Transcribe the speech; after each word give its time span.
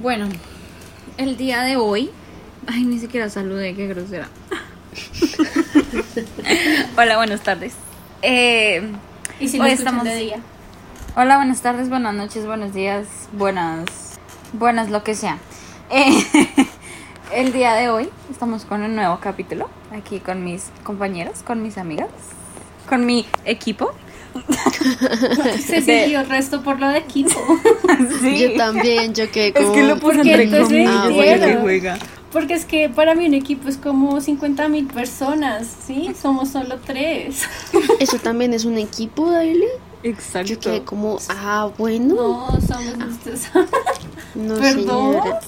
Bueno, 0.00 0.28
el 1.16 1.36
día 1.36 1.62
de 1.62 1.76
hoy. 1.76 2.10
Ay, 2.68 2.84
ni 2.84 3.00
siquiera 3.00 3.28
saludé, 3.28 3.74
qué 3.74 3.88
grosera. 3.88 4.28
Hola, 6.96 7.16
buenas 7.16 7.40
tardes. 7.40 7.74
Eh, 8.22 8.92
Y 9.40 9.48
si 9.48 9.58
hoy 9.58 9.70
estamos. 9.72 10.04
de 10.04 10.14
día. 10.14 10.36
Hola, 11.16 11.36
buenas 11.38 11.62
tardes, 11.62 11.88
buenas 11.88 12.14
noches, 12.14 12.46
buenos 12.46 12.72
días, 12.74 13.08
buenas. 13.32 13.86
Buenas, 14.52 14.88
lo 14.90 15.02
que 15.02 15.16
sea. 15.16 15.38
Eh, 15.90 16.24
el 17.34 17.52
día 17.52 17.74
de 17.74 17.88
hoy 17.90 18.08
estamos 18.30 18.64
con 18.66 18.82
un 18.84 18.94
nuevo 18.94 19.18
capítulo. 19.20 19.68
Aquí 19.92 20.20
con 20.20 20.44
mis 20.44 20.66
compañeras, 20.84 21.42
con 21.42 21.60
mis 21.60 21.76
amigas, 21.76 22.10
con 22.88 23.04
mi 23.04 23.26
equipo. 23.44 23.92
Se 25.64 25.80
sintió 25.82 26.20
el 26.20 26.28
resto 26.28 26.62
por 26.62 26.78
lo 26.80 26.88
de 26.88 26.98
equipo. 26.98 27.30
Sí. 28.20 28.38
Yo 28.38 28.56
también, 28.56 29.14
yo 29.14 29.30
que 29.30 29.48
Es 29.48 29.54
como... 29.54 29.72
que 29.72 29.82
lo 29.82 29.98
puse 29.98 30.20
entre 30.20 30.48
comillas, 30.50 30.90
Ah, 30.94 31.08
porque 31.12 31.56
juega. 31.60 31.98
Porque 32.32 32.54
es 32.54 32.64
que 32.64 32.88
para 32.88 33.14
mí 33.14 33.26
un 33.26 33.34
equipo 33.34 33.68
es 33.68 33.76
como 33.76 34.20
50 34.20 34.68
mil 34.68 34.86
personas, 34.86 35.66
¿sí? 35.86 36.10
Somos 36.20 36.50
solo 36.50 36.78
tres. 36.84 37.44
Eso 38.00 38.18
también 38.18 38.52
es 38.54 38.64
un 38.64 38.76
equipo, 38.78 39.30
Daily. 39.30 39.66
Exacto. 40.02 40.48
Yo 40.48 40.60
quedé 40.60 40.82
como, 40.84 41.18
ah, 41.28 41.70
bueno. 41.78 42.14
No, 42.14 42.48
somos 42.60 42.94
ustedes. 43.10 43.50
No, 44.34 44.54
Perdón. 44.56 45.12
señora. 45.14 45.40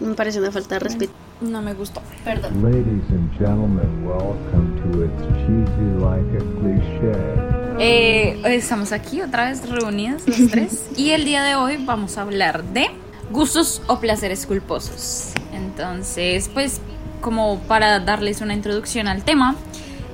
Me 0.00 0.14
parece 0.14 0.38
una 0.38 0.50
falta 0.52 0.76
de 0.76 0.78
respeto. 0.80 1.12
No 1.40 1.60
me 1.60 1.74
gustó. 1.74 2.00
Perdón. 2.24 2.62
Ladies 2.62 3.10
and 3.10 3.30
gentlemen, 3.38 4.06
welcome 4.06 4.80
to 4.80 5.04
It's 5.04 5.22
Cheesy 5.40 5.88
Like 5.98 6.36
a 6.36 6.44
Cliché. 6.60 7.63
Eh, 7.78 8.40
estamos 8.44 8.92
aquí 8.92 9.20
otra 9.20 9.46
vez 9.46 9.68
reunidas 9.68 10.22
los 10.26 10.46
tres 10.50 10.86
y 10.96 11.10
el 11.10 11.24
día 11.24 11.42
de 11.42 11.56
hoy 11.56 11.76
vamos 11.84 12.18
a 12.18 12.22
hablar 12.22 12.62
de 12.64 12.86
gustos 13.30 13.82
o 13.86 13.98
placeres 13.98 14.46
culposos. 14.46 15.32
Entonces, 15.52 16.48
pues 16.52 16.80
como 17.20 17.58
para 17.60 18.00
darles 18.00 18.40
una 18.42 18.54
introducción 18.54 19.08
al 19.08 19.24
tema, 19.24 19.56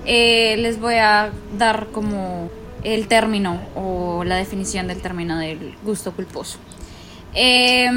eh, 0.07 0.57
les 0.59 0.81
voy 0.81 0.95
a 0.95 1.31
dar 1.59 1.89
como 1.89 2.51
el 2.83 3.09
término 3.09 3.61
o 3.75 4.25
la 4.25 4.37
definición 4.37 4.87
del 4.87 5.03
término 5.03 5.39
del 5.39 5.75
gusto 5.85 6.13
culposo. 6.13 6.59
Eh, 7.35 7.91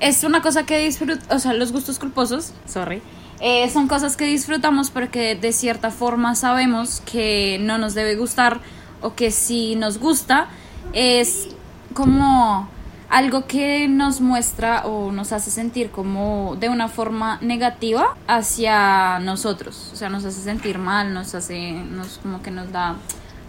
es 0.00 0.24
una 0.24 0.42
cosa 0.42 0.66
que 0.66 0.78
disfruta, 0.78 1.34
o 1.34 1.38
sea, 1.38 1.54
los 1.54 1.72
gustos 1.72 1.98
culposos, 1.98 2.52
sorry, 2.66 3.00
eh, 3.40 3.68
son 3.70 3.88
cosas 3.88 4.16
que 4.16 4.24
disfrutamos 4.24 4.90
pero 4.90 5.10
que 5.10 5.34
de 5.34 5.52
cierta 5.52 5.90
forma 5.90 6.34
sabemos 6.34 7.02
que 7.10 7.58
no 7.60 7.78
nos 7.78 7.94
debe 7.94 8.16
gustar 8.16 8.60
o 9.02 9.14
que 9.14 9.30
si 9.30 9.76
nos 9.76 9.98
gusta 9.98 10.48
es 10.92 11.48
como 11.94 12.68
algo 13.08 13.46
que 13.46 13.86
nos 13.88 14.20
muestra 14.20 14.84
o 14.86 15.12
nos 15.12 15.32
hace 15.32 15.50
sentir 15.50 15.90
como 15.90 16.56
de 16.58 16.68
una 16.68 16.88
forma 16.88 17.38
negativa 17.40 18.16
hacia 18.26 19.18
nosotros, 19.20 19.90
o 19.92 19.96
sea, 19.96 20.08
nos 20.08 20.24
hace 20.24 20.40
sentir 20.40 20.78
mal, 20.78 21.14
nos 21.14 21.34
hace, 21.34 21.72
nos 21.72 22.18
como 22.18 22.42
que 22.42 22.50
nos 22.50 22.72
da, 22.72 22.96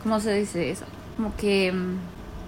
¿cómo 0.03 0.19
se 0.19 0.33
dice 0.33 0.69
eso? 0.69 0.85
Como 1.15 1.35
que... 1.35 1.71
mm, 1.71 1.97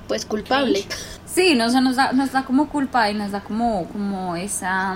Pues 0.07 0.25
culpable. 0.25 0.85
Sí, 1.25 1.55
no, 1.55 1.65
o 1.65 1.69
sea, 1.69 1.81
nos 1.81 1.95
da, 1.95 2.11
nos 2.11 2.31
da 2.31 2.43
como 2.43 2.69
culpa 2.69 3.09
y 3.09 3.13
nos 3.15 3.31
da 3.31 3.41
como, 3.41 3.85
como 3.87 4.35
esa... 4.35 4.95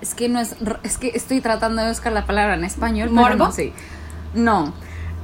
Es 0.00 0.14
que 0.14 0.28
no 0.28 0.40
es... 0.40 0.54
r- 0.60 0.78
Es 0.82 0.98
que 0.98 1.08
estoy 1.14 1.40
tratando 1.40 1.82
de 1.82 1.88
buscar 1.88 2.12
la 2.12 2.26
palabra 2.26 2.54
en 2.54 2.64
español, 2.64 3.08
pero 3.10 3.20
¿Morbo? 3.22 3.44
no 3.46 3.52
sé. 3.52 3.72
No. 4.34 4.72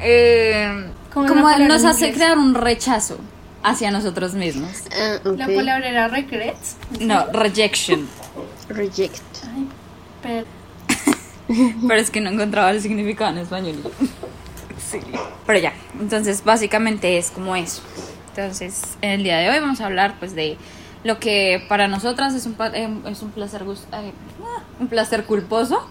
Eh, 0.00 0.90
Como 1.12 1.32
nos 1.34 1.84
hace 1.84 2.08
inglés. 2.08 2.14
crear 2.16 2.38
un 2.38 2.54
rechazo 2.54 3.18
hacia 3.62 3.90
nosotros 3.90 4.34
mismos. 4.34 4.70
Ah. 4.92 5.18
La 5.24 5.46
palabra 5.46 5.88
era 5.88 6.08
regrets. 6.08 6.76
No, 7.00 7.26
rejection. 7.32 8.06
Reject. 8.68 9.22
Ay, 9.54 9.66
pero 10.22 10.46
Pero 11.88 12.00
es 12.00 12.10
que 12.10 12.20
no 12.20 12.30
encontraba 12.30 12.70
el 12.72 12.80
significado 12.82 13.30
en 13.30 13.38
español. 13.38 13.76
Sí. 14.90 14.98
Pero 15.46 15.58
ya, 15.60 15.72
entonces 16.00 16.42
básicamente 16.44 17.18
es 17.18 17.30
como 17.30 17.54
eso. 17.56 17.82
Entonces, 18.36 18.82
en 19.00 19.10
el 19.12 19.22
día 19.22 19.38
de 19.38 19.48
hoy 19.50 19.58
vamos 19.60 19.80
a 19.80 19.86
hablar 19.86 20.16
pues 20.18 20.34
de 20.34 20.58
lo 21.06 21.18
que 21.18 21.64
para 21.68 21.88
nosotras 21.88 22.34
es 22.34 22.46
un, 22.46 22.54
pa- 22.54 22.68
eh, 22.74 22.88
es 23.06 23.22
un 23.22 23.30
placer 23.30 23.64
gus- 23.64 23.86
eh, 23.92 24.12
ah, 24.42 24.62
un 24.80 24.88
placer 24.88 25.24
culposo 25.24 25.86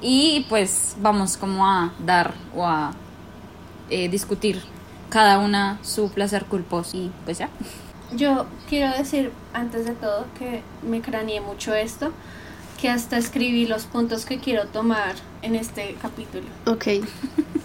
y 0.00 0.46
pues 0.48 0.96
vamos 1.00 1.36
como 1.36 1.66
a 1.66 1.92
dar 1.98 2.34
o 2.54 2.64
a 2.66 2.92
eh, 3.90 4.08
discutir 4.08 4.62
cada 5.10 5.38
una 5.38 5.78
su 5.82 6.10
placer 6.10 6.44
culposo 6.46 6.96
y 6.96 7.10
pues 7.24 7.38
ya. 7.38 7.48
yo 8.16 8.46
quiero 8.68 8.96
decir 8.96 9.32
antes 9.52 9.86
de 9.86 9.92
todo 9.92 10.26
que 10.38 10.62
me 10.88 11.00
craneé 11.00 11.40
mucho 11.40 11.74
esto, 11.74 12.12
que 12.80 12.88
hasta 12.90 13.16
escribí 13.18 13.66
los 13.66 13.84
puntos 13.84 14.24
que 14.24 14.38
quiero 14.38 14.66
tomar 14.66 15.14
en 15.42 15.54
este 15.56 15.96
capítulo. 16.02 16.46
Ok. 16.66 16.86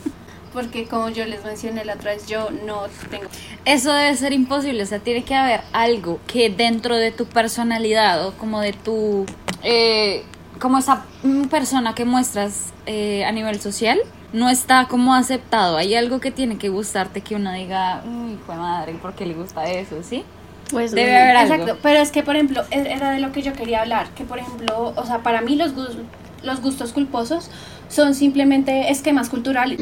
Porque 0.54 0.86
como 0.88 1.10
yo 1.10 1.26
les 1.26 1.44
mencioné 1.44 1.86
la 1.86 1.94
otra 1.94 2.14
vez, 2.14 2.26
yo 2.28 2.50
no 2.66 2.84
tengo 3.10 3.26
Eso 3.66 3.94
debe 3.94 4.16
ser 4.16 4.34
imposible, 4.34 4.82
o 4.84 4.86
sea, 4.86 5.00
tiene 5.00 5.24
que 5.24 5.36
haber 5.36 5.62
algo 5.74 6.20
que 6.28 6.50
dentro 6.50 6.96
de 6.96 7.12
tu 7.12 7.26
personalidad 7.26 8.26
o 8.28 8.34
como 8.34 8.60
de 8.62 8.74
tu... 8.74 9.26
eh, 9.64 10.24
como 10.60 10.78
esa 10.80 11.06
mm, 11.24 11.44
persona 11.44 11.94
que 11.96 12.04
muestras 12.06 12.74
eh, 12.86 13.24
a 13.26 13.32
nivel 13.32 13.62
social, 13.62 14.00
no 14.34 14.50
está 14.50 14.88
como 14.88 15.14
aceptado. 15.14 15.78
Hay 15.78 15.96
algo 15.96 16.20
que 16.20 16.32
tiene 16.32 16.58
que 16.58 16.70
gustarte 16.70 17.22
que 17.22 17.36
uno 17.36 17.52
diga, 17.54 18.02
uy, 18.06 18.38
de 18.48 18.56
madre, 18.56 18.94
¿por 18.96 19.14
qué 19.14 19.26
le 19.26 19.36
gusta 19.36 19.64
eso? 19.70 20.02
¿Sí? 20.04 20.24
Pues 20.72 20.92
Debe 20.92 21.12
mm, 21.14 21.22
haber 21.22 21.36
algo. 21.38 21.54
Exacto, 21.56 21.80
pero 21.84 22.00
es 22.00 22.12
que, 22.12 22.24
por 22.24 22.36
ejemplo, 22.36 22.64
e- 22.72 22.92
era 22.92 23.12
de 23.12 23.20
lo 23.20 23.31
que 23.31 23.42
yo 23.42 23.54
quería 23.54 23.81
hablar, 23.81 24.10
que, 24.16 24.24
por 24.24 24.40
ejemplo, 24.40 24.94
o 24.96 25.06
sea, 25.06 25.20
para 25.20 25.42
mí 25.42 25.56
los, 25.56 25.74
gus- 25.76 25.98
los 26.44 26.62
gustos 26.62 26.92
culposos 26.94 27.50
son 27.89 28.16
simplemente 28.16 28.89
esquemas 28.91 29.27
culturales. 29.29 29.79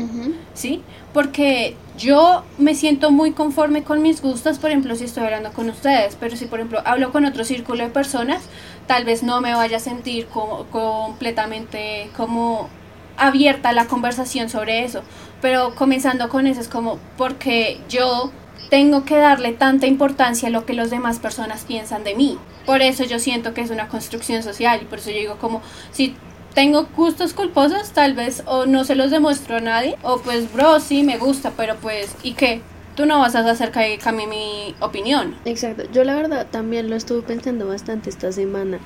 ¿sí? 0.55 0.81
Porque 1.13 1.75
yo 1.97 2.43
me 2.57 2.73
siento 2.73 3.11
muy 3.11 3.31
conforme 3.31 3.83
con 3.83 4.01
mis 4.01 4.21
gustos, 4.21 4.57
por 4.59 4.69
ejemplo, 4.71 4.95
si 4.95 5.03
estoy 5.05 5.23
hablando 5.25 5.51
con 5.51 5.69
ustedes, 5.69 6.15
pero 6.19 6.35
si, 6.35 6.45
por 6.45 6.59
ejemplo, 6.59 6.81
hablo 6.85 7.11
con 7.11 7.25
otro 7.25 7.43
círculo 7.43 7.83
de 7.83 7.89
personas, 7.89 8.43
tal 8.87 9.03
vez 9.05 9.23
no 9.23 9.41
me 9.41 9.53
vaya 9.53 9.77
a 9.77 9.79
sentir 9.79 10.25
co- 10.27 10.65
completamente 10.71 12.09
como 12.15 12.69
abierta 13.17 13.71
la 13.73 13.85
conversación 13.87 14.49
sobre 14.49 14.83
eso, 14.83 15.01
pero 15.41 15.73
comenzando 15.75 16.29
con 16.29 16.45
eso 16.47 16.61
es 16.61 16.67
como 16.67 16.99
porque 17.17 17.79
yo 17.89 18.31
tengo 18.69 19.05
que 19.05 19.15
darle 19.17 19.53
tanta 19.53 19.87
importancia 19.87 20.49
a 20.49 20.51
lo 20.51 20.65
que 20.65 20.73
las 20.73 20.89
demás 20.91 21.19
personas 21.19 21.63
piensan 21.65 22.03
de 22.03 22.15
mí. 22.15 22.37
Por 22.65 22.81
eso 22.81 23.05
yo 23.05 23.17
siento 23.17 23.53
que 23.53 23.61
es 23.61 23.71
una 23.71 23.87
construcción 23.87 24.43
social 24.43 24.79
y 24.81 24.85
por 24.85 24.99
eso 24.99 25.09
yo 25.09 25.17
digo 25.17 25.37
como 25.37 25.61
si 25.91 26.15
tengo 26.57 26.87
gustos 26.97 27.33
culposos, 27.33 27.91
tal 27.91 28.13
vez 28.15 28.41
o 28.47 28.65
no 28.65 28.83
se 28.83 28.95
los 28.95 29.11
demuestro 29.11 29.57
a 29.57 29.59
nadie 29.61 29.95
o 30.01 30.17
pues 30.21 30.51
bro, 30.51 30.79
sí 30.79 31.03
me 31.03 31.19
gusta, 31.19 31.51
pero 31.55 31.75
pues 31.75 32.15
¿y 32.23 32.33
qué? 32.33 32.61
Tú 32.95 33.05
no 33.05 33.19
vas 33.19 33.35
a 33.35 33.47
hacer 33.47 33.71
que 33.71 33.99
cambie 33.99 34.25
mi 34.25 34.73
opinión. 34.79 35.35
Exacto. 35.45 35.83
Yo 35.93 36.03
la 36.03 36.15
verdad 36.15 36.47
también 36.49 36.89
lo 36.89 36.95
estuve 36.95 37.21
pensando 37.21 37.67
bastante 37.67 38.09
esta 38.09 38.31
semana. 38.31 38.79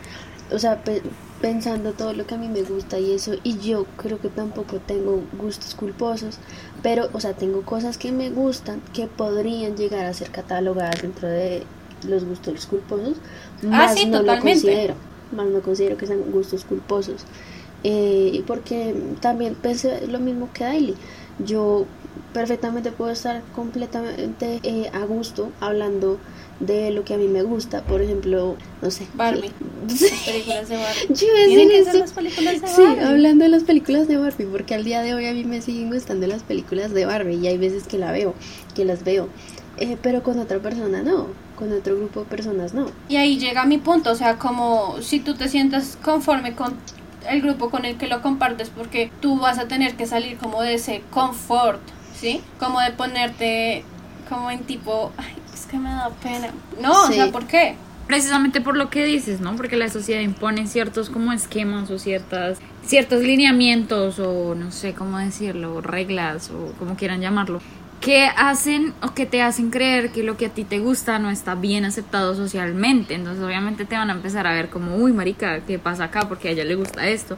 O 0.52 0.60
sea, 0.60 0.84
pe- 0.84 1.02
pensando 1.40 1.94
todo 1.94 2.12
lo 2.12 2.28
que 2.28 2.36
a 2.36 2.38
mí 2.38 2.50
me 2.50 2.62
gusta 2.64 3.00
y 3.00 3.14
eso. 3.14 3.36
Y 3.42 3.58
yo 3.60 3.86
creo 3.96 4.20
que 4.20 4.28
tampoco 4.28 4.80
tengo 4.80 5.24
gustos 5.40 5.74
culposos. 5.76 6.40
Pero, 6.84 7.08
o 7.14 7.22
sea, 7.22 7.36
tengo 7.36 7.62
cosas 7.62 7.98
que 7.98 8.12
me 8.12 8.30
gustan 8.32 8.82
que 8.94 9.08
podrían 9.08 9.78
llegar 9.78 10.06
a 10.06 10.14
ser 10.14 10.30
catalogadas 10.30 11.02
dentro 11.02 11.30
de 11.30 11.64
los 12.06 12.26
gustos 12.26 12.66
culposos. 12.66 13.16
Más 13.62 13.92
Ah, 13.92 13.96
sí, 13.96 14.08
no 14.08 14.20
totalmente. 14.20 14.26
lo 14.26 14.42
considero. 14.42 14.96
Más 15.32 15.48
no 15.48 15.62
considero 15.62 15.96
que 15.96 16.06
sean 16.06 16.20
gustos 16.34 16.66
culposos. 16.66 17.24
Eh, 17.84 18.30
y 18.34 18.40
porque 18.42 18.96
también 19.22 19.56
pensé 19.56 20.08
lo 20.08 20.20
mismo 20.20 20.50
que 20.54 20.64
Daily. 20.66 20.96
Yo 21.44 21.86
perfectamente 22.34 22.92
puedo 22.92 23.12
estar 23.12 23.42
completamente 23.56 24.60
eh, 24.64 24.90
a 24.94 25.06
gusto 25.06 25.52
hablando 25.60 26.20
de 26.60 26.92
lo 26.92 27.04
que 27.04 27.16
a 27.16 27.18
mí 27.18 27.28
me 27.28 27.42
gusta. 27.42 27.82
Por 27.84 28.02
ejemplo, 28.02 28.56
no 28.82 28.92
sé. 28.92 29.08
Barbie. 29.16 29.52
Sí. 29.88 30.06
Películas 30.26 30.70
de 30.70 30.78
Barbie. 30.78 31.08
Yo 31.10 31.28
que 31.70 31.80
eso. 31.80 31.98
las 31.98 32.12
películas 32.14 32.62
de 32.62 32.68
Sí, 32.68 32.82
Barbie. 32.84 33.02
hablando 33.04 33.44
de 33.46 33.50
las 33.50 33.64
películas 33.64 34.08
de 34.08 34.18
Barbie, 34.18 34.46
porque 34.46 34.76
al 34.76 34.84
día 34.84 35.02
de 35.02 35.16
hoy 35.16 35.26
a 35.26 35.34
mí 35.34 35.44
me 35.44 35.60
siguen 35.62 35.90
gustando 35.92 36.28
las 36.28 36.44
películas 36.44 36.92
de 36.94 37.06
Barbie 37.06 37.38
y 37.38 37.48
hay 37.48 37.58
veces 37.58 37.88
que 37.88 37.98
la 37.98 38.12
veo, 38.12 38.36
que 38.76 38.86
las 38.86 39.04
veo, 39.04 39.28
Eh, 39.78 39.98
pero 40.02 40.22
con 40.22 40.38
otra 40.38 40.60
persona 40.60 41.02
no, 41.02 41.28
con 41.58 41.72
otro 41.74 41.96
grupo 41.98 42.20
de 42.22 42.26
personas 42.28 42.74
no. 42.76 42.86
Y 43.10 43.16
ahí 43.16 43.40
llega 43.40 43.66
mi 43.66 43.80
punto, 43.80 44.12
o 44.12 44.16
sea, 44.16 44.38
como 44.38 45.02
si 45.02 45.20
tú 45.20 45.34
te 45.34 45.50
sientas 45.50 45.98
conforme 46.04 46.54
con 46.56 46.76
el 47.30 47.42
grupo 47.42 47.70
con 47.70 47.86
el 47.86 47.98
que 47.98 48.08
lo 48.08 48.22
compartes, 48.22 48.70
porque 48.70 49.12
tú 49.22 49.40
vas 49.40 49.58
a 49.60 49.68
tener 49.68 49.96
que 49.96 50.06
salir 50.08 50.38
como 50.38 50.62
de 50.62 50.74
ese 50.76 51.02
confort, 51.12 51.82
¿sí? 52.16 52.42
Como 52.60 52.80
de 52.82 52.92
ponerte 52.92 53.84
como 54.30 54.50
en 54.50 54.60
tipo, 54.64 55.12
ay, 55.18 55.34
es 55.54 55.66
que 55.66 55.78
me 55.78 55.90
da 55.90 56.10
pena. 56.24 56.50
No, 56.82 56.92
o 57.04 57.08
Sí. 57.08 57.14
sea, 57.16 57.32
¿por 57.32 57.46
qué? 57.46 57.76
Precisamente 58.08 58.60
por 58.62 58.76
lo 58.76 58.90
que 58.90 59.06
dices, 59.06 59.40
¿no? 59.40 59.56
Porque 59.56 59.78
la 59.78 59.90
sociedad 59.90 60.22
impone 60.22 60.68
ciertos 60.68 61.10
como 61.10 61.32
esquemas 61.34 61.90
o 61.92 62.00
ciertas 62.00 62.60
ciertos 62.86 63.22
lineamientos 63.22 64.20
o 64.20 64.56
no 64.56 64.72
sé 64.72 64.94
cómo 64.94 65.18
decirlo, 65.20 65.82
reglas 65.82 66.50
o 66.50 66.74
como 66.80 66.96
quieran 66.96 67.22
llamarlo, 67.22 67.62
que 68.02 68.26
hacen 68.26 68.94
o 69.04 69.14
que 69.14 69.26
te 69.28 69.42
hacen 69.44 69.70
creer 69.70 70.12
que 70.12 70.24
lo 70.24 70.36
que 70.36 70.48
a 70.48 70.50
ti 70.50 70.64
te 70.64 70.80
gusta 70.80 71.20
no 71.20 71.30
está 71.30 71.54
bien 71.56 71.86
aceptado 71.86 72.36
socialmente. 72.36 73.14
Entonces, 73.14 73.44
obviamente 73.44 73.86
te 73.86 73.96
van 73.96 74.10
a 74.10 74.14
empezar 74.14 74.48
a 74.48 74.54
ver 74.54 74.70
como, 74.70 74.96
"Uy, 74.98 75.14
marica, 75.14 75.62
¿qué 75.62 75.78
pasa 75.78 76.06
acá? 76.06 76.28
Porque 76.28 76.50
a 76.50 76.52
ella 76.52 76.66
le 76.66 76.76
gusta 76.76 77.08
esto." 77.08 77.38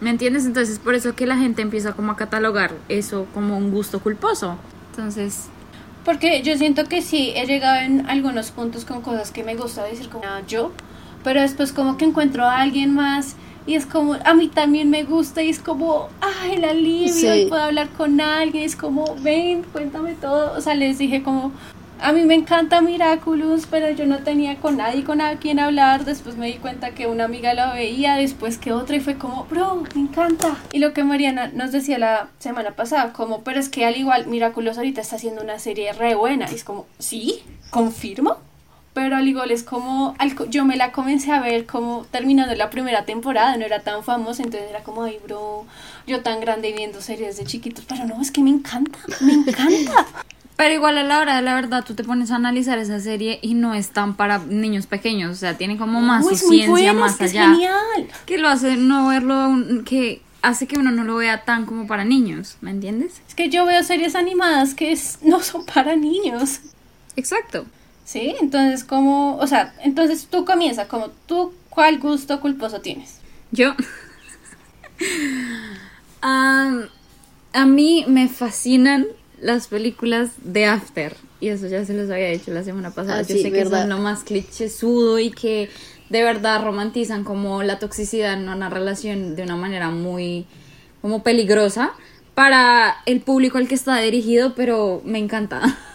¿Me 0.00 0.10
entiendes? 0.10 0.46
Entonces, 0.46 0.74
es 0.74 0.78
por 0.80 0.94
eso 0.94 1.14
que 1.14 1.26
la 1.26 1.36
gente 1.36 1.62
empieza 1.62 1.92
como 1.92 2.12
a 2.12 2.16
catalogar 2.16 2.72
eso 2.88 3.26
como 3.34 3.58
un 3.58 3.70
gusto 3.70 4.00
culposo. 4.00 4.56
Entonces, 4.90 5.48
Porque 6.04 6.42
yo 6.42 6.58
siento 6.58 6.84
que 6.84 7.00
sí, 7.00 7.32
he 7.34 7.46
llegado 7.46 7.76
en 7.76 8.06
algunos 8.10 8.50
puntos 8.50 8.84
con 8.84 9.00
cosas 9.00 9.30
que 9.30 9.42
me 9.42 9.56
gusta 9.56 9.84
decir 9.84 10.10
como 10.10 10.24
"Ah, 10.26 10.42
yo, 10.46 10.70
pero 11.24 11.40
después 11.40 11.72
como 11.72 11.96
que 11.96 12.04
encuentro 12.04 12.44
a 12.44 12.60
alguien 12.60 12.94
más 12.94 13.36
y 13.66 13.74
es 13.74 13.86
como, 13.86 14.14
a 14.24 14.34
mí 14.34 14.48
también 14.48 14.90
me 14.90 15.04
gusta 15.04 15.42
y 15.42 15.48
es 15.50 15.58
como, 15.58 16.08
ay, 16.20 16.54
el 16.56 16.64
alivio, 16.64 17.12
Sí. 17.12 17.28
y 17.28 17.46
puedo 17.46 17.62
hablar 17.62 17.88
con 17.90 18.20
alguien, 18.20 18.64
es 18.64 18.76
como, 18.76 19.16
ven, 19.20 19.62
cuéntame 19.72 20.14
todo. 20.14 20.56
O 20.56 20.60
sea, 20.60 20.74
les 20.74 20.98
dije 20.98 21.22
como, 21.22 21.52
a 22.00 22.12
mí 22.12 22.24
me 22.24 22.34
encanta 22.34 22.82
Miraculous, 22.82 23.66
pero 23.70 23.90
yo 23.90 24.04
no 24.04 24.18
tenía 24.18 24.56
con 24.56 24.76
nadie 24.76 25.04
con 25.04 25.22
a 25.22 25.36
quien 25.38 25.58
hablar. 25.58 26.04
Después 26.04 26.36
me 26.36 26.48
di 26.48 26.54
cuenta 26.54 26.90
que 26.90 27.06
una 27.06 27.24
amiga 27.24 27.54
lo 27.54 27.72
veía, 27.72 28.16
después 28.16 28.58
que 28.58 28.72
otra, 28.72 28.96
y 28.96 29.00
fue 29.00 29.14
como, 29.16 29.44
bro, 29.44 29.82
me 29.94 30.02
encanta. 30.02 30.56
Y 30.72 30.80
lo 30.80 30.92
que 30.92 31.02
Mariana 31.04 31.50
nos 31.54 31.72
decía 31.72 31.98
la 31.98 32.28
semana 32.40 32.72
pasada, 32.72 33.14
como, 33.14 33.42
pero 33.42 33.58
es 33.60 33.70
que 33.70 33.86
al 33.86 33.96
igual, 33.96 34.26
Miraculous 34.26 34.76
ahorita 34.76 35.00
está 35.00 35.16
haciendo 35.16 35.42
una 35.42 35.58
serie 35.58 35.92
re 35.94 36.14
buena. 36.14 36.46
Y 36.50 36.54
es 36.56 36.64
como, 36.64 36.84
sí, 36.98 37.42
confirmo. 37.70 38.36
Pero 38.94 39.16
al 39.16 39.26
igual 39.26 39.50
es 39.50 39.64
como, 39.64 40.14
yo 40.50 40.64
me 40.64 40.76
la 40.76 40.92
comencé 40.92 41.32
a 41.32 41.40
ver 41.40 41.66
como 41.66 42.06
terminando 42.12 42.54
la 42.54 42.70
primera 42.70 43.04
temporada, 43.04 43.56
no 43.56 43.64
era 43.64 43.80
tan 43.80 44.04
famosa, 44.04 44.42
entonces 44.44 44.70
era 44.70 44.84
como, 44.84 45.02
ay, 45.02 45.18
bro, 45.26 45.66
yo 46.06 46.20
tan 46.22 46.40
grande 46.40 46.72
viendo 46.72 47.00
series 47.02 47.36
de 47.36 47.44
chiquitos, 47.44 47.84
pero 47.88 48.04
no, 48.06 48.22
es 48.22 48.30
que 48.30 48.40
me 48.40 48.50
encanta, 48.50 48.98
me 49.20 49.32
encanta. 49.32 50.06
Pero 50.56 50.72
igual 50.72 50.96
a 50.98 51.02
la 51.02 51.18
hora 51.18 51.34
de 51.34 51.42
la 51.42 51.56
verdad 51.56 51.82
tú 51.84 51.94
te 51.96 52.04
pones 52.04 52.30
a 52.30 52.36
analizar 52.36 52.78
esa 52.78 53.00
serie 53.00 53.40
y 53.42 53.54
no 53.54 53.74
es 53.74 53.88
tan 53.90 54.14
para 54.14 54.38
niños 54.38 54.86
pequeños, 54.86 55.32
o 55.32 55.34
sea, 55.34 55.58
tiene 55.58 55.76
como 55.76 56.00
más 56.00 56.24
No, 56.24 56.30
su 56.30 56.36
ciencia 56.46 56.68
buena, 56.70 56.92
más 56.92 57.14
es 57.20 57.32
allá. 57.32 57.50
genial. 57.50 58.08
Que 58.24 58.38
lo 58.38 58.48
hace 58.48 58.76
no 58.76 59.08
verlo, 59.08 59.50
que 59.84 60.22
hace 60.42 60.68
que 60.68 60.78
uno 60.78 60.92
no 60.92 61.02
lo 61.02 61.16
vea 61.16 61.42
tan 61.44 61.66
como 61.66 61.88
para 61.88 62.04
niños, 62.04 62.56
¿me 62.60 62.70
entiendes? 62.70 63.20
Es 63.26 63.34
que 63.34 63.48
yo 63.50 63.66
veo 63.66 63.82
series 63.82 64.14
animadas 64.14 64.74
que 64.74 64.92
es- 64.92 65.18
no 65.22 65.40
son 65.40 65.66
para 65.66 65.96
niños. 65.96 66.60
Exacto. 67.16 67.66
¿Sí? 68.04 68.34
Entonces, 68.40 68.84
como, 68.84 69.36
o 69.38 69.46
sea, 69.46 69.74
entonces 69.82 70.26
tú 70.30 70.44
comienza 70.44 70.88
como, 70.88 71.08
¿tú 71.26 71.52
cuál 71.70 71.98
gusto 71.98 72.40
culposo 72.40 72.80
tienes? 72.80 73.20
Yo. 73.50 73.74
Am, 76.20 76.88
a 77.52 77.66
mí 77.66 78.04
me 78.08 78.28
fascinan 78.28 79.06
las 79.40 79.68
películas 79.68 80.30
de 80.42 80.66
After. 80.66 81.16
Y 81.40 81.48
eso 81.48 81.66
ya 81.66 81.84
se 81.84 81.92
los 81.94 82.10
había 82.10 82.30
dicho 82.30 82.50
la 82.52 82.64
semana 82.64 82.90
pasada. 82.90 83.18
Ah, 83.18 83.22
Yo 83.22 83.36
sí, 83.36 83.42
sé 83.42 83.50
que 83.50 83.58
verdad. 83.58 83.80
son 83.80 83.90
lo 83.90 83.98
más 83.98 84.24
clichésudo 84.24 85.18
y 85.18 85.30
que 85.30 85.68
de 86.08 86.22
verdad 86.22 86.62
romantizan 86.62 87.24
como 87.24 87.62
la 87.62 87.78
toxicidad 87.78 88.34
en 88.34 88.48
una 88.48 88.70
relación 88.70 89.36
de 89.36 89.42
una 89.42 89.56
manera 89.56 89.90
muy 89.90 90.46
como 91.02 91.22
peligrosa 91.22 91.92
para 92.34 92.96
el 93.06 93.20
público 93.20 93.58
al 93.58 93.68
que 93.68 93.74
está 93.74 93.98
dirigido, 93.98 94.54
pero 94.54 95.02
me 95.04 95.18
encanta. 95.18 95.62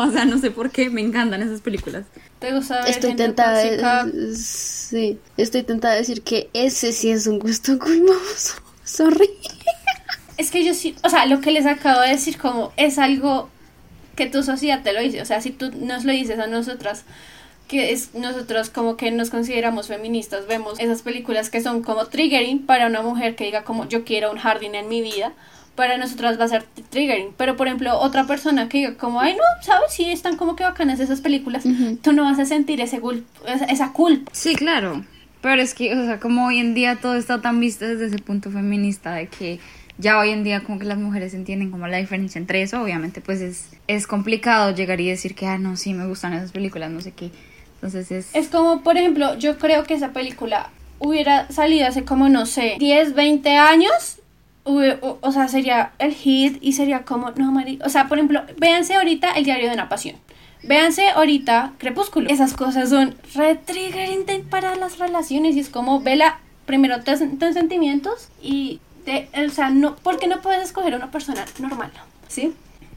O 0.10 0.10
sea, 0.10 0.24
no 0.24 0.38
sé 0.38 0.50
por 0.50 0.70
qué, 0.70 0.90
me 0.90 1.00
encantan 1.00 1.42
esas 1.42 1.60
películas. 1.60 2.04
¿Te 2.38 2.52
gusta 2.54 2.82
ver 2.82 2.90
Estoy 2.90 3.14
tentada 3.14 3.58
de, 3.58 4.34
sí, 4.34 5.18
estoy 5.36 5.62
tentada 5.62 5.94
de 5.94 6.00
decir 6.00 6.22
que 6.22 6.48
ese 6.52 6.92
sí 6.92 7.10
es 7.10 7.26
un 7.26 7.38
gusto 7.38 7.78
culposo. 7.78 8.54
Sorry. 8.84 9.30
Es 10.36 10.50
que 10.50 10.64
yo 10.64 10.74
sí, 10.74 10.96
o 11.04 11.10
sea, 11.10 11.26
lo 11.26 11.40
que 11.40 11.50
les 11.50 11.66
acabo 11.66 12.00
de 12.00 12.08
decir 12.08 12.38
como 12.38 12.72
es 12.76 12.98
algo 12.98 13.50
que 14.16 14.26
tu 14.26 14.42
sociedad 14.42 14.82
te 14.82 14.92
lo 14.92 15.00
dice, 15.00 15.20
o 15.20 15.24
sea, 15.26 15.40
si 15.40 15.50
tú 15.50 15.70
nos 15.70 16.04
lo 16.04 16.12
dices 16.12 16.38
a 16.38 16.46
nosotras, 16.46 17.04
que 17.68 17.92
es 17.92 18.14
nosotros 18.14 18.68
como 18.68 18.96
que 18.96 19.10
nos 19.10 19.30
consideramos 19.30 19.86
feministas, 19.86 20.46
vemos 20.46 20.80
esas 20.80 21.02
películas 21.02 21.50
que 21.50 21.60
son 21.60 21.82
como 21.82 22.06
triggering 22.06 22.66
para 22.66 22.86
una 22.86 23.02
mujer 23.02 23.36
que 23.36 23.44
diga 23.44 23.64
como 23.64 23.86
yo 23.86 24.04
quiero 24.04 24.32
un 24.32 24.38
jardín 24.38 24.74
en 24.74 24.88
mi 24.88 25.02
vida, 25.02 25.32
para 25.80 25.96
nosotras 25.96 26.38
va 26.38 26.44
a 26.44 26.48
ser 26.48 26.64
triggering, 26.90 27.28
pero 27.38 27.56
por 27.56 27.66
ejemplo 27.66 27.98
otra 27.98 28.26
persona 28.26 28.68
que 28.68 28.76
diga 28.76 28.94
como, 28.98 29.18
ay 29.18 29.32
no, 29.32 29.42
sabes, 29.62 29.90
sí 29.90 30.12
están 30.12 30.36
como 30.36 30.54
que 30.54 30.62
bacanas 30.62 31.00
esas 31.00 31.22
películas, 31.22 31.64
tú 32.02 32.12
no 32.12 32.24
vas 32.24 32.38
a 32.38 32.44
sentir 32.44 32.82
ese 32.82 33.00
esa 33.66 33.92
culpa. 33.94 34.30
Sí, 34.34 34.54
claro. 34.56 35.06
Pero 35.40 35.62
es 35.62 35.72
que, 35.72 35.96
o 35.96 36.04
sea, 36.04 36.20
como 36.20 36.48
hoy 36.48 36.58
en 36.58 36.74
día 36.74 36.96
todo 36.96 37.14
está 37.14 37.40
tan 37.40 37.60
visto 37.60 37.86
desde 37.86 38.08
ese 38.08 38.18
punto 38.18 38.50
feminista 38.50 39.14
de 39.14 39.28
que 39.28 39.58
ya 39.96 40.18
hoy 40.18 40.28
en 40.28 40.44
día 40.44 40.60
como 40.60 40.78
que 40.78 40.84
las 40.84 40.98
mujeres 40.98 41.32
entienden 41.32 41.70
como 41.70 41.86
la 41.86 41.96
diferencia 41.96 42.38
entre 42.38 42.60
eso, 42.60 42.82
obviamente 42.82 43.22
pues 43.22 43.40
es, 43.40 43.70
es 43.86 44.06
complicado 44.06 44.74
llegar 44.74 45.00
y 45.00 45.08
decir 45.08 45.34
que, 45.34 45.46
ah, 45.46 45.56
no, 45.56 45.78
sí, 45.78 45.94
me 45.94 46.06
gustan 46.06 46.34
esas 46.34 46.52
películas, 46.52 46.90
no 46.90 47.00
sé 47.00 47.12
qué. 47.12 47.30
Entonces 47.76 48.10
es... 48.10 48.34
Es 48.34 48.48
como, 48.48 48.82
por 48.82 48.98
ejemplo, 48.98 49.38
yo 49.38 49.56
creo 49.56 49.84
que 49.84 49.94
esa 49.94 50.12
película 50.12 50.68
hubiera 50.98 51.50
salido 51.50 51.86
hace 51.86 52.04
como, 52.04 52.28
no 52.28 52.44
sé, 52.44 52.76
10, 52.78 53.14
20 53.14 53.56
años. 53.56 54.18
O, 54.64 55.18
o 55.20 55.32
sea, 55.32 55.48
sería 55.48 55.92
el 55.98 56.12
hit 56.12 56.58
y 56.60 56.74
sería 56.74 57.04
como, 57.04 57.30
no, 57.32 57.50
Mari. 57.50 57.78
O 57.84 57.88
sea, 57.88 58.08
por 58.08 58.18
ejemplo, 58.18 58.42
véanse 58.58 58.94
ahorita 58.94 59.32
El 59.32 59.44
Diario 59.44 59.68
de 59.68 59.74
una 59.74 59.88
Pasión. 59.88 60.16
Véanse 60.62 61.08
ahorita 61.08 61.72
Crepúsculo. 61.78 62.28
Esas 62.28 62.52
cosas 62.52 62.90
son 62.90 63.16
re 63.34 63.54
triggering 63.54 64.24
para 64.50 64.76
las 64.76 64.98
relaciones 64.98 65.56
y 65.56 65.60
es 65.60 65.68
como, 65.70 66.00
vela 66.00 66.38
primero 66.66 67.02
tus, 67.02 67.20
tus 67.38 67.54
sentimientos 67.54 68.28
y, 68.42 68.80
de, 69.06 69.28
o 69.46 69.50
sea, 69.50 69.70
no, 69.70 69.96
porque 69.96 70.28
no 70.28 70.40
puedes 70.40 70.62
escoger 70.62 70.94
a 70.94 70.96
una 70.98 71.10
persona 71.10 71.44
normal, 71.58 71.90
¿sí? 72.28 72.52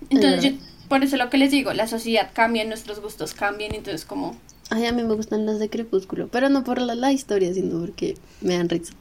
Entonces, 0.10 0.44
yo, 0.44 0.58
por 0.90 1.04
eso 1.04 1.18
lo 1.18 1.30
que 1.30 1.38
les 1.38 1.52
digo, 1.52 1.74
la 1.74 1.88
sociedad 1.88 2.30
cambia, 2.34 2.66
nuestros 2.66 3.00
gustos 3.00 3.34
cambian, 3.34 3.74
entonces 3.74 4.06
como... 4.06 4.36
Ay, 4.76 4.88
a 4.88 4.92
mí 4.92 5.04
me 5.04 5.14
gustan 5.14 5.46
las 5.46 5.60
de 5.60 5.70
Crepúsculo, 5.70 6.30
pero 6.30 6.50
no 6.50 6.64
por 6.64 6.82
la, 6.82 6.96
la 6.96 7.12
historia, 7.12 7.54
sino 7.54 7.80
porque 7.80 8.18
me 8.42 8.58
dan 8.58 8.70
risa. 8.70 8.92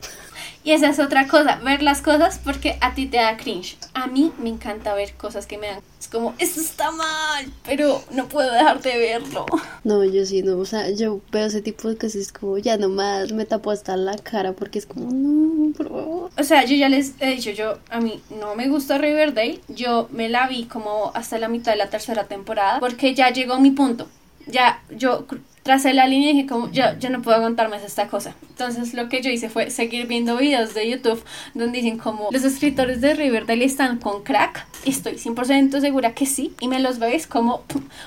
Y 0.64 0.72
esa 0.72 0.90
es 0.90 0.98
otra 0.98 1.28
cosa, 1.28 1.56
ver 1.64 1.82
las 1.82 2.02
cosas 2.02 2.38
porque 2.44 2.76
a 2.82 2.94
ti 2.94 3.06
te 3.06 3.16
da 3.16 3.38
cringe. 3.38 3.78
A 3.94 4.06
mí 4.06 4.32
me 4.38 4.50
encanta 4.50 4.92
ver 4.92 5.14
cosas 5.14 5.46
que 5.46 5.56
me 5.56 5.68
dan. 5.68 5.80
Es 5.98 6.08
como, 6.08 6.34
esto 6.36 6.60
está 6.60 6.90
mal, 6.90 7.50
pero 7.64 8.02
no 8.10 8.28
puedo 8.28 8.52
dejar 8.52 8.82
de 8.82 8.98
verlo. 8.98 9.46
No, 9.82 10.04
yo 10.04 10.26
sí, 10.26 10.42
no, 10.42 10.58
o 10.58 10.66
sea, 10.66 10.90
yo 10.90 11.22
veo 11.32 11.46
ese 11.46 11.62
tipo 11.62 11.88
de 11.88 11.96
cosas 11.96 12.16
es 12.16 12.32
como, 12.32 12.58
ya 12.58 12.76
nomás 12.76 13.32
me 13.32 13.46
tapo 13.46 13.70
hasta 13.70 13.96
la 13.96 14.16
cara 14.18 14.52
porque 14.52 14.78
es 14.78 14.84
como, 14.84 15.10
no, 15.10 15.72
por 15.72 15.88
favor. 15.88 16.30
O 16.38 16.42
sea, 16.44 16.66
yo 16.66 16.76
ya 16.76 16.90
les 16.90 17.14
he 17.18 17.30
dicho, 17.30 17.50
yo 17.50 17.78
a 17.88 17.98
mí 17.98 18.20
no 18.38 18.54
me 18.54 18.68
gusta 18.68 18.98
Riverdale. 18.98 19.60
Yo 19.68 20.08
me 20.12 20.28
la 20.28 20.48
vi 20.48 20.66
como 20.66 21.12
hasta 21.14 21.38
la 21.38 21.48
mitad 21.48 21.72
de 21.72 21.78
la 21.78 21.88
tercera 21.88 22.24
temporada 22.24 22.78
porque 22.78 23.14
ya 23.14 23.30
llegó 23.30 23.58
mi 23.58 23.70
punto. 23.70 24.06
Ya 24.46 24.82
yo 24.90 25.26
tracé 25.62 25.92
la 25.94 26.06
línea 26.06 26.30
y 26.30 26.34
dije 26.34 26.46
como, 26.48 26.70
yo, 26.70 26.84
yo 26.98 27.10
no 27.10 27.22
puedo 27.22 27.36
aguantarme 27.36 27.76
esta 27.76 28.08
cosa. 28.08 28.34
Entonces 28.48 28.94
lo 28.94 29.08
que 29.08 29.22
yo 29.22 29.30
hice 29.30 29.48
fue 29.48 29.70
seguir 29.70 30.06
viendo 30.06 30.36
videos 30.36 30.74
de 30.74 30.90
YouTube 30.90 31.22
donde 31.54 31.78
dicen 31.78 31.98
como 31.98 32.28
los 32.30 32.44
escritores 32.44 33.00
de 33.00 33.14
Riverdale 33.14 33.64
están 33.64 33.98
con 33.98 34.22
crack. 34.22 34.66
Estoy 34.84 35.14
100% 35.14 35.80
segura 35.80 36.14
que 36.14 36.26
sí. 36.26 36.54
Y 36.60 36.68
me 36.68 36.80
los 36.80 36.98
veis 36.98 37.26
como, 37.26 37.62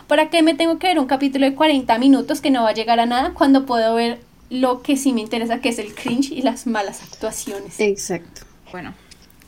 ¿para 0.07 0.29
qué 0.29 0.41
me 0.41 0.53
tengo 0.53 0.79
que 0.79 0.87
ver 0.87 0.99
un 0.99 1.07
capítulo 1.07 1.45
de 1.45 1.55
40 1.55 1.97
minutos 1.97 2.41
que 2.41 2.51
no 2.51 2.63
va 2.63 2.69
a 2.69 2.73
llegar 2.73 2.99
a 2.99 3.05
nada 3.05 3.33
cuando 3.33 3.65
puedo 3.65 3.95
ver 3.95 4.19
lo 4.49 4.81
que 4.81 4.97
sí 4.97 5.13
me 5.13 5.21
interesa, 5.21 5.59
que 5.59 5.69
es 5.69 5.79
el 5.79 5.95
cringe 5.95 6.31
y 6.31 6.41
las 6.41 6.67
malas 6.67 7.01
actuaciones? 7.01 7.79
Exacto. 7.79 8.41
Bueno, 8.71 8.93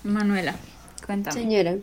Manuela, 0.03 0.55
cuéntame. 1.05 1.41
Señora, 1.41 1.75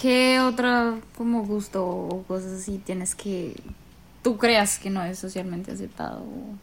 ¿Qué 0.00 0.40
otro 0.40 1.00
como 1.16 1.44
gusto 1.44 1.86
o 1.86 2.22
cosas 2.24 2.60
así 2.60 2.78
tienes 2.84 3.14
que 3.14 3.54
tú 4.26 4.38
creas 4.38 4.80
que 4.80 4.90
no 4.90 5.04
es 5.04 5.20
socialmente 5.20 5.70
aceptado 5.70 6.18
o 6.18 6.58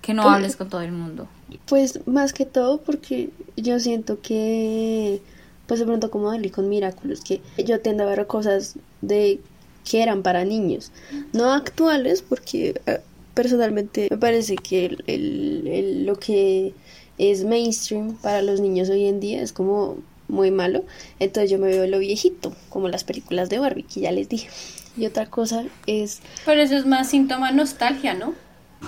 que 0.00 0.14
no 0.14 0.22
Pues- 0.22 0.34
hables 0.34 0.56
con 0.56 0.70
todo 0.70 0.80
el 0.80 0.92
mundo? 0.92 1.28
pues 1.66 2.06
más 2.06 2.32
que 2.32 2.46
todo 2.46 2.80
porque 2.80 3.28
yo 3.58 3.78
siento 3.80 4.22
que, 4.22 5.20
pues 5.66 5.78
de 5.80 5.84
pronto 5.84 6.10
como 6.10 6.30
Dali 6.30 6.48
con 6.48 6.70
Miraculous, 6.70 7.20
que 7.20 7.42
yo 7.62 7.80
tiendo 7.80 8.04
a 8.04 8.06
ver 8.06 8.26
cosas 8.26 8.76
de 9.02 9.40
que 9.84 10.02
eran 10.02 10.22
para 10.22 10.46
niños, 10.46 10.90
no 11.34 11.52
actuales, 11.52 12.22
porque 12.22 12.80
eh, 12.86 13.00
personalmente 13.34 14.08
me 14.10 14.16
parece 14.16 14.56
que 14.56 14.86
el- 14.86 15.04
el- 15.06 15.66
el- 15.68 16.06
lo 16.06 16.18
que 16.18 16.72
es 17.18 17.44
mainstream 17.44 18.14
para 18.22 18.40
los 18.40 18.58
niños 18.60 18.88
hoy 18.88 19.04
en 19.04 19.20
día 19.20 19.42
es 19.42 19.52
como 19.52 19.98
muy 20.28 20.50
malo, 20.50 20.84
entonces 21.18 21.50
yo 21.50 21.58
me 21.58 21.66
veo 21.66 21.86
lo 21.86 21.98
viejito, 21.98 22.54
como 22.70 22.88
las 22.88 23.04
películas 23.04 23.50
de 23.50 23.58
Barbie, 23.58 23.82
que 23.82 24.00
ya 24.00 24.12
les 24.12 24.30
dije. 24.30 24.48
Y 24.96 25.06
otra 25.06 25.26
cosa 25.26 25.64
es, 25.86 26.20
Pero 26.44 26.60
eso 26.60 26.76
es 26.76 26.86
más 26.86 27.08
síntoma 27.08 27.52
nostalgia, 27.52 28.14
¿no? 28.14 28.34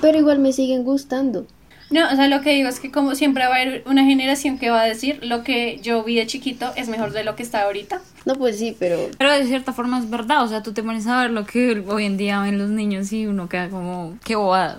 pero 0.00 0.18
igual 0.18 0.38
me 0.38 0.52
siguen 0.52 0.84
gustando. 0.84 1.46
No, 1.90 2.10
o 2.10 2.16
sea, 2.16 2.26
lo 2.28 2.40
que 2.40 2.54
digo 2.54 2.70
es 2.70 2.80
que 2.80 2.90
como 2.90 3.14
siempre 3.14 3.46
va 3.46 3.54
a 3.54 3.60
haber 3.60 3.82
una 3.84 4.02
generación 4.04 4.56
que 4.56 4.70
va 4.70 4.80
a 4.80 4.84
decir 4.84 5.18
lo 5.22 5.44
que 5.44 5.78
yo 5.82 6.02
vi 6.02 6.16
de 6.16 6.26
chiquito 6.26 6.72
es 6.74 6.88
mejor 6.88 7.12
de 7.12 7.22
lo 7.22 7.36
que 7.36 7.42
está 7.42 7.62
ahorita. 7.64 8.00
No, 8.24 8.34
pues 8.36 8.58
sí, 8.58 8.74
pero 8.78 9.10
Pero 9.18 9.30
de 9.30 9.44
cierta 9.44 9.74
forma 9.74 9.98
es 9.98 10.08
verdad, 10.08 10.42
o 10.42 10.48
sea, 10.48 10.62
tú 10.62 10.72
te 10.72 10.82
pones 10.82 11.06
a 11.06 11.20
ver 11.20 11.30
lo 11.30 11.44
que 11.44 11.84
hoy 11.86 12.06
en 12.06 12.16
día 12.16 12.40
ven 12.40 12.58
los 12.58 12.70
niños 12.70 13.12
y 13.12 13.26
uno 13.26 13.48
queda 13.48 13.68
como, 13.68 14.16
qué 14.24 14.36
bobada. 14.36 14.78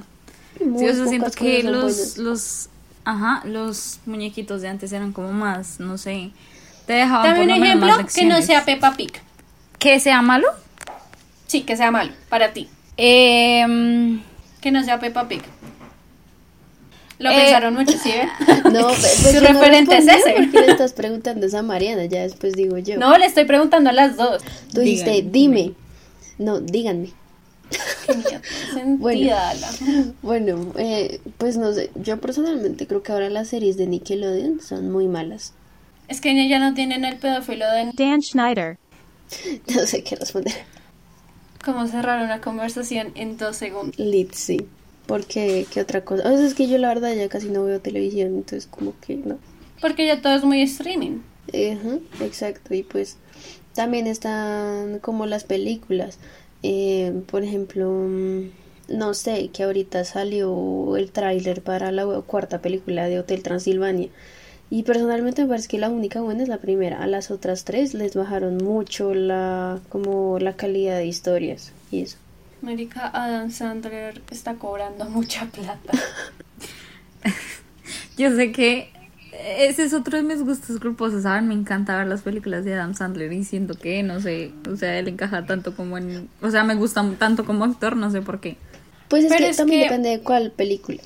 muy 0.59 0.79
Sí, 0.79 0.89
o 0.89 0.93
sea, 0.95 1.05
siento 1.05 1.29
que 1.29 1.61
los, 1.61 2.17
los, 2.17 2.69
ajá, 3.05 3.43
los 3.45 3.99
muñequitos 4.07 4.61
de 4.63 4.69
antes 4.69 4.91
eran 4.91 5.13
como 5.13 5.31
más, 5.33 5.79
no 5.79 5.99
sé, 5.99 6.31
te 6.87 6.93
dejaban 6.93 7.25
Dame 7.25 7.45
por 7.45 7.57
un 7.57 7.63
ejemplo 7.63 7.87
más 7.89 8.13
que 8.13 8.25
no 8.25 8.41
sea 8.41 8.65
Peppa 8.65 8.95
Pig. 8.95 9.13
¿Que 9.77 9.99
sea 9.99 10.23
malo? 10.23 10.47
Sí, 11.47 11.61
que 11.61 11.75
sea 11.77 11.91
malo 11.91 12.11
para 12.29 12.53
ti. 12.53 12.67
Eh, 12.97 13.65
Que 14.61 14.71
no 14.71 14.83
sea 14.83 14.99
Peppa 14.99 15.27
Pig. 15.27 15.41
Lo 17.19 17.29
Eh, 17.31 17.35
pensaron 17.35 17.73
mucho, 17.75 17.93
¿sí 17.97 18.11
ven? 18.11 18.29
No, 18.73 18.87
pues 18.87 19.13
Su 19.17 19.33
yo 19.33 19.41
no 19.41 19.47
referente 19.47 19.97
es 19.97 20.07
ese. 20.07 20.33
porque 20.35 20.59
le 20.61 20.71
estás 20.71 20.93
preguntando 20.93 21.45
esa 21.45 21.59
a 21.59 21.63
Mariana, 21.63 22.05
ya 22.05 22.21
después 22.23 22.53
digo 22.53 22.77
yo. 22.77 22.97
No, 22.97 23.17
le 23.17 23.25
estoy 23.25 23.45
preguntando 23.45 23.89
a 23.91 23.93
las 23.93 24.17
dos. 24.17 24.41
Tú 24.73 24.81
dijiste, 24.81 25.11
Díganme. 25.21 25.31
dime. 25.31 25.73
No, 26.39 26.59
díganme. 26.59 27.09
Qué. 28.05 28.39
Bueno, 30.21 30.73
eh, 30.77 31.19
pues 31.37 31.57
no 31.57 31.71
sé, 31.73 31.91
yo 31.95 32.19
personalmente 32.19 32.87
creo 32.87 33.03
que 33.03 33.11
ahora 33.11 33.29
las 33.29 33.47
series 33.49 33.77
de 33.77 33.87
Nickelodeon 33.87 34.59
son 34.61 34.91
muy 34.91 35.07
malas. 35.07 35.53
Es 36.07 36.19
que 36.21 36.47
ya 36.49 36.59
no 36.59 36.73
tienen 36.73 37.05
el 37.05 37.17
pedófilo 37.17 37.65
de 37.71 37.91
Dan 37.95 38.21
Schneider. 38.21 38.77
No 39.73 39.85
sé 39.87 40.03
qué 40.03 40.15
responder. 40.15 40.53
Cómo 41.63 41.87
cerrar 41.87 42.23
una 42.23 42.41
conversación 42.41 43.11
en 43.15 43.37
dos 43.37 43.57
segundos. 43.57 43.97
Lit, 43.97 44.33
sí. 44.33 44.67
Porque, 45.07 45.65
¿qué 45.71 45.81
otra 45.81 46.05
cosa? 46.05 46.27
A 46.27 46.31
veces 46.31 46.47
es 46.47 46.53
que 46.53 46.67
yo 46.67 46.77
la 46.77 46.87
verdad 46.87 47.13
ya 47.13 47.27
casi 47.27 47.49
no 47.49 47.63
veo 47.65 47.79
televisión, 47.81 48.35
entonces 48.35 48.67
como 48.67 48.93
que 49.01 49.17
no. 49.17 49.37
Porque 49.81 50.05
ya 50.05 50.21
todo 50.21 50.33
es 50.35 50.43
muy 50.43 50.61
streaming. 50.61 51.19
Ajá, 51.49 51.97
exacto, 52.21 52.73
y 52.73 52.83
pues 52.83 53.17
también 53.73 54.07
están 54.07 54.99
como 54.99 55.25
las 55.25 55.43
películas. 55.43 56.19
Eh, 56.61 57.21
por 57.29 57.43
ejemplo, 57.43 57.91
mm, 57.91 58.49
no 58.87 59.13
sé, 59.13 59.49
que 59.49 59.63
ahorita 59.63 60.05
salió 60.05 60.95
el 60.95 61.11
tráiler 61.11 61.61
para 61.61 61.91
la 61.91 62.05
cuarta 62.21 62.61
película 62.61 63.07
de 63.07 63.19
Hotel 63.19 63.43
Transilvania. 63.43 64.09
Y 64.75 64.81
personalmente 64.81 65.43
me 65.43 65.49
parece 65.49 65.67
que 65.67 65.77
la 65.77 65.89
única 65.89 66.19
buena 66.21 66.41
es 66.41 66.49
la 66.49 66.57
primera. 66.57 67.03
A 67.03 67.05
las 67.05 67.29
otras 67.29 67.63
tres 67.63 67.93
les 67.93 68.15
bajaron 68.15 68.57
mucho 68.57 69.13
la 69.13 69.79
como 69.89 70.39
la 70.39 70.53
calidad 70.53 70.97
de 70.97 71.05
historias 71.05 71.71
y 71.91 72.01
eso. 72.01 72.17
América 72.63 73.11
Adam 73.13 73.51
Sandler 73.51 74.19
está 74.31 74.55
cobrando 74.55 75.05
mucha 75.09 75.45
plata. 75.45 75.91
yo 78.17 78.35
sé 78.35 78.51
que 78.51 78.89
ese 79.59 79.83
es 79.83 79.93
otro 79.93 80.17
de 80.17 80.23
mis 80.23 80.41
gustos 80.41 80.79
culposos, 80.79 81.21
¿saben? 81.21 81.47
Me 81.49 81.53
encanta 81.53 81.95
ver 81.95 82.07
las 82.07 82.23
películas 82.23 82.65
de 82.65 82.73
Adam 82.73 82.95
Sandler 82.95 83.31
y 83.31 83.43
siento 83.43 83.75
que, 83.75 84.01
no 84.01 84.21
sé, 84.21 84.53
o 84.67 84.75
sea, 84.75 84.97
él 84.97 85.07
encaja 85.07 85.45
tanto 85.45 85.75
como 85.75 85.99
en... 85.99 86.29
O 86.41 86.49
sea, 86.49 86.63
me 86.63 86.73
gusta 86.73 87.07
tanto 87.19 87.45
como 87.45 87.63
actor, 87.63 87.95
no 87.95 88.09
sé 88.09 88.23
por 88.23 88.39
qué. 88.39 88.57
Pues 89.07 89.25
es 89.25 89.29
Pero 89.29 89.43
que 89.45 89.49
es 89.51 89.57
también 89.57 89.81
que- 89.81 89.85
depende 89.85 90.09
de 90.09 90.19
cuál 90.21 90.49
película. 90.51 91.01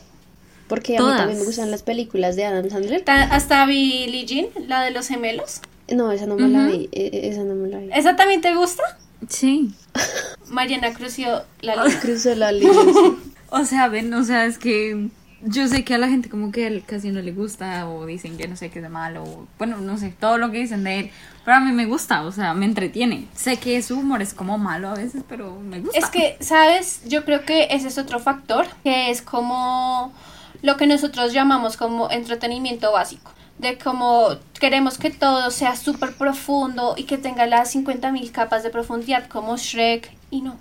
Porque 0.68 0.98
a 0.98 1.02
mí 1.02 1.08
también 1.16 1.40
me 1.40 1.46
gustan 1.46 1.72
las 1.72 1.84
películas 1.84 2.36
de 2.36 2.46
Adam 2.46 2.70
Sandler. 2.70 3.02
Ta- 3.04 3.24
Hasta 3.24 3.66
Billie 3.66 4.26
Jean, 4.26 4.48
la 4.68 4.82
de 4.84 4.92
los 4.92 5.08
gemelos. 5.08 5.62
No, 5.90 6.12
esa 6.12 6.26
no 6.26 6.36
me 6.36 6.50
la 6.50 6.66
vi. 6.68 6.90
eh, 6.92 7.30
Esa 7.32 7.44
no 7.44 7.56
me 7.56 7.70
la 7.70 7.80
vi. 7.80 7.90
¿Esa 7.94 8.16
también 8.18 8.42
te 8.42 8.54
gusta? 8.54 8.84
Sí. 9.30 9.74
Mariana 10.50 10.94
Crucio, 10.94 11.44
la 11.62 11.84
ley. 11.84 11.94
Cruzó 12.02 12.36
la 12.36 12.52
línea. 12.54 12.74
sí. 12.74 13.32
O 13.50 13.64
sea, 13.64 13.88
ven, 13.88 14.14
o 14.14 14.24
sea, 14.24 14.46
es 14.46 14.58
que 14.58 15.08
yo 15.42 15.68
sé 15.68 15.86
que 15.86 15.94
a 15.94 15.98
la 15.98 16.10
gente 16.10 16.30
como 16.30 16.52
que 16.52 16.68
él 16.68 16.84
casi 16.86 17.12
no 17.12 17.22
le 17.22 17.32
gusta 17.32 17.88
o 17.88 18.06
dicen 18.06 18.38
que 18.38 18.48
no 18.48 18.58
sé 18.58 18.70
qué 18.70 18.80
es 18.80 18.84
de 18.84 18.90
malo, 18.90 19.24
o, 19.24 19.48
bueno, 19.58 19.78
no 19.78 19.98
sé, 19.98 20.14
todo 20.20 20.38
lo 20.38 20.52
que 20.52 20.58
dicen 20.58 20.84
de 20.84 21.00
él, 21.00 21.12
pero 21.46 21.58
a 21.58 21.60
mí 21.62 21.72
me 21.72 21.86
gusta, 21.86 22.24
o 22.24 22.32
sea, 22.34 22.54
me 22.54 22.66
entretiene. 22.66 23.28
Sé 23.36 23.56
que 23.58 23.82
su 23.82 23.98
humor 24.00 24.22
es 24.22 24.34
como 24.34 24.58
malo 24.58 24.90
a 24.90 24.96
veces, 24.96 25.22
pero 25.30 25.56
me 25.62 25.80
gusta. 25.80 25.98
Es 25.98 26.08
que, 26.08 26.36
¿sabes? 26.42 27.02
Yo 27.08 27.24
creo 27.24 27.46
que 27.46 27.68
ese 27.72 27.88
es 27.88 27.98
otro 27.98 28.20
factor, 28.20 28.66
que 28.84 29.10
es 29.12 29.22
como 29.22 30.12
lo 30.62 30.78
que 30.78 30.88
nosotros 30.88 31.34
llamamos 31.34 31.78
como 31.78 32.10
entretenimiento 32.12 32.92
básico. 32.92 33.32
De 33.60 33.78
como 33.78 34.30
queremos 34.60 34.98
que 35.00 35.10
todo 35.10 35.50
sea 35.52 35.76
súper 35.76 36.16
profundo 36.16 36.94
y 36.98 37.04
que 37.06 37.18
tenga 37.18 37.48
las 37.48 37.74
50.000 37.76 38.32
capas 38.32 38.64
de 38.64 38.70
profundidad 38.70 39.28
como 39.28 39.58
Shrek 39.58 40.12
y 40.30 40.42
no. 40.42 40.58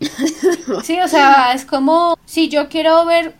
Sí, 0.84 0.98
o 1.00 1.08
sea, 1.08 1.52
es 1.54 1.64
como 1.64 2.18
si 2.26 2.48
yo 2.48 2.68
quiero 2.68 3.04
ver 3.06 3.34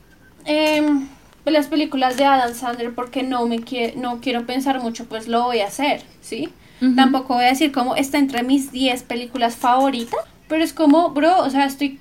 em, 0.44 1.08
las 1.44 1.66
películas 1.66 2.16
de 2.16 2.24
Adam 2.24 2.54
Sandler 2.54 2.94
porque 2.94 3.22
no 3.22 3.46
me 3.46 3.58
quie- 3.60 3.94
no 3.94 4.20
quiero 4.20 4.46
pensar 4.46 4.80
mucho, 4.80 5.04
pues 5.06 5.28
lo 5.28 5.44
voy 5.44 5.60
a 5.60 5.66
hacer, 5.66 6.02
¿sí? 6.20 6.48
Tampoco 6.94 7.34
voy 7.34 7.44
a 7.44 7.48
decir 7.48 7.72
como 7.72 7.96
está 7.96 8.18
entre 8.18 8.42
mis 8.42 8.70
10 8.70 9.02
películas 9.02 9.56
favoritas, 9.56 10.20
pero 10.48 10.62
es 10.62 10.72
como, 10.74 11.10
bro, 11.10 11.38
o 11.42 11.50
sea, 11.50 11.64
estoy 11.64 12.00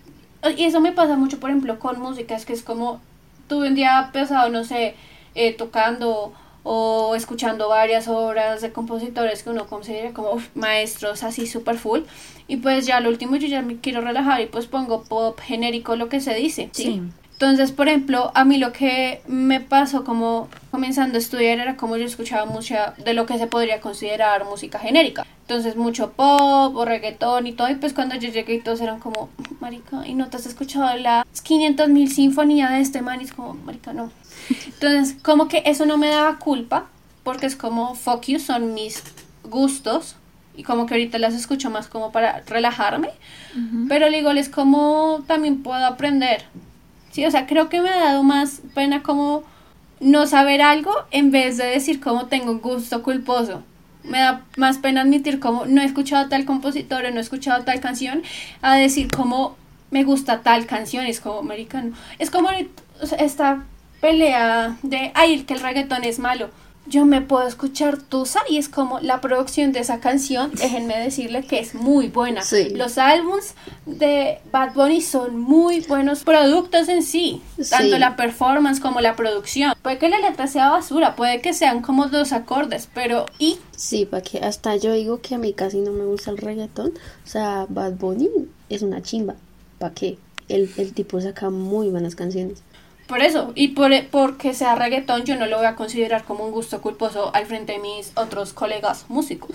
y 0.57 0.65
eso 0.65 0.79
me 0.81 0.91
pasa 0.91 1.15
mucho, 1.15 1.39
por 1.39 1.49
ejemplo, 1.49 1.79
con 1.79 1.99
música, 1.99 2.35
es 2.35 2.45
que 2.45 2.53
es 2.53 2.61
como 2.61 3.01
tuve 3.47 3.67
un 3.67 3.75
día 3.75 4.09
pesado, 4.13 4.49
no 4.49 4.63
sé, 4.63 4.95
eh, 5.35 5.53
tocando 5.53 6.33
o 6.63 7.13
escuchando 7.15 7.69
varias 7.69 8.07
obras 8.07 8.61
de 8.61 8.71
compositores 8.71 9.43
que 9.43 9.51
uno 9.51 9.67
considera 9.67 10.13
como 10.13 10.41
maestros 10.55 11.21
así 11.23 11.45
super 11.45 11.77
full 11.77 12.01
y 12.47 12.57
pues 12.57 12.87
ya 12.87 12.99
lo 13.01 13.09
último 13.09 13.35
yo 13.35 13.47
ya 13.47 13.61
me 13.61 13.77
quiero 13.77 14.01
relajar 14.01 14.41
y 14.41 14.47
pues 14.47 14.65
pongo 14.65 15.03
pop 15.03 15.39
genérico 15.39 15.95
lo 15.95 16.09
que 16.09 16.19
se 16.19 16.33
dice. 16.33 16.69
Sí. 16.71 17.03
Entonces 17.36 17.72
por 17.72 17.88
ejemplo 17.88 18.32
a 18.34 18.46
mí 18.46 18.58
lo 18.58 18.72
que 18.72 19.22
me 19.27 19.60
pasó 19.60 20.04
como 20.04 20.50
comenzando 20.72 21.15
a 21.15 21.20
estudiar 21.20 21.60
era 21.60 21.77
como 21.77 21.98
yo 21.98 22.06
escuchaba 22.06 22.46
mucha 22.46 22.94
de 22.98 23.13
lo 23.13 23.25
que 23.25 23.38
se 23.38 23.48
podría 23.48 23.82
considerar 23.82 24.46
música 24.46 24.80
genérica. 24.80 25.25
Entonces 25.42 25.75
mucho 25.75 26.12
pop 26.13 26.75
o 26.75 26.86
reggaetón 26.86 27.46
y 27.46 27.54
todo. 27.54 27.70
Y 27.70 27.75
pues 27.75 27.94
cuando 27.94 28.15
yo 28.15 28.30
llegué 28.30 28.56
y 28.56 28.62
todos 28.62 28.82
eran 28.82 29.00
como 29.00 29.30
marica 29.60 30.08
y 30.08 30.15
no 30.15 30.27
te 30.27 30.38
has 30.38 30.48
escuchado 30.48 30.98
la 30.98 31.27
500 31.44 31.89
mil 31.89 32.12
sinfonía 32.12 32.70
de 32.72 32.82
este 32.82 33.01
man 33.01 33.22
y 33.22 33.25
es 33.25 33.34
como 33.34 33.54
marica 33.54 33.94
no 33.94 34.12
entonces, 34.50 35.18
como 35.22 35.48
que 35.48 35.63
eso 35.65 35.86
no 35.86 35.98
me 35.98 36.08
daba 36.08 36.38
culpa, 36.38 36.86
porque 37.24 37.46
es 37.46 37.56
como 37.56 37.96
fuck 37.96 38.25
you, 38.25 38.39
son 38.39 38.74
mis 38.74 39.04
gustos, 39.44 40.15
y 40.56 40.63
como 40.63 40.86
que 40.86 40.94
ahorita 40.94 41.20
las 41.20 41.34
escucho 41.34 41.70
más 41.70 41.88
como 41.88 42.12
para 42.12 42.42
relajarme, 42.42 43.10
pero 43.89 44.08
igual 44.10 44.38
es 44.38 44.50
como 44.50 45.24
también 45.27 45.63
puedo 45.63 45.86
aprender. 45.86 46.46
Sí, 47.15 47.25
o 47.25 47.31
sea, 47.31 47.48
creo 47.48 47.69
que 47.69 47.79
me 47.79 47.88
ha 47.88 47.95
dado 47.95 48.24
más 48.24 48.62
pena 48.74 49.01
como 49.01 49.43
no 50.01 50.27
saber 50.27 50.62
algo 50.62 50.91
en 51.12 51.31
vez 51.31 51.55
de 51.55 51.63
decir 51.63 52.01
como 52.01 52.25
tengo 52.25 52.51
un 52.51 52.60
gusto 52.60 53.03
culposo. 53.03 53.63
Me 54.03 54.19
da 54.19 54.43
más 54.57 54.79
pena 54.79 55.00
admitir 55.00 55.39
como 55.39 55.65
no 55.65 55.81
he 55.81 55.86
escuchado 55.86 56.27
tal 56.27 56.43
compositor 56.43 57.05
o 57.05 57.12
no 57.12 57.19
he 57.19 57.22
escuchado 57.22 57.63
tal 57.63 57.79
canción, 57.79 58.22
a 58.62 58.75
decir 58.75 59.10
como 59.10 59.55
me 59.91 60.03
gusta 60.03 60.41
tal 60.41 60.65
canción, 60.65 61.05
es 61.05 61.22
como 61.22 61.39
americano. 61.39 61.95
Es 62.19 62.29
como 62.29 62.50
esta 63.17 63.63
pelea 64.01 64.75
de, 64.84 65.13
ay, 65.15 65.43
que 65.43 65.53
el 65.53 65.62
reggaetón 65.62 66.03
es 66.03 66.19
malo. 66.19 66.50
Yo 66.88 67.06
me 67.06 67.22
puedo 67.22 67.48
escuchar 67.48 67.98
Tusa 67.98 68.42
y 68.50 68.58
es 68.58 68.70
como 68.70 69.00
la 69.00 69.20
producción 69.22 69.72
de 69.72 69.80
esa 69.80 70.00
canción, 70.00 70.51
déjenme 70.56 71.00
decirle 71.00 71.44
que 71.46 71.60
es 71.60 71.74
muy 71.75 72.10
buena. 72.10 72.42
Sí. 72.44 72.70
Los 72.70 72.98
álbums 72.98 73.56
de 73.86 74.39
Bad 74.51 74.74
Bunny 74.75 75.01
son 75.01 75.39
muy 75.39 75.80
buenos 75.82 76.24
productos 76.24 76.88
en 76.89 77.01
sí, 77.04 77.42
tanto 77.70 77.96
Sí. 77.96 78.00
la 78.00 78.15
performance 78.15 78.80
como 78.80 79.01
la 79.01 79.15
producción. 79.15 79.74
Puede 79.82 79.98
que 79.98 80.10
la 80.10 80.20
letra 80.20 80.48
sea 80.48 80.70
basura, 80.70 81.15
puede 81.15 81.42
que 81.42 81.54
sean 81.54 81.82
como 81.82 82.08
dos 82.08 82.32
acordes, 82.34 82.88
pero 82.94 83.25
y 83.39 83.58
Sí, 83.75 84.06
para 84.06 84.22
que 84.24 84.39
hasta 84.39 84.75
yo 84.75 84.94
digo 84.94 85.22
que 85.22 85.36
a 85.36 85.38
mí 85.38 85.54
casi 85.54 85.80
no 85.82 85.92
me 85.92 86.06
gusta 86.06 86.32
el 86.32 86.38
reggaetón. 86.38 86.89
O 87.25 87.27
sea, 87.27 87.65
Bad 87.68 87.94
Bunny 87.94 88.30
es 88.70 88.82
una 88.84 89.01
chimba. 89.01 89.36
¿Para 89.80 89.94
qué? 89.94 90.18
El, 90.48 90.70
el 90.77 90.94
tipo 90.94 91.20
saca 91.20 91.50
muy 91.50 91.89
buenas 91.89 92.15
canciones. 92.15 92.62
Por 93.07 93.21
eso, 93.21 93.51
y 93.55 93.69
por, 93.69 93.91
porque 94.07 94.53
sea 94.55 94.74
reggaetón, 94.75 95.24
yo 95.25 95.35
no 95.35 95.45
lo 95.45 95.57
voy 95.57 95.67
a 95.67 95.75
considerar 95.75 96.24
como 96.24 96.43
un 96.45 96.51
gusto 96.51 96.81
culposo 96.81 97.33
al 97.35 97.45
frente 97.45 97.74
de 97.74 97.79
mis 97.79 98.12
otros 98.15 98.51
colegas 98.53 99.05
músicos. 99.09 99.51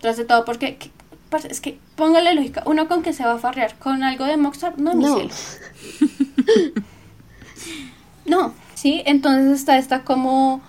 Tras 0.00 0.16
de 0.16 0.24
todo, 0.24 0.44
porque 0.44 0.76
¿qué- 0.76 0.90
parce, 1.30 1.48
es 1.52 1.60
que 1.60 1.78
póngale 1.94 2.34
lógica, 2.34 2.62
uno 2.66 2.88
con 2.88 3.02
que 3.02 3.12
se 3.12 3.24
va 3.24 3.34
a 3.34 3.38
farrear 3.38 3.76
con 3.78 4.02
algo 4.02 4.24
de 4.24 4.36
Moxar, 4.36 4.78
no, 4.78 4.94
mi 4.94 5.04
No. 5.04 5.14
cielo. 5.14 5.30
No, 8.24 8.52
sí, 8.74 9.02
entonces 9.06 9.60
está 9.60 9.78
esta 9.78 10.02
como 10.04 10.60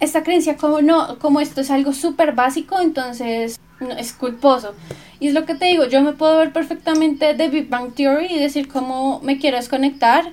esta 0.00 0.22
creencia 0.22 0.56
como 0.56 0.82
no, 0.82 1.18
como 1.18 1.40
esto 1.40 1.60
es 1.62 1.70
algo 1.70 1.92
súper 1.92 2.32
básico, 2.32 2.78
entonces 2.80 3.58
no, 3.80 3.92
es 3.92 4.12
culposo. 4.12 4.74
Y 5.18 5.28
es 5.28 5.34
lo 5.34 5.44
que 5.46 5.54
te 5.54 5.64
digo, 5.64 5.86
yo 5.86 6.02
me 6.02 6.12
puedo 6.12 6.36
ver 6.38 6.52
perfectamente 6.52 7.32
de 7.34 7.48
Big 7.48 7.68
Bang 7.68 7.94
Theory 7.94 8.26
y 8.26 8.38
decir 8.38 8.68
como 8.68 9.20
me 9.22 9.38
quiero 9.38 9.56
desconectar, 9.56 10.30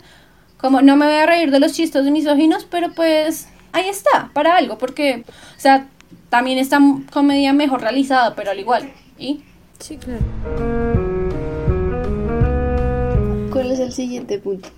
como 0.66 0.82
no 0.82 0.96
me 0.96 1.06
voy 1.06 1.14
a 1.14 1.28
reír 1.28 1.52
de 1.52 1.60
los 1.60 1.74
chistes 1.74 2.10
misóginos, 2.10 2.66
pero 2.66 2.92
pues 2.92 3.48
ahí 3.72 3.88
está, 3.88 4.32
para 4.34 4.58
algo, 4.58 4.80
porque, 4.80 5.24
o 5.56 5.60
sea, 5.60 5.88
también 6.30 6.58
esta 6.58 6.80
comedia 7.14 7.54
mejor 7.54 7.82
realizada, 7.82 8.34
pero 8.34 8.50
al 8.50 8.60
igual. 8.60 8.92
¿Y? 9.16 9.44
Sí, 9.78 9.98
claro. 9.98 10.22
¿Cuál 13.52 13.72
es 13.74 13.80
el 13.80 13.94
siguiente 13.94 14.40
punto? 14.40 14.70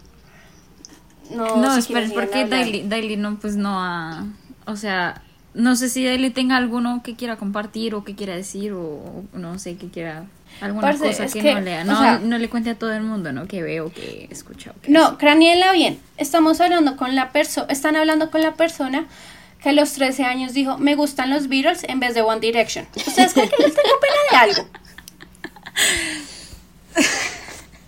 No, 1.34 1.56
No, 1.56 1.74
si 1.76 1.80
espera, 1.80 2.10
porque 2.14 2.44
Daily 2.44 3.16
no, 3.16 3.40
pues 3.40 3.56
no 3.56 3.82
ha. 3.82 4.26
O 4.66 4.76
sea, 4.76 5.22
no 5.54 5.78
sé 5.78 5.88
si 5.88 6.04
Daily 6.04 6.32
tenga 6.32 6.58
alguno 6.58 7.02
que 7.02 7.16
quiera 7.16 7.38
compartir 7.38 7.96
o 7.96 8.04
que 8.04 8.14
quiera 8.14 8.36
decir 8.36 8.74
o, 8.74 9.24
o 9.34 9.38
no 9.38 9.58
sé, 9.58 9.78
que 9.78 9.88
quiera. 9.88 10.26
Alguna 10.62 10.82
Parce, 10.88 11.06
cosa 11.08 11.26
es 11.26 11.34
que, 11.34 11.42
que, 11.42 11.54
no 11.54 11.62
lea. 11.62 11.82
o 11.82 11.86
No, 11.86 12.00
sea- 12.00 12.20
no 12.20 12.38
le 12.38 12.50
cuente 12.50 12.72
a 12.72 12.76
todo 12.76 12.94
el 12.94 13.04
mundo, 13.04 13.32
¿no? 13.32 13.48
Que 13.48 13.62
veo, 13.62 13.92
que 13.94 14.28
escucha. 14.32 14.72
o 14.78 14.82
que 14.82 14.92
No, 14.92 15.18
craniela 15.18 15.72
bien. 15.72 16.00
Estamos 16.18 16.60
hablando 16.62 16.96
con 16.98 17.16
la 17.16 17.32
persona, 17.32 17.68
están 17.70 17.96
hablando 17.96 18.32
con 18.32 18.42
la 18.42 18.54
persona 18.56 19.06
que 19.62 19.70
a 19.70 19.72
los 19.74 19.94
13 19.94 20.24
años 20.24 20.54
dijo, 20.54 20.78
me 20.78 20.96
gustan 20.96 21.30
los 21.30 21.48
Beatles 21.48 21.84
en 21.84 22.00
vez 22.00 22.14
de 22.16 22.22
One 22.22 22.40
Direction. 22.40 22.88
¿Ustedes 22.96 23.34
creen 23.34 23.50
que 23.50 23.64
les 23.64 23.74
tengo 23.76 24.00
pena 24.00 24.16
de 24.32 24.38
algo? 24.52 24.68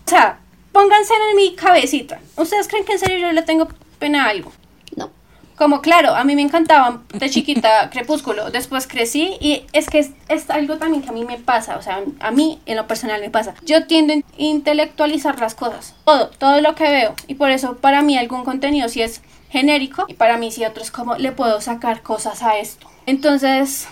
O 0.06 0.10
sea, 0.10 0.40
pónganse 0.72 1.14
en 1.32 1.36
mi 1.36 1.56
cabecita. 1.56 2.20
¿Ustedes 2.36 2.68
creen 2.68 2.84
que 2.86 2.94
en 2.94 3.00
serio 3.00 3.20
yo 3.20 3.32
le 3.32 3.44
tengo 3.44 3.68
pena 4.00 4.26
a 4.26 4.30
algo? 4.30 4.52
No. 4.96 5.12
Como 5.60 5.82
claro, 5.82 6.16
a 6.16 6.24
mí 6.24 6.38
me 6.38 6.42
encantaba 6.42 7.02
de 7.14 7.30
chiquita 7.30 7.90
Crepúsculo, 7.92 8.50
después 8.50 8.88
crecí 8.88 9.36
y 9.42 9.66
es 9.74 9.90
que 9.90 10.00
es, 10.00 10.12
es 10.30 10.50
algo 10.50 10.78
también 10.78 11.04
que 11.04 11.10
a 11.10 11.12
mí 11.12 11.26
me 11.26 11.38
pasa, 11.38 11.76
o 11.76 11.82
sea, 11.82 12.02
a 12.22 12.32
mí 12.32 12.62
en 12.66 12.78
lo 12.78 12.88
personal 12.88 13.20
me 13.20 13.30
pasa. 13.30 13.54
Yo 13.66 13.86
tiendo 13.86 14.14
a 14.14 14.22
intelectualizar 14.38 15.38
las 15.38 15.56
cosas, 15.56 15.96
todo, 16.06 16.30
todo 16.30 16.62
lo 16.62 16.76
que 16.76 16.90
veo 16.90 17.14
y 17.28 17.36
por 17.36 17.52
eso 17.52 17.76
para 17.76 18.02
mí 18.02 18.18
algún 18.18 18.46
contenido 18.46 18.88
sí 18.88 19.02
es 19.02 19.22
genérico 19.50 20.06
y 20.08 20.14
para 20.14 20.38
mí 20.38 20.50
sí 20.50 20.64
otro 20.64 20.82
es 20.82 20.92
como 20.92 21.16
le 21.16 21.34
puedo 21.34 21.60
sacar 21.60 22.04
cosas 22.04 22.42
a 22.42 22.58
esto. 22.58 22.90
Entonces, 23.06 23.86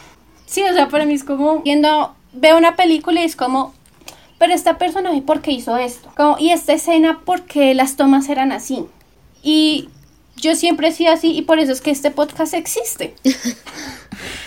sí, 0.46 0.64
o 0.64 0.72
sea, 0.72 0.88
para 0.88 1.04
mí 1.04 1.16
es 1.16 1.26
como 1.26 1.60
viendo, 1.64 2.16
veo 2.32 2.58
una 2.58 2.78
película 2.78 3.20
y 3.20 3.26
es 3.26 3.36
como, 3.36 3.74
pero 4.38 4.54
esta 4.54 4.78
personaje, 4.78 5.22
¿por 5.22 5.42
qué 5.42 5.52
hizo 5.52 5.76
esto? 5.76 6.10
Como, 6.16 6.40
y 6.40 6.52
esta 6.52 6.72
escena, 6.72 7.20
¿por 7.26 7.42
qué 7.42 7.74
las 7.74 7.98
tomas 7.98 8.30
eran 8.30 8.54
así? 8.54 8.86
Y 9.44 9.90
yo 10.38 10.56
siempre 10.56 10.88
he 10.88 10.92
sido 10.92 11.12
así 11.12 11.32
y 11.32 11.42
por 11.42 11.60
eso 11.60 11.72
es 11.72 11.82
que 11.82 11.92
este 11.92 12.12
podcast 12.12 12.54
existe. 12.54 13.16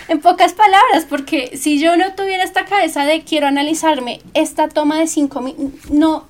en 0.07 0.19
pocas 0.19 0.53
palabras, 0.53 1.05
porque 1.07 1.57
si 1.57 1.79
yo 1.79 1.95
no 1.95 2.13
tuviera 2.15 2.43
esta 2.43 2.65
cabeza 2.65 3.05
de 3.05 3.23
quiero 3.23 3.47
analizarme 3.47 4.21
esta 4.33 4.67
toma 4.67 4.99
de 4.99 5.07
cinco 5.07 5.41
minutos, 5.41 5.89
no, 5.91 6.27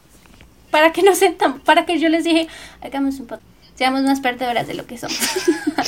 para 0.69 0.91
que 0.91 1.03
no 1.03 1.15
sentan, 1.15 1.59
para 1.59 1.85
que 1.85 1.99
yo 1.99 2.09
les 2.09 2.23
dije, 2.23 2.47
hagamos 2.81 3.19
un 3.19 3.27
podcast, 3.27 3.51
seamos 3.75 4.01
más 4.01 4.19
perdedoras 4.19 4.67
de 4.67 4.73
lo 4.73 4.85
que 4.85 4.97
somos. 4.97 5.17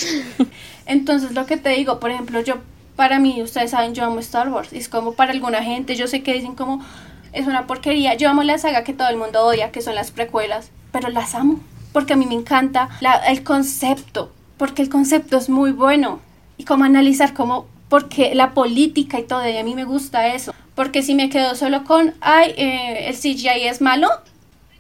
Entonces, 0.86 1.32
lo 1.32 1.46
que 1.46 1.58
te 1.58 1.70
digo, 1.70 2.00
por 2.00 2.12
ejemplo, 2.12 2.42
yo, 2.42 2.56
para 2.96 3.20
mí, 3.20 3.42
ustedes 3.42 3.72
saben, 3.72 3.94
yo 3.94 4.04
amo 4.04 4.20
Star 4.20 4.50
Wars. 4.50 4.74
Es 4.74 4.90
como 4.90 5.14
para 5.14 5.32
alguna 5.32 5.64
gente, 5.64 5.96
yo 5.96 6.08
sé 6.08 6.24
que 6.24 6.34
dicen 6.34 6.56
como, 6.56 6.84
es 7.32 7.48
una 7.48 7.68
porquería. 7.68 8.16
Yo 8.16 8.30
amo 8.30 8.44
la 8.44 8.58
saga 8.58 8.84
que 8.84 8.94
todo 8.94 9.10
el 9.10 9.18
mundo 9.18 9.46
odia, 9.46 9.72
que 9.72 9.82
son 9.82 9.96
las 9.96 10.12
precuelas, 10.12 10.72
pero 10.92 11.10
las 11.10 11.36
amo. 11.36 11.60
Porque 11.94 12.14
a 12.14 12.16
mí 12.18 12.26
me 12.26 12.34
encanta 12.36 12.90
la- 13.00 13.16
el 13.28 13.44
concepto, 13.44 14.32
porque 14.58 14.82
el 14.82 14.90
concepto 14.90 15.38
es 15.38 15.48
muy 15.50 15.72
bueno. 15.72 16.20
Y 16.58 16.66
como 16.66 16.84
analizar 16.84 17.34
como, 17.34 17.68
porque 17.88 18.36
la 18.36 18.54
política 18.54 19.20
y 19.20 19.24
todo, 19.24 19.48
y 19.48 19.58
a 19.58 19.64
mí 19.64 19.76
me 19.76 19.86
gusta 19.86 20.28
eso. 20.28 20.54
Porque 20.76 21.04
si 21.04 21.14
me 21.16 21.30
quedo 21.30 21.56
solo 21.56 21.84
con, 21.84 22.14
ay, 22.20 22.54
eh, 22.58 23.08
el 23.08 23.16
CGI 23.16 23.68
es 23.68 23.80
malo, 23.82 24.10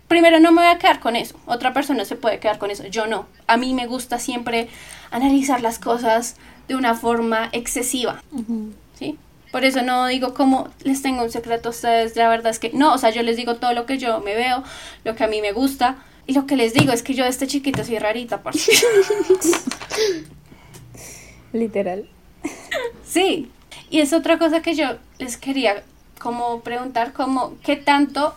primero 0.08 0.39
no 0.39 0.51
me 0.51 0.62
voy 0.62 0.72
a 0.72 0.79
quedar 0.79 1.00
con 1.00 1.15
eso. 1.15 1.36
Otra 1.46 1.74
persona 1.74 2.03
se 2.05 2.15
puede 2.15 2.39
quedar 2.39 2.58
con 2.58 2.72
eso. 2.72 2.86
Yo 2.88 3.05
no. 3.08 3.27
A 3.48 3.58
mí 3.58 3.74
me 3.74 3.86
gusta 3.88 4.17
siempre 4.20 4.67
analizar 5.12 5.62
las 5.62 5.79
cosas 5.79 6.36
de 6.67 6.75
una 6.75 6.96
forma 6.96 7.50
excesiva. 7.51 8.22
¿Sí? 8.98 9.17
Por 9.51 9.65
eso 9.65 9.84
no 9.84 10.08
digo 10.08 10.34
como 10.34 10.70
les 10.84 11.03
tengo 11.03 11.22
un 11.24 11.29
secreto 11.29 11.70
a 11.70 11.72
ustedes. 11.72 12.15
La 12.15 12.27
verdad 12.29 12.50
es 12.51 12.58
que 12.60 12.72
no. 12.74 12.93
O 12.93 12.98
sea, 12.98 13.12
yo 13.12 13.22
les 13.22 13.38
digo 13.38 13.55
todo 13.55 13.74
lo 13.74 13.86
que 13.86 13.98
yo 14.00 14.20
me 14.22 14.34
veo, 14.34 14.63
lo 15.03 15.15
que 15.15 15.24
a 15.24 15.27
mí 15.27 15.41
me 15.41 15.51
gusta. 15.51 15.98
Y 16.25 16.34
lo 16.34 16.46
que 16.46 16.56
les 16.56 16.74
digo 16.74 16.94
es 16.94 17.03
que 17.03 17.13
yo 17.13 17.25
desde 17.25 17.48
chiquita 17.48 17.84
soy 17.84 18.00
rarita, 18.00 18.42
parce. 18.44 18.72
Literal. 21.53 22.06
Sí, 23.06 23.50
y 23.89 24.00
es 24.00 24.13
otra 24.13 24.39
cosa 24.39 24.62
que 24.62 24.76
yo 24.76 24.97
les 25.19 25.38
quería 25.38 25.84
como 26.19 26.62
preguntar, 26.62 27.13
como 27.13 27.58
qué 27.63 27.76
tanto 27.76 28.34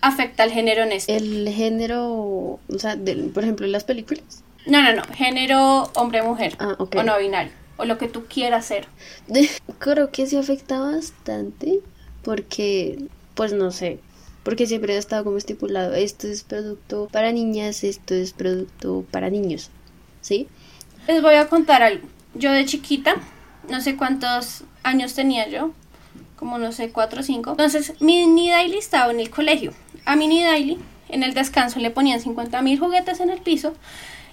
afecta 0.00 0.44
el 0.44 0.52
género 0.52 0.82
en 0.84 0.92
esto. 0.92 1.12
El 1.12 1.48
género, 1.50 2.06
o 2.08 2.60
sea, 2.78 2.96
por 3.34 3.42
ejemplo, 3.42 3.66
en 3.66 3.72
las 3.72 3.84
películas. 3.84 4.42
No, 4.66 4.82
no, 4.82 4.94
no, 4.94 5.02
género 5.14 5.90
hombre-mujer 5.94 6.56
Ah, 6.58 6.76
ok. 6.78 6.96
o 6.96 7.02
no 7.02 7.18
binario, 7.18 7.52
o 7.76 7.84
lo 7.84 7.98
que 7.98 8.08
tú 8.08 8.24
quieras 8.26 8.66
ser. 8.66 8.86
Creo 9.78 10.10
que 10.10 10.26
sí 10.26 10.36
afecta 10.36 10.78
bastante 10.78 11.80
porque, 12.22 13.04
pues 13.34 13.52
no 13.52 13.70
sé, 13.70 13.98
porque 14.50 14.66
siempre 14.66 14.96
ha 14.96 14.98
estado 14.98 15.22
como 15.22 15.36
estipulado, 15.36 15.94
esto 15.94 16.26
es 16.26 16.42
producto 16.42 17.08
para 17.12 17.30
niñas, 17.30 17.84
esto 17.84 18.14
es 18.14 18.32
producto 18.32 19.04
para 19.12 19.30
niños, 19.30 19.70
¿sí? 20.22 20.48
Les 21.06 21.22
voy 21.22 21.36
a 21.36 21.46
contar 21.48 21.84
algo. 21.84 22.08
Yo 22.34 22.50
de 22.50 22.64
chiquita, 22.64 23.14
no 23.68 23.80
sé 23.80 23.96
cuántos 23.96 24.64
años 24.82 25.14
tenía 25.14 25.48
yo, 25.48 25.70
como 26.34 26.58
no 26.58 26.72
sé, 26.72 26.90
cuatro 26.90 27.20
o 27.20 27.22
cinco. 27.22 27.52
Entonces, 27.52 27.92
mi 28.00 28.26
Ni 28.26 28.50
Daily 28.50 28.78
estaba 28.78 29.12
en 29.12 29.20
el 29.20 29.30
colegio. 29.30 29.72
A 30.04 30.16
mi 30.16 30.26
Ni 30.26 30.42
Daily, 30.42 30.78
en 31.10 31.22
el 31.22 31.32
descanso, 31.32 31.78
le 31.78 31.92
ponían 31.92 32.20
50 32.20 32.60
mil 32.60 32.76
juguetes 32.76 33.20
en 33.20 33.30
el 33.30 33.40
piso 33.40 33.74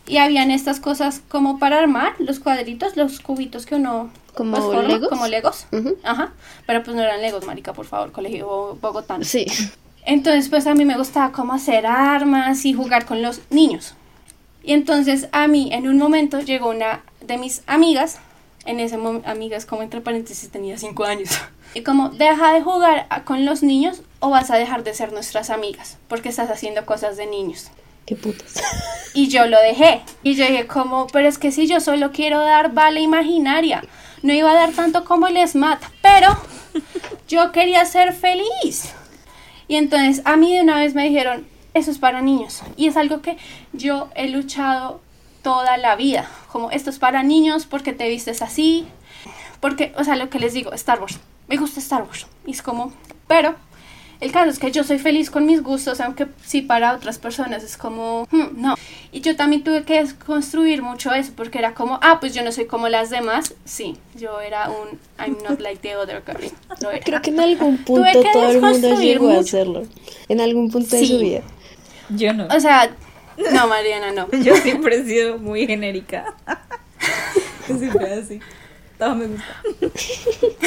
y 0.08 0.18
habían 0.18 0.50
estas 0.50 0.80
cosas 0.80 1.22
como 1.30 1.60
para 1.60 1.78
armar, 1.78 2.16
los 2.18 2.40
cuadritos, 2.40 2.98
los 2.98 3.20
cubitos 3.20 3.68
que 3.68 3.76
uno... 3.76 4.10
¿Como 4.34 4.58
forma, 4.58 4.82
Legos? 4.82 5.10
Como 5.10 5.28
legos. 5.28 5.68
Ujú. 5.72 5.96
Ajá. 6.04 6.34
Pero 6.66 6.82
pues 6.82 6.96
no 6.96 7.04
eran 7.04 7.22
legos, 7.22 7.46
marica, 7.46 7.74
por 7.74 7.86
favor, 7.86 8.12
colegio 8.12 8.48
Bo- 8.48 8.76
Bogotá. 8.82 9.20
Sí. 9.24 9.46
Entonces, 10.08 10.48
pues 10.48 10.66
a 10.68 10.74
mí 10.74 10.86
me 10.86 10.98
gustaba 10.98 11.34
como 11.34 11.52
hacer 11.52 11.86
armas 11.86 12.64
y 12.64 12.72
jugar 12.72 13.06
con 13.06 13.22
los 13.22 13.42
niños. 13.50 13.94
Y 14.64 14.72
entonces 14.72 15.28
a 15.34 15.50
mí 15.50 15.70
en 15.74 15.86
un 15.86 15.98
momento 15.98 16.40
llegó 16.40 16.70
una 16.70 17.04
de 17.20 17.38
mis 17.38 17.62
amigas, 17.68 18.20
en 18.66 18.80
ese 18.80 18.98
momento, 18.98 19.30
amigas 19.30 19.66
como 19.66 19.82
entre 19.82 20.00
paréntesis 20.00 20.50
tenía 20.50 20.78
cinco 20.78 21.04
años, 21.04 21.30
y 21.74 21.82
como, 21.82 22.08
deja 22.08 22.54
de 22.54 22.62
jugar 22.62 23.08
con 23.26 23.46
los 23.46 23.64
niños 23.64 24.02
o 24.20 24.30
vas 24.30 24.50
a 24.50 24.56
dejar 24.56 24.86
de 24.86 24.94
ser 24.94 25.12
nuestras 25.12 25.50
amigas, 25.50 25.98
porque 26.08 26.30
estás 26.30 26.50
haciendo 26.50 26.86
cosas 26.86 27.18
de 27.18 27.26
niños. 27.26 27.70
Qué 28.06 28.16
putas. 28.16 28.64
Y 29.14 29.28
yo 29.28 29.46
lo 29.48 29.60
dejé. 29.60 30.04
Y 30.24 30.36
yo 30.36 30.46
dije 30.46 30.68
como, 30.68 31.08
pero 31.08 31.28
es 31.28 31.38
que 31.38 31.52
si 31.52 31.68
yo 31.68 31.82
solo 31.82 32.14
quiero 32.14 32.40
dar 32.40 32.72
bala 32.72 33.02
imaginaria, 33.02 33.84
no 34.24 34.32
iba 34.32 34.52
a 34.52 34.56
dar 34.56 34.72
tanto 34.72 35.04
como 35.04 35.28
el 35.28 35.46
SMAT, 35.46 35.84
pero 36.02 36.30
yo 37.28 37.52
quería 37.52 37.84
ser 37.84 38.14
feliz. 38.14 38.94
Y 39.68 39.76
entonces 39.76 40.22
a 40.26 40.38
mí 40.38 40.54
de 40.54 40.62
una 40.62 40.80
vez 40.80 40.96
me 40.96 41.04
dijeron, 41.04 41.46
eso 41.74 41.92
es 41.92 42.00
para 42.00 42.22
niños. 42.22 42.62
Y 42.76 42.88
es 42.88 42.98
algo 42.98 43.22
que 43.22 43.38
yo 43.74 44.10
he 44.16 44.30
luchado 44.30 45.02
toda 45.42 45.78
la 45.78 45.96
vida. 45.96 46.30
Como 46.52 46.72
esto 46.72 46.90
es 46.90 47.00
para 47.00 47.24
niños 47.24 47.66
porque 47.66 47.94
te 47.94 48.10
vistes 48.10 48.42
así. 48.42 48.88
Porque, 49.60 49.94
o 49.98 50.04
sea, 50.04 50.16
lo 50.16 50.30
que 50.30 50.40
les 50.40 50.54
digo, 50.54 50.74
Star 50.74 51.00
Wars. 51.00 51.20
Me 51.48 51.58
gusta 51.58 51.80
Star 51.80 52.04
Wars. 52.04 52.28
Y 52.46 52.52
es 52.52 52.62
como, 52.62 52.94
pero 53.28 53.56
el 54.20 54.32
caso 54.32 54.50
es 54.50 54.60
que 54.60 54.72
yo 54.72 54.84
soy 54.84 55.00
feliz 55.00 55.30
con 55.30 55.46
mis 55.46 55.62
gustos, 55.64 56.00
aunque 56.02 56.28
sí 56.46 56.62
para 56.62 56.94
otras 56.94 57.18
personas 57.20 57.64
es 57.64 57.78
como, 57.78 58.28
"Hmm, 58.32 58.60
no. 58.62 58.76
Y 59.12 59.22
yo 59.22 59.36
también 59.36 59.64
tuve 59.64 59.84
que 59.84 60.06
construir 60.26 60.82
mucho 60.82 61.14
eso, 61.14 61.32
porque 61.36 61.60
era 61.60 61.74
como, 61.74 62.00
ah, 62.02 62.20
pues 62.20 62.34
yo 62.34 62.44
no 62.44 62.52
soy 62.52 62.66
como 62.66 62.90
las 62.90 63.10
demás. 63.10 63.54
Sí, 63.66 63.98
yo 64.16 64.42
era 64.42 64.70
un 64.70 65.00
I'm 65.20 65.38
not 65.48 65.60
like 65.60 65.80
the 65.82 65.96
other 65.96 66.22
girl. 66.26 66.44
Era. 66.92 67.00
Creo 67.04 67.22
que 67.22 67.30
en 67.32 67.40
algún 67.40 67.78
punto 67.80 68.08
todo 68.34 68.50
el 68.52 68.62
mundo 68.62 69.00
llegó 69.00 69.30
a 69.32 69.40
hacerlo. 69.40 69.84
En 70.30 70.42
algún 70.42 70.70
punto 70.72 70.96
de 70.96 71.02
Sí. 71.02 71.08
su 71.08 71.20
vida. 71.20 71.42
Yo 72.10 72.34
no. 72.34 72.48
O 72.48 72.60
sea, 72.60 72.90
no, 73.54 73.68
Mariana, 73.68 74.12
no. 74.12 74.28
Yo 74.44 74.56
siempre 74.58 74.98
he 74.98 75.04
sido 75.06 75.38
muy 75.38 75.68
genérica. 75.68 76.34
siempre 77.66 78.14
así. 78.14 78.40
Todo 78.98 79.16
me 79.16 79.28
gusta. 79.28 79.46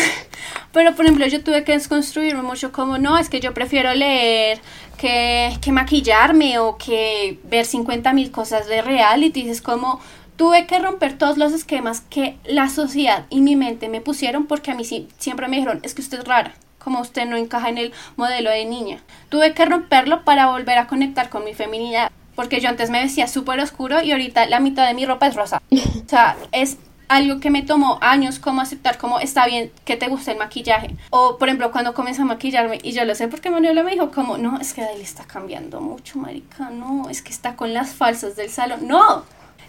Pero, 0.72 0.94
por 0.94 1.04
ejemplo, 1.04 1.26
yo 1.26 1.42
tuve 1.42 1.64
que 1.64 1.72
desconstruirme 1.72 2.42
mucho 2.42 2.70
como, 2.70 2.98
no, 2.98 3.18
es 3.18 3.28
que 3.28 3.40
yo 3.40 3.52
prefiero 3.54 3.92
leer 3.92 4.60
que, 4.98 5.56
que 5.60 5.72
maquillarme 5.72 6.58
o 6.60 6.76
que 6.76 7.40
ver 7.44 7.66
50 7.66 8.12
mil 8.12 8.30
cosas 8.30 8.68
de 8.68 8.82
reality. 8.82 9.48
Es 9.48 9.60
como, 9.60 10.00
tuve 10.36 10.66
que 10.66 10.78
romper 10.78 11.18
todos 11.18 11.38
los 11.38 11.52
esquemas 11.52 12.02
que 12.02 12.36
la 12.44 12.68
sociedad 12.68 13.26
y 13.30 13.40
mi 13.40 13.56
mente 13.56 13.88
me 13.88 14.00
pusieron 14.00 14.46
porque 14.46 14.70
a 14.70 14.74
mí 14.74 14.84
sí, 14.84 15.08
siempre 15.18 15.48
me 15.48 15.56
dijeron, 15.56 15.80
es 15.82 15.94
que 15.94 16.02
usted 16.02 16.20
es 16.20 16.24
rara, 16.24 16.54
como 16.78 17.00
usted 17.00 17.26
no 17.26 17.36
encaja 17.36 17.68
en 17.68 17.78
el 17.78 17.92
modelo 18.16 18.50
de 18.50 18.64
niña. 18.64 19.02
Tuve 19.28 19.54
que 19.54 19.64
romperlo 19.64 20.24
para 20.24 20.46
volver 20.46 20.78
a 20.78 20.86
conectar 20.86 21.30
con 21.30 21.44
mi 21.44 21.54
feminidad. 21.54 22.10
Porque 22.36 22.60
yo 22.60 22.70
antes 22.70 22.88
me 22.88 23.02
vestía 23.02 23.26
súper 23.26 23.60
oscuro 23.60 24.00
y 24.00 24.12
ahorita 24.12 24.46
la 24.46 24.60
mitad 24.60 24.86
de 24.86 24.94
mi 24.94 25.04
ropa 25.04 25.26
es 25.26 25.34
rosa. 25.34 25.60
O 25.70 26.08
sea, 26.08 26.36
es 26.52 26.78
algo 27.10 27.40
que 27.40 27.50
me 27.50 27.62
tomó 27.62 27.98
años 28.00 28.38
como 28.38 28.60
aceptar 28.60 28.96
como 28.96 29.18
está 29.18 29.44
bien 29.46 29.72
que 29.84 29.96
te 29.96 30.06
guste 30.06 30.30
el 30.30 30.38
maquillaje. 30.38 30.94
O 31.10 31.38
por 31.38 31.48
ejemplo 31.48 31.72
cuando 31.72 31.92
comencé 31.92 32.22
a 32.22 32.24
maquillarme 32.24 32.78
y 32.84 32.92
yo 32.92 33.04
lo 33.04 33.14
sé 33.16 33.26
porque 33.26 33.50
Manuela 33.50 33.82
me 33.82 33.90
dijo 33.90 34.12
como 34.12 34.38
no, 34.38 34.60
es 34.60 34.72
que 34.72 34.82
Daily 34.82 35.02
está 35.02 35.24
cambiando 35.24 35.80
mucho, 35.80 36.18
marica, 36.18 36.70
no, 36.70 37.10
es 37.10 37.20
que 37.20 37.30
está 37.32 37.56
con 37.56 37.74
las 37.74 37.90
falsas 37.90 38.36
del 38.36 38.48
salón. 38.48 38.86
No, 38.86 39.24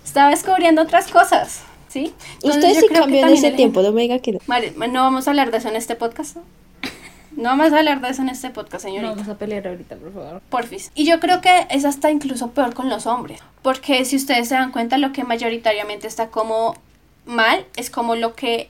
estaba 0.05 0.29
descubriendo 0.29 0.83
otras 0.83 1.07
cosas, 1.07 1.63
¿sí? 1.89 2.13
Entonces, 2.35 2.55
Ustedes 2.63 2.77
sí 2.79 2.87
cambian 2.87 3.21
también 3.21 3.45
ese 3.45 3.51
tiempo, 3.51 3.81
no 3.81 3.91
me 3.91 4.03
diga 4.03 4.19
que 4.19 4.33
no. 4.33 4.39
No 4.87 5.01
vamos 5.01 5.27
a 5.27 5.31
hablar 5.31 5.49
de 5.49 5.57
eso 5.57 5.69
en 5.69 5.75
este 5.75 5.95
podcast. 5.95 6.37
No 7.35 7.43
vamos 7.49 7.71
a 7.73 7.77
hablar 7.79 8.01
de 8.01 8.09
eso 8.09 8.21
en 8.21 8.29
este 8.29 8.49
podcast, 8.51 8.83
No 8.85 8.91
señorita. 8.91 9.11
vamos 9.15 9.29
a 9.29 9.37
pelear 9.37 9.67
ahorita, 9.67 9.95
por 9.95 10.13
favor. 10.13 10.41
Porfis. 10.49 10.91
Y 10.93 11.05
yo 11.05 11.19
creo 11.19 11.41
que 11.41 11.65
es 11.69 11.85
hasta 11.85 12.11
incluso 12.11 12.51
peor 12.51 12.73
con 12.73 12.89
los 12.89 13.07
hombres. 13.07 13.39
Porque 13.61 14.03
si 14.05 14.17
ustedes 14.17 14.49
se 14.49 14.55
dan 14.55 14.71
cuenta, 14.71 14.97
lo 14.97 15.11
que 15.11 15.23
mayoritariamente 15.23 16.07
está 16.07 16.27
como 16.27 16.75
mal 17.31 17.65
es 17.75 17.89
como 17.89 18.15
lo 18.15 18.35
que 18.35 18.69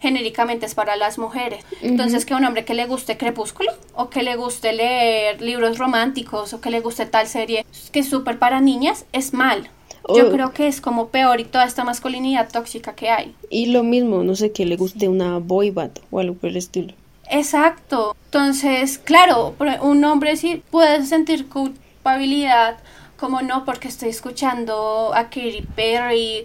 genéricamente 0.00 0.66
es 0.66 0.74
para 0.74 0.96
las 0.96 1.18
mujeres. 1.18 1.64
Entonces, 1.80 2.26
que 2.26 2.34
un 2.34 2.44
hombre 2.44 2.64
que 2.64 2.74
le 2.74 2.86
guste 2.86 3.16
Crepúsculo, 3.16 3.72
o 3.94 4.10
que 4.10 4.22
le 4.22 4.36
guste 4.36 4.72
leer 4.74 5.40
libros 5.40 5.78
románticos, 5.78 6.52
o 6.52 6.60
que 6.60 6.70
le 6.70 6.80
guste 6.80 7.06
tal 7.06 7.26
serie 7.26 7.64
que 7.90 8.00
es 8.00 8.08
súper 8.08 8.38
para 8.38 8.60
niñas, 8.60 9.06
es 9.12 9.32
mal. 9.32 9.70
Yo 10.14 10.28
O- 10.28 10.30
creo 10.30 10.52
que 10.52 10.66
es 10.68 10.82
como 10.82 11.08
peor 11.08 11.40
y 11.40 11.44
toda 11.46 11.64
esta 11.64 11.82
masculinidad 11.84 12.50
tóxica 12.52 12.94
que 12.94 13.08
hay. 13.08 13.34
Y 13.48 13.66
lo 13.66 13.82
mismo, 13.82 14.22
no 14.22 14.34
sé, 14.36 14.52
que 14.52 14.66
le 14.66 14.76
guste 14.76 15.08
una 15.08 15.38
boy 15.38 15.70
band 15.70 15.98
o 16.10 16.20
algo 16.20 16.34
por 16.34 16.50
el 16.50 16.58
estilo. 16.58 16.92
Exacto. 17.30 18.14
Entonces, 18.26 18.98
claro, 18.98 19.54
un 19.80 20.04
hombre 20.04 20.36
sí 20.36 20.62
puede 20.70 21.06
sentir 21.06 21.48
culpabilidad, 21.48 22.76
como 23.16 23.40
no, 23.40 23.64
porque 23.64 23.88
estoy 23.88 24.10
escuchando 24.10 25.12
a 25.14 25.24
Katy 25.24 25.62
Perry 25.74 26.44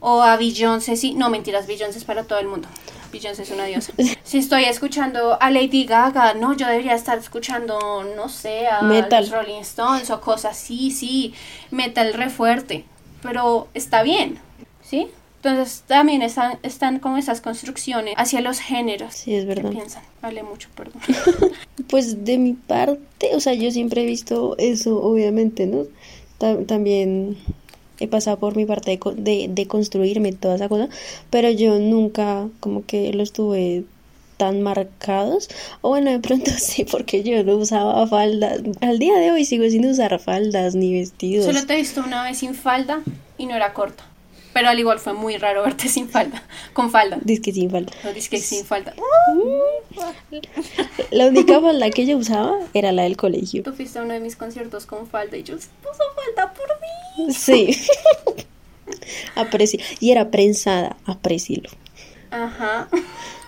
o 0.00 0.22
a 0.22 0.36
Beyoncé, 0.36 0.96
sí, 0.96 1.14
no 1.14 1.30
mentiras, 1.30 1.66
Beyoncé 1.66 1.98
es 1.98 2.04
para 2.04 2.24
todo 2.24 2.38
el 2.38 2.48
mundo. 2.48 2.68
Beyoncé 3.12 3.42
es 3.42 3.50
una 3.50 3.64
diosa. 3.64 3.92
Si 4.26 4.38
estoy 4.38 4.64
escuchando 4.64 5.38
a 5.40 5.50
Lady 5.52 5.84
Gaga, 5.84 6.34
no, 6.34 6.56
yo 6.56 6.66
debería 6.66 6.94
estar 6.94 7.16
escuchando, 7.16 8.02
no 8.16 8.28
sé, 8.28 8.66
a 8.66 8.82
Metal. 8.82 9.22
los 9.22 9.30
Rolling 9.30 9.60
Stones 9.60 10.10
o 10.10 10.20
cosas 10.20 10.56
así, 10.56 10.90
sí, 10.90 11.32
metal 11.70 12.12
re 12.12 12.28
fuerte, 12.28 12.84
pero 13.22 13.68
está 13.72 14.02
bien, 14.02 14.38
¿sí? 14.82 15.06
Entonces 15.36 15.84
también 15.86 16.22
están, 16.22 16.58
están 16.64 16.98
como 16.98 17.18
esas 17.18 17.40
construcciones 17.40 18.14
hacia 18.16 18.40
los 18.40 18.58
géneros. 18.58 19.14
Sí, 19.14 19.32
es 19.36 19.44
¿Qué 19.44 19.54
verdad. 19.54 19.70
piensan? 19.70 20.02
Hablé 20.22 20.42
mucho, 20.42 20.68
perdón. 20.74 21.00
Pues 21.88 22.24
de 22.24 22.36
mi 22.38 22.54
parte, 22.54 23.36
o 23.36 23.38
sea, 23.40 23.54
yo 23.54 23.70
siempre 23.70 24.02
he 24.02 24.06
visto 24.06 24.56
eso, 24.58 25.00
obviamente, 25.00 25.66
¿no? 25.66 25.84
Ta- 26.38 26.64
también 26.64 27.36
he 27.98 28.08
pasado 28.08 28.38
por 28.38 28.56
mi 28.56 28.64
parte 28.64 28.98
de, 28.98 29.14
de, 29.22 29.48
de 29.48 29.66
construirme 29.66 30.32
toda 30.32 30.56
esa 30.56 30.68
cosa, 30.68 30.88
pero 31.30 31.50
yo 31.50 31.78
nunca 31.78 32.48
como 32.60 32.84
que 32.84 33.12
los 33.12 33.32
tuve 33.32 33.84
tan 34.36 34.62
marcados, 34.62 35.48
o 35.80 35.90
bueno, 35.90 36.10
de 36.10 36.20
pronto 36.20 36.50
sí, 36.58 36.84
porque 36.84 37.22
yo 37.22 37.42
no 37.44 37.56
usaba 37.56 38.06
faldas, 38.06 38.60
al 38.80 38.98
día 38.98 39.18
de 39.18 39.32
hoy 39.32 39.44
sigo 39.44 39.68
sin 39.68 39.86
usar 39.86 40.18
faldas 40.18 40.74
ni 40.74 40.92
vestidos. 40.92 41.46
Solo 41.46 41.66
te 41.66 41.74
he 41.74 41.76
visto 41.76 42.02
una 42.04 42.22
vez 42.22 42.38
sin 42.38 42.54
falda 42.54 43.02
y 43.38 43.46
no 43.46 43.54
era 43.54 43.72
corta. 43.72 44.04
Pero 44.56 44.70
al 44.70 44.78
igual 44.78 44.98
fue 44.98 45.12
muy 45.12 45.36
raro 45.36 45.64
verte 45.64 45.86
sin 45.86 46.08
falda, 46.08 46.42
con 46.72 46.90
falda. 46.90 47.18
Disque 47.20 47.52
sin 47.52 47.70
falda. 47.70 47.92
No 48.02 48.10
que 48.14 48.38
sin 48.38 48.64
falda. 48.64 48.94
La 51.10 51.26
única 51.26 51.60
falda 51.60 51.90
que 51.90 52.06
yo 52.06 52.16
usaba 52.16 52.60
era 52.72 52.90
la 52.90 53.02
del 53.02 53.18
colegio. 53.18 53.62
Tú 53.62 53.74
fuiste 53.74 53.98
a 53.98 54.02
uno 54.02 54.14
de 54.14 54.20
mis 54.20 54.34
conciertos 54.34 54.86
con 54.86 55.06
falda 55.08 55.36
y 55.36 55.42
yo 55.42 55.58
se 55.58 55.68
puso 55.82 56.02
falda 56.14 56.54
por 56.54 56.68
mí. 56.80 57.34
Sí. 57.34 57.76
Apreci 59.34 59.78
y 60.00 60.12
era 60.12 60.30
prensada, 60.30 60.96
aprecilo. 61.04 61.68
Ajá. 62.30 62.88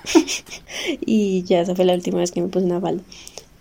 Y 1.00 1.42
ya 1.44 1.62
esa 1.62 1.74
fue 1.74 1.86
la 1.86 1.94
última 1.94 2.18
vez 2.18 2.32
que 2.32 2.42
me 2.42 2.48
puse 2.48 2.66
una 2.66 2.82
falda. 2.82 3.02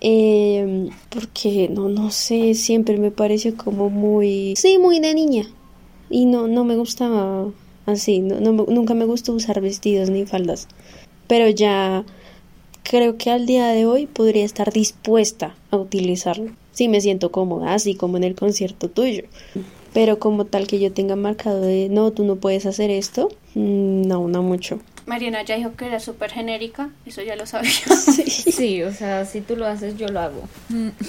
Eh, 0.01 0.89
porque 1.09 1.69
no, 1.69 1.87
no 1.87 2.11
sé, 2.11 2.55
siempre 2.55 2.97
me 2.97 3.11
pareció 3.11 3.55
como 3.55 3.89
muy, 3.89 4.53
sí, 4.57 4.77
muy 4.77 4.99
de 4.99 5.13
niña. 5.13 5.47
Y 6.09 6.25
no, 6.25 6.47
no 6.47 6.63
me 6.63 6.75
gustaba 6.75 7.49
así, 7.85 8.19
no, 8.19 8.39
no 8.39 8.53
me- 8.53 8.73
nunca 8.73 8.93
me 8.93 9.05
gustó 9.05 9.33
usar 9.33 9.61
vestidos 9.61 10.09
ni 10.09 10.25
faldas. 10.25 10.67
Pero 11.27 11.49
ya 11.49 12.03
creo 12.83 13.17
que 13.17 13.31
al 13.31 13.45
día 13.45 13.67
de 13.67 13.85
hoy 13.85 14.07
podría 14.07 14.45
estar 14.45 14.71
dispuesta 14.71 15.55
a 15.71 15.77
utilizarlo. 15.77 16.51
Sí 16.71 16.87
me 16.87 17.01
siento 17.01 17.31
cómoda, 17.31 17.73
así 17.73 17.95
como 17.95 18.17
en 18.17 18.23
el 18.23 18.35
concierto 18.35 18.89
tuyo. 18.89 19.23
Pero 19.93 20.19
como 20.19 20.45
tal 20.45 20.67
que 20.67 20.79
yo 20.79 20.91
tenga 20.93 21.15
marcado 21.15 21.61
de, 21.61 21.89
no, 21.89 22.11
tú 22.11 22.23
no 22.23 22.35
puedes 22.35 22.65
hacer 22.65 22.91
esto, 22.91 23.29
mm, 23.55 24.03
no, 24.07 24.27
no 24.27 24.43
mucho. 24.43 24.79
Mariana 25.07 25.43
ya 25.43 25.55
dijo 25.55 25.73
que 25.75 25.85
era 25.87 25.99
súper 25.99 26.31
genérica, 26.31 26.89
eso 27.05 27.21
ya 27.23 27.35
lo 27.35 27.45
sabía. 27.45 27.71
Sí, 28.57 28.81
o 28.83 28.91
sea, 28.93 29.25
si 29.25 29.41
tú 29.41 29.55
lo 29.55 29.65
haces, 29.65 29.97
yo 29.97 30.07
lo 30.07 30.19
hago. 30.19 30.41
Mm. 30.69 30.87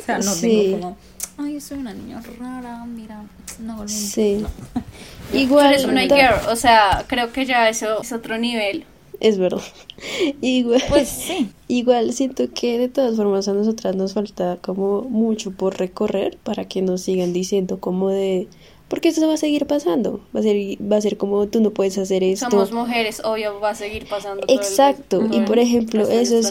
O 0.00 0.02
sea, 0.06 0.18
no 0.18 0.34
Sí. 0.34 0.48
tengo 0.48 0.70
como, 0.80 0.96
ay, 1.38 1.60
soy 1.60 1.78
una 1.78 1.94
niña 1.94 2.20
rara, 2.38 2.84
mira, 2.84 3.22
no 3.60 3.76
volví. 3.76 3.92
Sí. 3.92 4.38
No. 4.40 4.48
Tú 5.32 5.38
Igual. 5.38 5.66
eres 5.72 5.84
una 5.84 6.02
girl, 6.02 6.48
o 6.50 6.56
sea, 6.56 7.04
creo 7.08 7.32
que 7.32 7.44
ya 7.46 7.68
eso 7.68 8.02
es 8.02 8.12
otro 8.12 8.38
nivel. 8.38 8.84
Es 9.20 9.38
verdad. 9.38 9.62
Igual, 10.40 10.82
Pues 10.88 11.08
sí. 11.08 11.50
igual 11.68 12.12
siento 12.12 12.44
que 12.52 12.78
de 12.78 12.88
todas 12.88 13.16
formas 13.16 13.48
a 13.48 13.52
nosotras 13.54 13.96
nos 13.96 14.12
falta 14.14 14.58
como 14.60 15.02
mucho 15.02 15.50
por 15.50 15.78
recorrer 15.78 16.36
para 16.42 16.66
que 16.66 16.82
nos 16.82 17.00
sigan 17.02 17.32
diciendo 17.32 17.78
como 17.80 18.10
de 18.10 18.48
porque 18.88 19.08
esto 19.08 19.26
va 19.26 19.34
a 19.34 19.38
seguir 19.38 19.66
pasando. 19.66 20.20
Va 20.36 20.40
a 20.40 20.42
ser 20.42 20.56
va 20.80 20.96
a 20.96 21.00
ser 21.00 21.16
como 21.16 21.46
tú 21.48 21.60
no 21.60 21.70
puedes 21.70 21.96
hacer 21.98 22.22
esto. 22.22 22.48
Somos 22.50 22.70
mujeres, 22.70 23.22
obvio, 23.24 23.58
va 23.58 23.70
a 23.70 23.74
seguir 23.74 24.06
pasando. 24.06 24.42
todo 24.46 24.54
el- 24.56 24.62
Exacto. 24.62 25.26
Y 25.32 25.40
por 25.40 25.58
ejemplo, 25.58 26.02
eso 26.02 26.38
es 26.38 26.50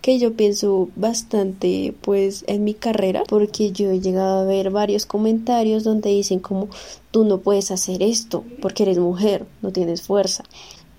Que 0.00 0.18
yo 0.18 0.34
pienso 0.34 0.88
bastante 0.96 1.94
pues 2.00 2.44
en 2.46 2.64
mi 2.64 2.74
carrera 2.74 3.24
porque 3.28 3.72
yo 3.72 3.90
he 3.90 4.00
llegado 4.00 4.40
a 4.40 4.44
ver 4.44 4.70
varios 4.70 5.06
comentarios 5.06 5.84
donde 5.84 6.10
dicen 6.10 6.40
como 6.40 6.68
tú 7.10 7.24
no 7.24 7.38
puedes 7.38 7.70
hacer 7.70 8.02
esto 8.02 8.44
porque 8.60 8.84
eres 8.84 8.98
mujer, 8.98 9.46
no 9.62 9.72
tienes 9.72 10.02
fuerza. 10.02 10.44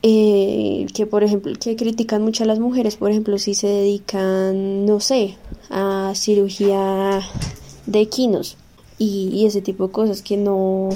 Eh, 0.01 0.87
que 0.93 1.05
por 1.05 1.23
ejemplo, 1.23 1.53
que 1.59 1.75
critican 1.75 2.21
mucho 2.23 2.43
a 2.43 2.47
las 2.47 2.59
mujeres, 2.59 2.95
por 2.95 3.11
ejemplo, 3.11 3.37
si 3.37 3.53
se 3.53 3.67
dedican, 3.67 4.85
no 4.85 5.01
sé, 5.01 5.35
a 5.69 6.13
cirugía 6.15 7.21
de 7.85 7.99
equinos 7.99 8.57
y, 8.97 9.29
y 9.33 9.45
ese 9.45 9.61
tipo 9.61 9.87
de 9.87 9.91
cosas 9.91 10.21
que 10.21 10.37
no, 10.37 10.89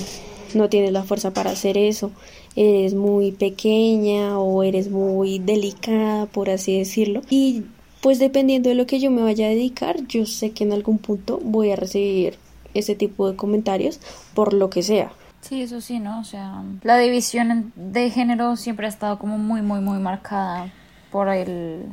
no 0.56 0.70
tienes 0.70 0.92
la 0.92 1.04
fuerza 1.04 1.34
para 1.34 1.52
hacer 1.52 1.78
eso. 1.78 2.12
Eres 2.56 2.94
muy 2.94 3.32
pequeña 3.32 4.40
o 4.40 4.64
eres 4.64 4.90
muy 4.90 5.40
delicada, 5.40 6.28
por 6.28 6.50
así 6.50 6.78
decirlo. 6.78 7.22
Y 7.30 7.64
pues 8.04 8.20
dependiendo 8.20 8.68
de 8.68 8.76
lo 8.76 8.86
que 8.86 9.00
yo 9.00 9.10
me 9.10 9.22
vaya 9.24 9.46
a 9.46 9.50
dedicar, 9.50 9.96
yo 10.08 10.26
sé 10.26 10.52
que 10.52 10.66
en 10.66 10.74
algún 10.74 10.98
punto 10.98 11.40
voy 11.42 11.72
a 11.72 11.78
recibir 11.78 12.38
ese 12.74 12.96
tipo 12.96 13.32
de 13.32 13.38
comentarios 13.38 14.02
por 14.34 14.54
lo 14.54 14.70
que 14.70 14.84
sea. 14.84 15.14
Sí, 15.40 15.62
eso 15.62 15.80
sí, 15.80 16.00
¿no? 16.00 16.20
O 16.20 16.24
sea, 16.26 16.64
la 16.82 16.98
división 16.98 17.72
de 17.78 18.10
género 18.10 18.58
siempre 18.58 18.88
ha 18.88 18.90
estado 18.90 19.18
como 19.20 19.38
muy, 19.38 19.62
muy, 19.62 19.80
muy 19.80 20.00
marcada 20.00 20.70
por 21.12 21.30
el 21.30 21.86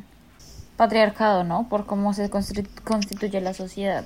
patriarcado, 0.75 1.45
¿no? 1.45 1.69
Por 1.69 1.85
cómo 1.85 2.13
se 2.13 2.29
constitu- 2.29 2.67
constituye 2.83 3.39
la 3.39 3.53
sociedad. 3.53 4.05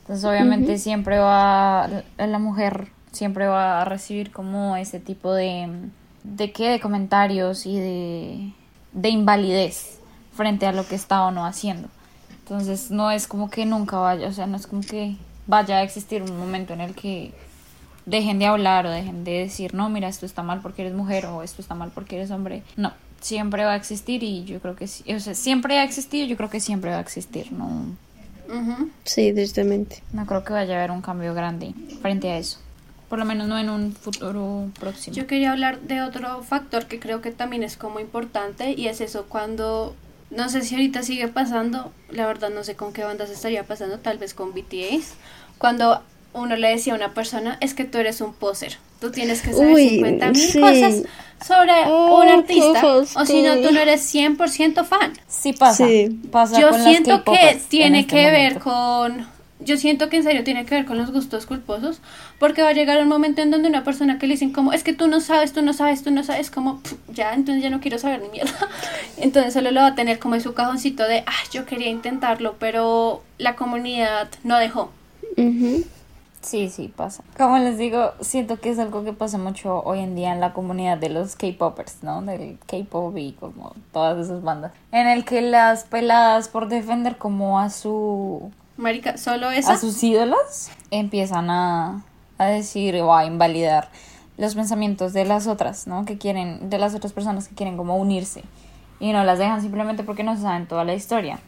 Entonces, 0.00 0.24
obviamente, 0.24 0.78
siempre 0.78 1.18
va, 1.18 1.88
la 2.18 2.26
la 2.26 2.38
mujer 2.40 2.88
siempre 3.12 3.46
va 3.46 3.82
a 3.82 3.84
recibir 3.84 4.32
como 4.32 4.76
ese 4.76 4.98
tipo 4.98 5.32
de, 5.32 5.68
de 6.24 6.50
qué, 6.52 6.70
de 6.70 6.80
comentarios 6.80 7.66
y 7.66 7.78
de, 7.78 8.52
de 8.92 9.08
invalidez 9.10 10.00
frente 10.36 10.66
a 10.66 10.72
lo 10.72 10.86
que 10.86 10.94
está 10.94 11.24
o 11.24 11.30
no 11.30 11.44
haciendo. 11.46 11.88
Entonces, 12.40 12.90
no 12.90 13.10
es 13.10 13.26
como 13.26 13.50
que 13.50 13.66
nunca 13.66 13.98
vaya, 13.98 14.28
o 14.28 14.32
sea, 14.32 14.46
no 14.46 14.56
es 14.56 14.66
como 14.66 14.82
que 14.82 15.16
vaya 15.46 15.78
a 15.78 15.82
existir 15.82 16.22
un 16.22 16.38
momento 16.38 16.74
en 16.74 16.80
el 16.80 16.94
que 16.94 17.32
dejen 18.04 18.38
de 18.38 18.46
hablar 18.46 18.86
o 18.86 18.90
dejen 18.90 19.24
de 19.24 19.32
decir, 19.32 19.74
no, 19.74 19.88
mira, 19.88 20.08
esto 20.08 20.26
está 20.26 20.42
mal 20.42 20.60
porque 20.60 20.82
eres 20.82 20.94
mujer 20.94 21.26
o 21.26 21.42
esto 21.42 21.60
está 21.60 21.74
mal 21.74 21.90
porque 21.92 22.16
eres 22.16 22.30
hombre. 22.30 22.62
No, 22.76 22.92
siempre 23.20 23.64
va 23.64 23.72
a 23.72 23.76
existir 23.76 24.22
y 24.22 24.44
yo 24.44 24.60
creo 24.60 24.76
que 24.76 24.86
sí, 24.86 25.12
o 25.12 25.20
sea, 25.20 25.34
siempre 25.34 25.78
ha 25.78 25.84
existido, 25.84 26.26
yo 26.26 26.36
creo 26.36 26.50
que 26.50 26.60
siempre 26.60 26.90
va 26.90 26.98
a 26.98 27.00
existir, 27.00 27.52
no. 27.52 27.96
Sí, 29.02 29.32
directamente. 29.32 30.04
no 30.12 30.24
creo 30.24 30.44
que 30.44 30.52
vaya 30.52 30.74
a 30.74 30.78
haber 30.78 30.92
un 30.92 31.02
cambio 31.02 31.34
grande 31.34 31.74
frente 32.00 32.30
a 32.30 32.38
eso. 32.38 32.60
Por 33.08 33.18
lo 33.18 33.24
menos 33.24 33.48
no 33.48 33.58
en 33.58 33.70
un 33.70 33.92
futuro 33.92 34.70
próximo. 34.78 35.16
Yo 35.16 35.26
quería 35.26 35.50
hablar 35.50 35.80
de 35.80 36.02
otro 36.02 36.42
factor 36.42 36.86
que 36.86 37.00
creo 37.00 37.20
que 37.20 37.32
también 37.32 37.64
es 37.64 37.76
como 37.76 37.98
importante 37.98 38.72
y 38.72 38.86
es 38.86 39.00
eso 39.00 39.26
cuando 39.28 39.96
no 40.30 40.48
sé 40.48 40.62
si 40.62 40.74
ahorita 40.74 41.02
sigue 41.02 41.28
pasando, 41.28 41.92
la 42.10 42.26
verdad 42.26 42.50
no 42.50 42.64
sé 42.64 42.74
con 42.74 42.92
qué 42.92 43.04
bandas 43.04 43.30
estaría 43.30 43.64
pasando, 43.64 43.98
tal 43.98 44.18
vez 44.18 44.34
con 44.34 44.52
BTS, 44.52 45.14
cuando 45.58 46.02
uno 46.32 46.56
le 46.56 46.68
decía 46.68 46.92
a 46.92 46.96
una 46.96 47.14
persona, 47.14 47.56
es 47.60 47.74
que 47.74 47.84
tú 47.84 47.98
eres 47.98 48.20
un 48.20 48.34
poser, 48.34 48.78
tú 49.00 49.10
tienes 49.10 49.42
que 49.42 49.52
saber 49.52 49.72
Uy, 49.72 49.88
50 49.88 50.30
mil 50.32 50.40
sí. 50.40 50.60
cosas 50.60 51.02
sobre 51.44 51.72
Oh, 51.86 52.22
un 52.22 52.28
artista, 52.28 52.86
o 52.86 53.26
si 53.26 53.42
no, 53.42 53.56
tú 53.58 53.72
no 53.72 53.80
eres 53.80 54.12
100% 54.14 54.84
fan. 54.84 55.12
Sí 55.28 55.52
pasa. 55.52 55.86
Sí. 55.86 56.20
pasa 56.30 56.60
Yo 56.60 56.70
con 56.70 56.82
las 56.82 56.88
siento 56.88 57.24
que 57.24 57.60
tiene 57.68 58.00
este 58.00 58.14
que 58.14 58.30
ver 58.30 58.58
con... 58.58 59.35
Yo 59.58 59.76
siento 59.78 60.08
que 60.10 60.18
en 60.18 60.22
serio 60.22 60.44
tiene 60.44 60.66
que 60.66 60.74
ver 60.74 60.84
con 60.84 60.98
los 60.98 61.12
gustos 61.12 61.46
culposos, 61.46 62.00
porque 62.38 62.62
va 62.62 62.68
a 62.68 62.72
llegar 62.74 63.00
un 63.00 63.08
momento 63.08 63.40
en 63.40 63.50
donde 63.50 63.68
una 63.68 63.84
persona 63.84 64.18
que 64.18 64.26
le 64.26 64.34
dicen 64.34 64.52
como, 64.52 64.72
es 64.72 64.84
que 64.84 64.92
tú 64.92 65.08
no 65.08 65.20
sabes, 65.20 65.52
tú 65.52 65.62
no 65.62 65.72
sabes, 65.72 66.02
tú 66.02 66.10
no 66.10 66.22
sabes, 66.22 66.50
como, 66.50 66.80
"Pff, 66.80 66.94
ya, 67.08 67.32
entonces 67.32 67.62
ya 67.62 67.70
no 67.70 67.80
quiero 67.80 67.98
saber 67.98 68.20
ni 68.20 68.28
mierda. 68.28 68.52
Entonces 69.16 69.54
solo 69.54 69.70
lo 69.70 69.80
va 69.80 69.88
a 69.88 69.94
tener 69.94 70.18
como 70.18 70.34
en 70.34 70.42
su 70.42 70.52
cajoncito 70.52 71.04
de, 71.04 71.20
ah, 71.26 71.32
yo 71.52 71.64
quería 71.64 71.88
intentarlo, 71.88 72.56
pero 72.58 73.22
la 73.38 73.56
comunidad 73.56 74.28
no 74.44 74.58
dejó. 74.58 74.90
Sí, 76.42 76.68
sí, 76.68 76.92
pasa. 76.94 77.24
Como 77.36 77.58
les 77.58 77.76
digo, 77.76 78.12
siento 78.20 78.60
que 78.60 78.70
es 78.70 78.78
algo 78.78 79.02
que 79.02 79.12
pasa 79.12 79.36
mucho 79.36 79.82
hoy 79.82 79.98
en 79.98 80.14
día 80.14 80.32
en 80.32 80.40
la 80.40 80.52
comunidad 80.52 80.96
de 80.96 81.08
los 81.08 81.34
K-popers, 81.34 82.02
¿no? 82.02 82.22
Del 82.22 82.58
K-pop 82.66 83.16
y 83.16 83.32
como 83.32 83.74
todas 83.92 84.24
esas 84.24 84.42
bandas. 84.42 84.70
En 84.92 85.08
el 85.08 85.24
que 85.24 85.40
las 85.42 85.82
peladas 85.84 86.48
por 86.48 86.68
defender 86.68 87.16
como 87.16 87.58
a 87.58 87.70
su 87.70 88.52
Marica, 88.76 89.16
solo 89.16 89.50
esa. 89.50 89.74
a 89.74 89.78
sus 89.78 90.02
ídolos 90.02 90.68
empiezan 90.90 91.50
a, 91.50 92.04
a 92.38 92.44
decir 92.46 92.96
o 92.96 93.14
a 93.14 93.24
invalidar 93.24 93.90
los 94.36 94.54
pensamientos 94.54 95.12
de 95.12 95.24
las 95.24 95.46
otras, 95.46 95.86
¿no? 95.86 96.04
Que 96.04 96.18
quieren, 96.18 96.68
de 96.68 96.78
las 96.78 96.94
otras 96.94 97.12
personas 97.12 97.48
que 97.48 97.54
quieren 97.54 97.76
como 97.76 97.96
unirse 97.96 98.42
y 99.00 99.12
no 99.12 99.24
las 99.24 99.38
dejan 99.38 99.62
simplemente 99.62 100.04
porque 100.04 100.22
no 100.22 100.36
saben 100.36 100.66
toda 100.66 100.84
la 100.84 100.94
historia. 100.94 101.40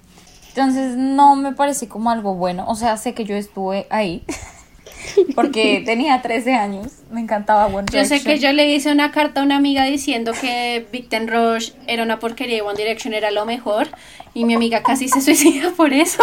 Entonces 0.48 0.96
no 0.96 1.36
me 1.36 1.52
parece 1.52 1.88
como 1.88 2.10
algo 2.10 2.34
bueno, 2.34 2.64
o 2.66 2.74
sea, 2.74 2.96
sé 2.96 3.14
que 3.14 3.24
yo 3.24 3.36
estuve 3.36 3.86
ahí 3.90 4.24
porque 5.34 5.82
tenía 5.84 6.20
13 6.20 6.54
años, 6.54 6.87
me 7.11 7.20
encantaba 7.20 7.66
One 7.66 7.87
Yo 7.92 8.00
sé 8.04 8.16
Direction. 8.16 8.34
que 8.34 8.40
yo 8.40 8.52
le 8.52 8.72
hice 8.72 8.90
una 8.92 9.11
carta 9.11 9.40
a 9.40 9.44
una 9.44 9.56
amiga 9.56 9.84
diciendo 9.84 10.32
que 10.38 10.87
Big 10.92 11.08
Ten 11.08 11.28
Rush 11.28 11.70
era 11.87 12.02
una 12.02 12.18
porquería 12.18 12.58
y 12.58 12.61
One 12.61 12.76
Direction 12.76 13.14
era 13.14 13.30
lo 13.30 13.44
mejor. 13.46 13.88
Y 14.34 14.44
mi 14.44 14.54
amiga 14.54 14.82
casi 14.82 15.08
se 15.08 15.20
suicida 15.20 15.70
por 15.76 15.92
eso. 15.92 16.22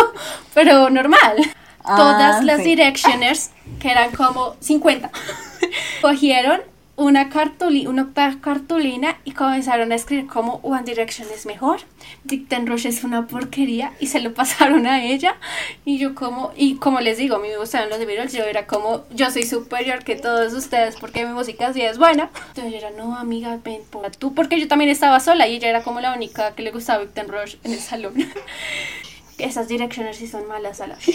Pero 0.54 0.90
normal. 0.90 1.36
Ah, 1.84 1.96
Todas 1.98 2.44
las 2.44 2.58
sí. 2.60 2.64
Directioners, 2.70 3.52
que 3.80 3.92
eran 3.92 4.12
como 4.12 4.56
50, 4.60 5.12
cogieron 6.02 6.62
una, 6.98 7.30
cartuli 7.30 7.88
una 7.88 8.14
cartulina 8.42 9.18
y 9.26 9.32
comenzaron 9.32 9.92
a 9.92 9.96
escribir 9.96 10.28
como 10.28 10.56
One 10.64 10.84
Direction 10.84 11.28
es 11.34 11.46
mejor, 11.46 11.82
Big 12.24 12.48
Ten 12.48 12.68
Rush 12.68 12.88
es 12.88 13.04
una 13.04 13.28
porquería 13.28 13.94
y 14.00 14.08
se 14.08 14.22
lo 14.22 14.34
pasaron 14.34 14.88
a 14.88 15.04
ella 15.04 15.36
y 15.84 15.98
yo 15.98 16.16
como, 16.16 16.52
y 16.56 16.76
como 16.76 17.02
les 17.02 17.18
digo, 17.18 17.36
a 17.36 17.40
mí 17.40 17.50
me 17.50 17.58
gustaban 17.58 17.90
los 17.90 18.00
de 18.00 18.06
Beatles, 18.06 18.34
yo 18.34 18.44
era 18.44 18.66
como, 18.66 19.04
yo 19.12 19.30
soy 19.30 19.44
superior 19.44 20.04
que 20.04 20.16
todos 20.16 20.54
ustedes 20.54 20.96
porque 20.96 21.26
mi 21.26 21.34
música 21.34 21.74
sí 21.74 21.82
es 21.82 21.98
buena. 21.98 22.30
Entonces 22.50 22.72
yo 22.72 22.78
era, 22.78 22.92
no 22.92 23.18
amiga, 23.18 23.60
ven 23.64 23.82
por 23.90 24.10
tú, 24.16 24.34
porque 24.34 24.60
yo 24.60 24.68
también 24.68 24.90
estaba 24.90 25.20
sola 25.20 25.48
y 25.48 25.56
ella 25.56 25.70
era 25.70 25.84
como 25.84 26.00
la 26.00 26.14
única 26.14 26.56
que 26.56 26.64
le 26.64 26.72
gustaba 26.72 27.04
Big 27.04 27.14
Ten 27.14 27.28
Rush 27.28 27.56
en 27.64 27.74
el 27.74 27.80
salón. 27.80 28.14
Esas 29.38 29.68
Directioners 29.68 30.18
sí 30.18 30.28
son 30.28 30.48
malas 30.48 30.80
a 30.80 30.88
la. 30.88 30.98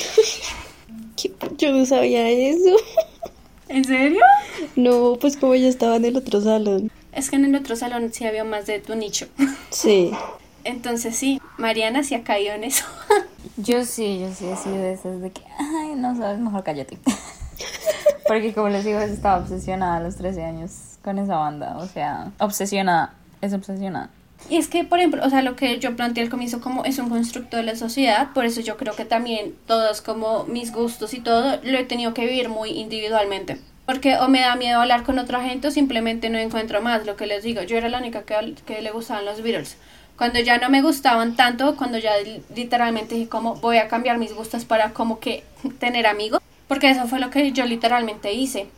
Yo 1.59 1.73
no 1.73 1.85
sabía 1.85 2.29
eso. 2.29 2.77
¿En 3.71 3.85
serio? 3.85 4.21
No, 4.75 5.17
pues 5.21 5.37
como 5.37 5.55
yo 5.55 5.69
estaba 5.69 5.97
en 5.97 6.05
el 6.05 6.17
otro 6.17 6.41
salón. 6.41 6.91
Es 7.13 7.31
que 7.31 7.37
en 7.37 7.45
el 7.45 7.55
otro 7.55 7.77
salón 7.77 8.13
sí 8.13 8.27
había 8.27 8.43
más 8.43 8.67
de 8.67 8.81
tu 8.81 8.95
nicho. 8.97 9.29
Sí. 9.71 10.11
Entonces 10.65 11.15
sí, 11.17 11.41
Mariana 11.57 12.03
sí 12.03 12.17
ha 12.17 12.25
caído 12.25 12.53
en 12.53 12.65
eso. 12.65 12.85
Yo 13.57 13.85
sí, 13.85 14.19
yo 14.21 14.33
sí 14.33 14.47
he 14.47 14.57
sido 14.57 14.77
de 14.77 14.93
esas 14.95 15.21
de 15.21 15.31
que, 15.31 15.43
ay, 15.59 15.95
no 15.95 16.17
sabes, 16.17 16.39
mejor 16.41 16.65
cállate. 16.65 16.99
Porque 18.27 18.55
como 18.55 18.69
les 18.69 18.85
digo, 18.85 18.99
estaba 19.01 19.39
obsesionada 19.43 19.97
a 19.97 20.01
los 20.01 20.17
13 20.17 20.45
años 20.45 20.71
con 21.03 21.19
esa 21.19 21.37
banda. 21.37 21.77
O 21.77 21.87
sea, 21.87 22.33
obsesionada, 22.39 23.15
es 23.43 23.53
obsesionada. 23.53 24.11
Y 24.49 24.57
es 24.57 24.69
que, 24.69 24.85
por 24.85 24.99
ejemplo, 24.99 25.23
o 25.25 25.31
sea, 25.31 25.43
lo 25.43 25.55
que 25.55 25.79
yo 25.79 25.95
planteé 25.97 26.25
al 26.25 26.31
comienzo 26.31 26.61
como 26.61 26.85
es 26.85 26.99
un 26.99 27.09
constructo 27.09 27.57
de 27.57 27.63
la 27.63 27.77
sociedad, 27.77 28.33
por 28.33 28.45
eso 28.47 28.61
yo 28.61 28.77
creo 28.77 28.97
que 28.97 29.05
también 29.05 29.55
todos 29.67 30.01
como 30.01 30.45
mis 30.45 30.73
gustos 30.73 31.15
y 31.15 31.21
todo 31.21 31.59
lo 31.63 31.79
he 31.79 31.85
tenido 31.85 32.15
que 32.15 32.25
vivir 32.27 32.49
muy 32.49 32.71
individualmente. 32.71 33.59
Porque 33.87 34.17
o 34.19 34.29
me 34.29 34.41
da 34.41 34.57
miedo 34.57 34.81
hablar 34.81 35.03
con 35.05 35.19
otra 35.19 35.43
gente 35.43 35.69
o 35.69 35.71
simplemente 35.71 36.31
no 36.31 36.39
encuentro 36.39 36.81
más, 36.83 37.07
lo 37.07 37.17
que 37.17 37.27
les 37.27 37.43
digo. 37.45 37.63
Yo 37.63 37.77
era 37.77 37.89
la 37.89 37.99
única 37.99 38.23
que, 38.23 38.55
que 38.67 38.83
le 38.83 38.91
gustaban 38.91 39.25
los 39.25 39.43
Beatles. 39.43 39.77
Cuando 40.17 40.39
ya 40.41 40.59
no 40.59 40.69
me 40.69 40.83
gustaban 40.83 41.37
tanto, 41.37 41.77
cuando 41.77 41.99
ya 41.99 42.17
li- 42.19 42.43
literalmente 42.55 43.15
dije 43.15 43.29
como 43.29 43.55
voy 43.57 43.79
a 43.79 43.89
cambiar 43.89 44.19
mis 44.19 44.35
gustos 44.35 44.65
para 44.65 44.93
como 44.93 45.19
que 45.21 45.45
tener 45.79 46.07
amigos, 46.07 46.41
porque 46.69 46.91
eso 46.91 47.07
fue 47.09 47.21
lo 47.21 47.31
que 47.31 47.53
yo 47.53 47.65
literalmente 47.67 48.33
hice. 48.33 48.69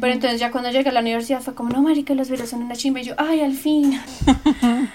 Pero 0.00 0.12
entonces 0.12 0.38
ya 0.38 0.50
cuando 0.50 0.70
llegué 0.70 0.90
a 0.90 0.92
la 0.92 1.00
universidad 1.00 1.40
fue 1.40 1.54
como, 1.54 1.70
no, 1.70 1.82
marica, 1.82 2.14
los 2.14 2.28
Beatles 2.28 2.50
son 2.50 2.62
una 2.62 2.76
chimba. 2.76 3.00
Y 3.00 3.04
yo, 3.04 3.14
ay, 3.16 3.40
al 3.40 3.54
fin. 3.54 3.98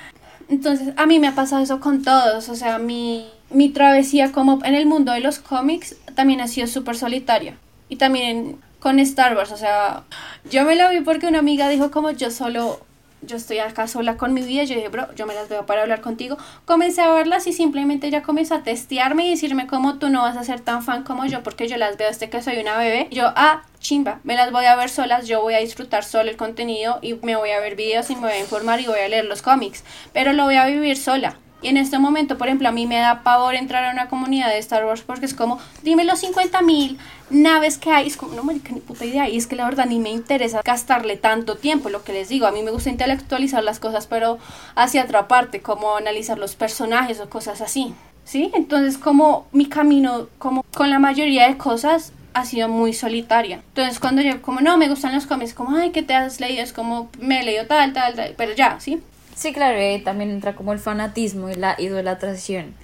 Entonces, 0.50 0.94
a 0.98 1.06
mí 1.06 1.20
me 1.20 1.28
ha 1.28 1.36
pasado 1.36 1.64
eso 1.64 1.80
con 1.80 2.04
todos, 2.04 2.50
o 2.50 2.56
sea, 2.56 2.78
mi, 2.78 3.26
mi 3.50 3.70
travesía 3.70 4.32
como 4.32 4.60
en 4.66 4.76
el 4.76 4.86
mundo 4.86 5.12
de 5.12 5.22
los 5.22 5.40
cómics 5.40 5.96
también 6.16 6.42
ha 6.42 6.48
sido 6.48 6.68
súper 6.68 6.96
solitaria. 6.96 7.58
Y 7.90 7.96
también 7.96 8.58
con 8.80 9.00
Star 9.00 9.36
Wars, 9.36 9.52
o 9.52 9.58
sea, 9.58 10.04
yo 10.52 10.66
me 10.66 10.76
lo 10.76 10.90
vi 10.90 11.00
porque 11.00 11.28
una 11.28 11.40
amiga 11.40 11.70
dijo 11.70 11.90
como 11.90 12.12
yo 12.12 12.30
solo, 12.30 12.82
yo 13.26 13.38
estoy 13.38 13.60
acá 13.60 13.88
sola 13.88 14.18
con 14.18 14.34
mi 14.34 14.42
vida, 14.42 14.64
yo 14.64 14.76
dije, 14.76 14.90
bro, 14.90 15.14
yo 15.16 15.26
me 15.26 15.34
las 15.34 15.50
veo 15.50 15.66
para 15.66 15.82
hablar 15.82 16.02
contigo. 16.02 16.38
Comencé 16.66 17.02
a 17.02 17.12
verlas 17.12 17.48
y 17.48 17.54
simplemente 17.54 18.08
ella 18.08 18.24
comenzó 18.24 18.56
a 18.56 18.64
testearme 18.64 19.28
y 19.28 19.32
decirme 19.32 19.68
como 19.68 20.00
tú 20.00 20.10
no 20.10 20.22
vas 20.22 20.38
a 20.38 20.44
ser 20.44 20.62
tan 20.62 20.84
fan 20.84 21.04
como 21.04 21.26
yo 21.26 21.44
porque 21.44 21.68
yo 21.68 21.78
las 21.78 21.98
veo 21.98 22.08
desde 22.08 22.30
que 22.30 22.42
soy 22.42 22.58
una 22.58 22.78
bebé. 22.78 23.08
Yo, 23.12 23.32
ah, 23.36 23.64
chimba, 23.80 24.20
me 24.24 24.36
las 24.36 24.52
voy 24.52 24.66
a 24.66 24.76
ver 24.76 24.90
solas, 24.90 25.28
yo 25.28 25.42
voy 25.42 25.54
a 25.54 25.60
disfrutar 25.60 26.04
solo 26.04 26.30
el 26.30 26.38
contenido 26.38 27.00
y 27.02 27.16
me 27.16 27.36
voy 27.36 27.52
a 27.52 27.60
ver 27.60 27.76
videos 27.76 28.10
y 28.10 28.16
me 28.16 28.22
voy 28.22 28.32
a 28.32 28.40
informar 28.40 28.80
y 28.80 28.88
voy 28.88 29.00
a 29.00 29.08
leer 29.08 29.26
los 29.26 29.42
cómics, 29.42 29.84
pero 30.14 30.34
lo 30.34 30.46
voy 30.46 30.56
a 30.56 30.66
vivir 30.66 30.98
sola. 30.98 31.38
Y 31.63 31.69
en 31.69 31.78
este 31.78 31.97
momento, 31.97 32.38
por 32.38 32.47
ejemplo, 32.47 32.67
a 32.67 32.71
mí 32.71 32.86
me 32.86 32.97
da 32.97 33.23
pavor 33.23 33.56
entrar 33.56 33.86
a 33.86 33.91
una 33.91 34.10
comunidad 34.10 34.49
de 34.49 34.58
Star 34.58 34.86
Wars 34.86 35.02
porque 35.02 35.26
es 35.26 35.34
como, 35.34 35.60
dime 35.82 36.04
los 36.04 36.19
50 36.19 36.62
mil 36.62 36.99
naves 37.30 37.78
que 37.78 37.89
hay. 37.89 38.06
Es 38.06 38.17
como, 38.17 38.36
no, 38.36 38.43
marica, 38.43 38.73
ni 38.73 38.82
puta 38.82 39.06
idea. 39.06 39.30
Y 39.30 39.38
es 39.38 39.47
que 39.47 39.56
la 39.56 39.65
verdad 39.65 39.86
ni 39.86 39.97
me 39.97 40.10
interesa 40.10 40.62
gastarle 40.63 41.15
tanto 41.15 41.56
tiempo, 41.56 41.89
lo 41.89 42.04
que 42.04 42.12
les 42.12 42.28
digo. 42.28 42.45
A 42.45 42.52
mí 42.52 42.62
me 42.63 42.71
gusta 42.71 42.89
intelectualizar 42.89 43.63
las 43.63 43.80
cosas, 43.80 44.08
pero 44.08 44.39
hacia 44.76 45.04
otra 45.04 45.30
parte, 45.30 45.62
como 45.62 45.95
analizar 45.95 46.38
los 46.38 46.56
personajes 46.56 47.19
o 47.21 47.30
cosas 47.30 47.62
así. 47.62 47.93
¿Sí? 48.26 48.52
Entonces, 48.54 48.97
como 48.97 49.47
mi 49.52 49.67
camino, 49.67 50.28
como 50.38 50.63
con 50.73 50.89
la 50.89 50.99
mayoría 50.99 51.47
de 51.47 51.58
cosas, 51.58 52.13
ha 52.34 52.45
sido 52.45 52.67
muy 52.67 52.93
solitaria. 52.93 53.62
Entonces, 53.69 53.99
cuando 53.99 54.21
yo, 54.21 54.41
como 54.41 54.62
no, 54.62 54.78
me 54.78 54.89
gustan 54.89 55.13
los 55.13 55.26
cómics, 55.26 55.54
como, 55.54 55.78
ay, 55.78 55.91
¿qué 55.91 56.04
te 56.04 56.13
has 56.13 56.39
leído? 56.39 56.63
Es 56.63 56.73
como, 56.73 57.10
me 57.19 57.39
he 57.39 57.43
leído 57.43 57.65
tal, 57.67 57.93
tal, 57.93 58.15
tal, 58.15 58.34
pero 58.38 58.54
ya, 58.54 58.80
¿sí? 58.80 59.02
Sí, 59.36 59.54
claro, 59.54 59.78
y 59.82 60.00
también 60.00 60.30
entra 60.30 60.56
como 60.56 60.74
el 60.74 60.80
fanatismo 60.80 61.50
y 61.50 61.56
la 61.56 61.76
idolatración 61.80 62.76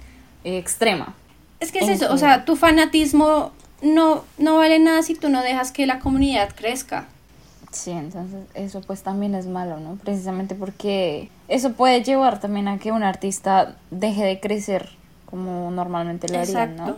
eh, 0.44 0.58
extrema. 0.58 1.14
Es 1.60 1.72
que 1.72 1.78
es 1.80 1.88
En 1.88 1.94
eso, 1.94 2.12
o 2.12 2.16
sea, 2.16 2.44
tu 2.44 2.56
fanatismo 2.56 3.52
no, 3.82 4.24
no 4.38 4.56
vale 4.56 4.78
nada 4.78 5.02
si 5.02 5.14
tú 5.14 5.28
no 5.28 5.42
dejas 5.42 5.72
que 5.72 5.86
la 5.86 5.98
comunidad 6.00 6.50
crezca. 6.54 7.06
Sí, 7.70 7.92
entonces 7.92 8.40
eso 8.54 8.80
pues 8.80 9.02
también 9.02 9.34
es 9.34 9.46
malo, 9.46 9.78
¿no? 9.78 9.94
Precisamente 9.96 10.54
porque 10.56 11.30
eso 11.46 11.72
puede 11.72 12.02
llevar 12.02 12.40
también 12.40 12.66
a 12.66 12.78
que 12.78 12.90
un 12.90 13.04
artista 13.04 13.76
deje 13.90 14.24
de 14.24 14.40
crecer 14.40 14.90
como 15.26 15.70
normalmente 15.70 16.28
lo 16.28 16.40
harían, 16.40 16.76
¿no? 16.76 16.96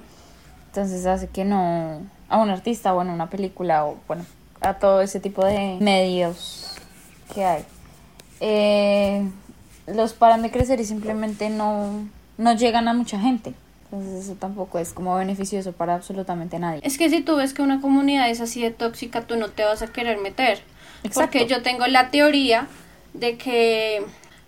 Entonces 0.68 1.04
hace 1.04 1.28
que 1.28 1.44
no 1.44 2.00
a 2.30 2.38
un 2.38 2.48
artista, 2.48 2.92
bueno, 2.92 3.12
una 3.12 3.28
película 3.28 3.84
o 3.84 3.98
bueno, 4.08 4.24
a 4.62 4.74
todo 4.74 5.02
ese 5.02 5.20
tipo 5.20 5.44
de 5.44 5.76
medios 5.80 6.70
que 7.34 7.44
hay. 7.44 7.64
eh, 8.40 9.28
los 9.86 10.12
paran 10.12 10.42
de 10.42 10.50
crecer 10.50 10.80
y 10.80 10.84
simplemente 10.84 11.50
no, 11.50 12.08
no 12.38 12.54
llegan 12.54 12.88
a 12.88 12.94
mucha 12.94 13.18
gente. 13.18 13.54
Entonces 13.84 14.24
eso 14.24 14.34
tampoco 14.34 14.78
es 14.78 14.92
como 14.92 15.14
beneficioso 15.16 15.72
para 15.72 15.94
absolutamente 15.94 16.58
nadie. 16.58 16.80
Es 16.82 16.96
que 16.96 17.10
si 17.10 17.20
tú 17.20 17.36
ves 17.36 17.52
que 17.52 17.62
una 17.62 17.80
comunidad 17.80 18.30
es 18.30 18.40
así 18.40 18.62
de 18.62 18.70
tóxica, 18.70 19.22
tú 19.22 19.36
no 19.36 19.50
te 19.50 19.64
vas 19.64 19.82
a 19.82 19.86
querer 19.88 20.18
meter. 20.18 20.62
Exacto. 21.04 21.20
Porque 21.38 21.46
yo 21.46 21.62
tengo 21.62 21.86
la 21.86 22.10
teoría 22.10 22.68
de 23.12 23.36
que 23.36 24.02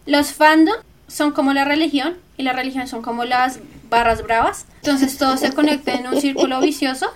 los 0.06 0.32
fandom 0.32 0.76
son 1.08 1.32
como 1.32 1.52
la 1.52 1.64
religión 1.64 2.16
y 2.38 2.42
la 2.42 2.52
religión 2.54 2.88
son 2.88 3.02
como 3.02 3.24
las 3.24 3.60
barras 3.90 4.22
bravas. 4.22 4.64
Entonces 4.76 5.18
todo 5.18 5.36
se 5.36 5.52
conecta 5.52 5.92
en 5.92 6.06
un 6.06 6.20
círculo 6.20 6.60
vicioso. 6.60 7.06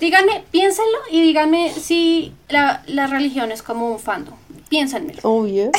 Díganme, 0.00 0.44
piénsenlo 0.50 0.98
y 1.10 1.22
díganme 1.22 1.72
si 1.72 2.34
la, 2.48 2.82
la 2.86 3.06
religión 3.06 3.50
es 3.50 3.62
como 3.62 3.90
un 3.90 3.98
fandom. 3.98 4.34
Piénsenmelo. 4.68 5.20
Obvio. 5.22 5.70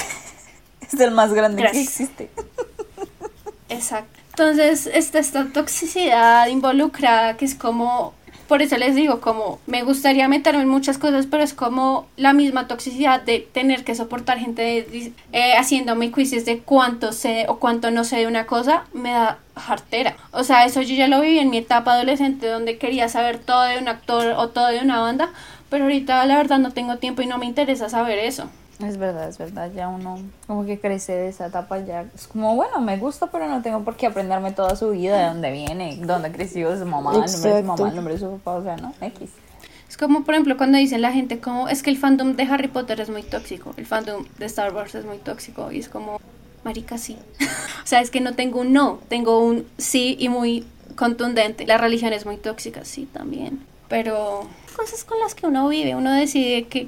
Es 0.91 0.99
el 0.99 1.11
más 1.11 1.33
grande 1.33 1.61
Gracias. 1.61 1.85
que 1.97 2.03
existe. 2.03 2.29
Exacto. 3.69 4.19
Entonces, 4.29 4.87
está 4.87 5.19
esta 5.19 5.45
toxicidad 5.51 6.47
involucrada 6.47 7.35
que 7.35 7.43
es 7.45 7.55
como, 7.55 8.13
por 8.47 8.61
eso 8.61 8.77
les 8.77 8.95
digo, 8.95 9.19
como 9.19 9.59
me 9.67 9.83
gustaría 9.83 10.27
meterme 10.29 10.61
en 10.61 10.69
muchas 10.69 10.97
cosas, 10.97 11.27
pero 11.29 11.43
es 11.43 11.53
como 11.53 12.07
la 12.15 12.31
misma 12.33 12.67
toxicidad 12.67 13.21
de 13.21 13.39
tener 13.51 13.83
que 13.83 13.95
soportar 13.95 14.39
gente 14.39 14.87
di- 14.89 15.13
eh, 15.33 15.53
haciéndome 15.57 16.11
quizzes 16.11 16.45
de 16.45 16.59
cuánto 16.59 17.11
sé 17.11 17.45
o 17.49 17.59
cuánto 17.59 17.91
no 17.91 18.05
sé 18.05 18.15
de 18.17 18.27
una 18.27 18.45
cosa, 18.47 18.85
me 18.93 19.11
da 19.11 19.39
jartera. 19.57 20.15
O 20.31 20.43
sea, 20.45 20.65
eso 20.65 20.81
yo 20.81 20.95
ya 20.95 21.07
lo 21.09 21.19
viví 21.19 21.37
en 21.39 21.49
mi 21.49 21.57
etapa 21.57 21.93
adolescente 21.93 22.47
donde 22.47 22.77
quería 22.77 23.09
saber 23.09 23.39
todo 23.39 23.63
de 23.63 23.77
un 23.77 23.89
actor 23.89 24.33
o 24.37 24.47
todo 24.49 24.67
de 24.67 24.79
una 24.79 25.01
banda, 25.01 25.29
pero 25.69 25.83
ahorita 25.83 26.25
la 26.25 26.37
verdad 26.37 26.59
no 26.59 26.71
tengo 26.71 26.95
tiempo 26.97 27.21
y 27.21 27.27
no 27.27 27.37
me 27.37 27.45
interesa 27.45 27.89
saber 27.89 28.19
eso. 28.19 28.49
Es 28.79 28.97
verdad, 28.97 29.27
es 29.27 29.37
verdad, 29.37 29.69
ya 29.73 29.89
uno 29.89 30.19
como 30.47 30.65
que 30.65 30.79
crece 30.79 31.13
de 31.13 31.27
esa 31.27 31.47
etapa 31.47 31.79
ya. 31.79 32.05
Es 32.15 32.27
como, 32.27 32.55
bueno, 32.55 32.79
me 32.79 32.97
gusta, 32.97 33.27
pero 33.27 33.47
no 33.47 33.61
tengo 33.61 33.83
por 33.83 33.97
qué 33.97 34.07
aprenderme 34.07 34.51
toda 34.53 34.77
su 34.77 34.91
vida, 34.91 35.19
de 35.19 35.25
dónde 35.27 35.51
viene, 35.51 35.97
dónde 36.01 36.31
creció 36.31 36.77
su 36.77 36.85
mamá, 36.85 37.11
el 37.11 37.19
nombre 37.19 37.51
de 37.51 37.61
su 37.61 37.67
mamá, 37.67 37.89
el 37.89 37.95
nombre 37.95 38.13
de 38.13 38.19
su 38.19 38.31
papá, 38.37 38.55
o 38.55 38.63
sea, 38.63 38.77
¿no? 38.77 38.93
X. 39.01 39.29
Es 39.89 39.97
como, 39.97 40.23
por 40.23 40.33
ejemplo, 40.33 40.55
cuando 40.55 40.77
dicen 40.77 41.01
la 41.01 41.11
gente 41.11 41.39
como, 41.39 41.67
es 41.67 41.83
que 41.83 41.89
el 41.89 41.97
fandom 41.97 42.35
de 42.35 42.43
Harry 42.43 42.69
Potter 42.69 43.01
es 43.01 43.09
muy 43.09 43.23
tóxico, 43.23 43.73
el 43.75 43.85
fandom 43.85 44.25
de 44.37 44.45
Star 44.45 44.73
Wars 44.73 44.95
es 44.95 45.03
muy 45.03 45.17
tóxico, 45.17 45.71
y 45.73 45.79
es 45.79 45.89
como, 45.89 46.21
marica, 46.63 46.97
sí. 46.97 47.17
o 47.83 47.87
sea, 47.87 47.99
es 47.99 48.09
que 48.11 48.21
no 48.21 48.33
tengo 48.33 48.61
un 48.61 48.71
no, 48.71 48.99
tengo 49.09 49.43
un 49.43 49.67
sí 49.77 50.15
y 50.19 50.29
muy 50.29 50.65
contundente. 50.95 51.67
La 51.67 51.77
religión 51.77 52.13
es 52.13 52.25
muy 52.25 52.37
tóxica, 52.37 52.85
sí, 52.85 53.09
también. 53.11 53.59
pero 53.89 54.47
cosas 54.75 55.03
con 55.03 55.19
las 55.19 55.35
que 55.35 55.47
uno 55.47 55.67
vive, 55.67 55.95
uno 55.95 56.13
decide 56.13 56.67
que, 56.67 56.87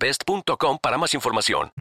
egglandsbest.com 0.01 0.77
para 0.81 0.97
más 0.97 1.13
información. 1.13 1.71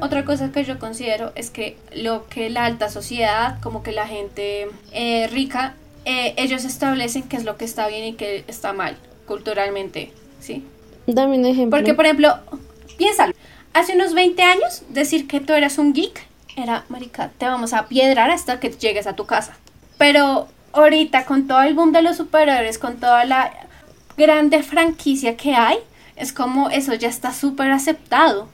Otra 0.00 0.24
cosa 0.24 0.52
que 0.52 0.64
yo 0.64 0.78
considero 0.78 1.32
es 1.34 1.50
que 1.50 1.78
lo 1.94 2.26
que 2.28 2.50
la 2.50 2.66
alta 2.66 2.90
sociedad, 2.90 3.58
como 3.62 3.82
que 3.82 3.92
la 3.92 4.06
gente 4.06 4.68
eh, 4.92 5.28
rica, 5.28 5.74
eh, 6.04 6.34
ellos 6.36 6.64
establecen 6.64 7.22
qué 7.22 7.36
es 7.36 7.44
lo 7.44 7.56
que 7.56 7.64
está 7.64 7.88
bien 7.88 8.04
y 8.04 8.12
qué 8.14 8.44
está 8.46 8.74
mal 8.74 8.98
culturalmente, 9.26 10.12
¿sí? 10.40 10.66
Dame 11.06 11.38
un 11.38 11.46
ejemplo. 11.46 11.78
Porque, 11.78 11.94
por 11.94 12.04
ejemplo, 12.04 12.38
piénsalo, 12.98 13.32
hace 13.72 13.94
unos 13.94 14.12
20 14.12 14.42
años 14.42 14.82
decir 14.90 15.26
que 15.26 15.40
tú 15.40 15.54
eras 15.54 15.78
un 15.78 15.94
geek 15.94 16.26
era, 16.56 16.84
marica, 16.88 17.30
te 17.38 17.46
vamos 17.46 17.72
a 17.72 17.88
piedrar 17.88 18.30
hasta 18.30 18.60
que 18.60 18.70
llegues 18.70 19.06
a 19.06 19.16
tu 19.16 19.24
casa. 19.24 19.56
Pero 19.96 20.48
ahorita 20.72 21.24
con 21.24 21.46
todo 21.46 21.62
el 21.62 21.74
boom 21.74 21.92
de 21.92 22.02
los 22.02 22.18
superhéroes, 22.18 22.78
con 22.78 22.96
toda 22.98 23.24
la 23.24 23.52
grande 24.16 24.62
franquicia 24.62 25.36
que 25.36 25.54
hay, 25.54 25.78
es 26.16 26.32
como 26.32 26.70
eso 26.70 26.94
ya 26.94 27.08
está 27.08 27.32
súper 27.32 27.70
aceptado. 27.70 28.48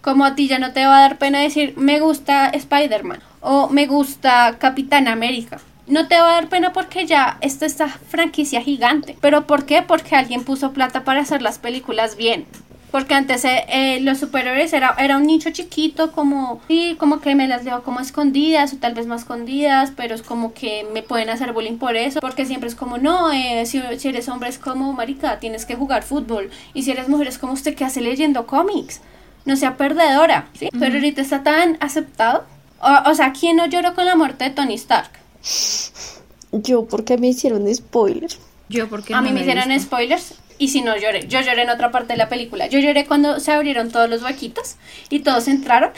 Como 0.00 0.24
a 0.24 0.34
ti 0.34 0.48
ya 0.48 0.58
no 0.58 0.72
te 0.72 0.84
va 0.84 0.98
a 0.98 1.00
dar 1.02 1.18
pena 1.18 1.40
decir 1.40 1.74
me 1.76 2.00
gusta 2.00 2.48
Spider-Man 2.48 3.20
o 3.40 3.68
me 3.68 3.86
gusta 3.86 4.56
Capitán 4.58 5.08
América. 5.08 5.60
No 5.86 6.06
te 6.08 6.18
va 6.20 6.30
a 6.30 6.34
dar 6.34 6.48
pena 6.48 6.72
porque 6.72 7.06
ya 7.06 7.38
está 7.40 7.66
esta 7.66 7.88
franquicia 7.88 8.62
gigante. 8.62 9.16
¿Pero 9.20 9.46
por 9.46 9.66
qué? 9.66 9.82
Porque 9.82 10.14
alguien 10.14 10.44
puso 10.44 10.72
plata 10.72 11.04
para 11.04 11.20
hacer 11.20 11.42
las 11.42 11.58
películas 11.58 12.16
bien. 12.16 12.46
Porque 12.92 13.14
antes 13.14 13.42
eh, 13.46 13.64
eh, 13.68 14.00
los 14.00 14.18
superhéroes 14.18 14.74
era, 14.74 14.94
era 14.98 15.16
un 15.16 15.26
nicho 15.26 15.50
chiquito, 15.50 16.12
como, 16.12 16.60
sí, 16.68 16.94
como 16.98 17.22
que 17.22 17.34
me 17.34 17.48
las 17.48 17.64
leo 17.64 17.82
como 17.82 18.00
escondidas 18.00 18.74
o 18.74 18.76
tal 18.76 18.92
vez 18.92 19.06
más 19.06 19.22
escondidas, 19.22 19.92
pero 19.96 20.14
es 20.14 20.20
como 20.20 20.52
que 20.52 20.86
me 20.92 21.02
pueden 21.02 21.30
hacer 21.30 21.54
bullying 21.54 21.78
por 21.78 21.96
eso. 21.96 22.20
Porque 22.20 22.44
siempre 22.44 22.68
es 22.68 22.74
como, 22.74 22.98
no, 22.98 23.32
eh, 23.32 23.64
si, 23.64 23.80
si 23.96 24.08
eres 24.08 24.28
hombre 24.28 24.50
es 24.50 24.58
como, 24.58 24.92
marica, 24.92 25.40
tienes 25.40 25.64
que 25.64 25.74
jugar 25.74 26.02
fútbol. 26.02 26.50
Y 26.74 26.82
si 26.82 26.90
eres 26.90 27.08
mujer 27.08 27.28
es 27.28 27.38
como 27.38 27.54
usted 27.54 27.74
que 27.74 27.86
hace 27.86 28.02
leyendo 28.02 28.46
cómics. 28.46 29.00
No 29.46 29.56
sea 29.56 29.78
perdedora, 29.78 30.48
¿sí? 30.52 30.68
Pero 30.78 30.94
ahorita 30.94 31.22
está 31.22 31.42
tan 31.42 31.78
aceptado. 31.80 32.44
O, 32.78 33.10
o 33.10 33.14
sea, 33.14 33.32
¿quién 33.32 33.56
no 33.56 33.64
lloró 33.66 33.94
con 33.94 34.04
la 34.04 34.16
muerte 34.16 34.44
de 34.44 34.50
Tony 34.50 34.74
Stark? 34.74 35.10
Yo, 36.52 36.84
porque 36.84 37.16
me 37.16 37.28
hicieron 37.28 37.74
spoiler. 37.74 38.30
Yo 38.68 38.88
porque 38.88 39.14
A 39.14 39.20
mí 39.20 39.32
me 39.32 39.40
hicieron 39.40 39.78
spoilers 39.78 40.34
y 40.62 40.68
si 40.68 40.80
no 40.80 40.96
lloré. 40.96 41.26
Yo 41.26 41.40
lloré 41.40 41.62
en 41.62 41.70
otra 41.70 41.90
parte 41.90 42.12
de 42.12 42.16
la 42.16 42.28
película. 42.28 42.68
Yo 42.68 42.78
lloré 42.78 43.04
cuando 43.04 43.40
se 43.40 43.50
abrieron 43.50 43.90
todos 43.90 44.08
los 44.08 44.22
huequitos 44.22 44.76
y 45.10 45.18
todos 45.18 45.48
entraron. 45.48 45.90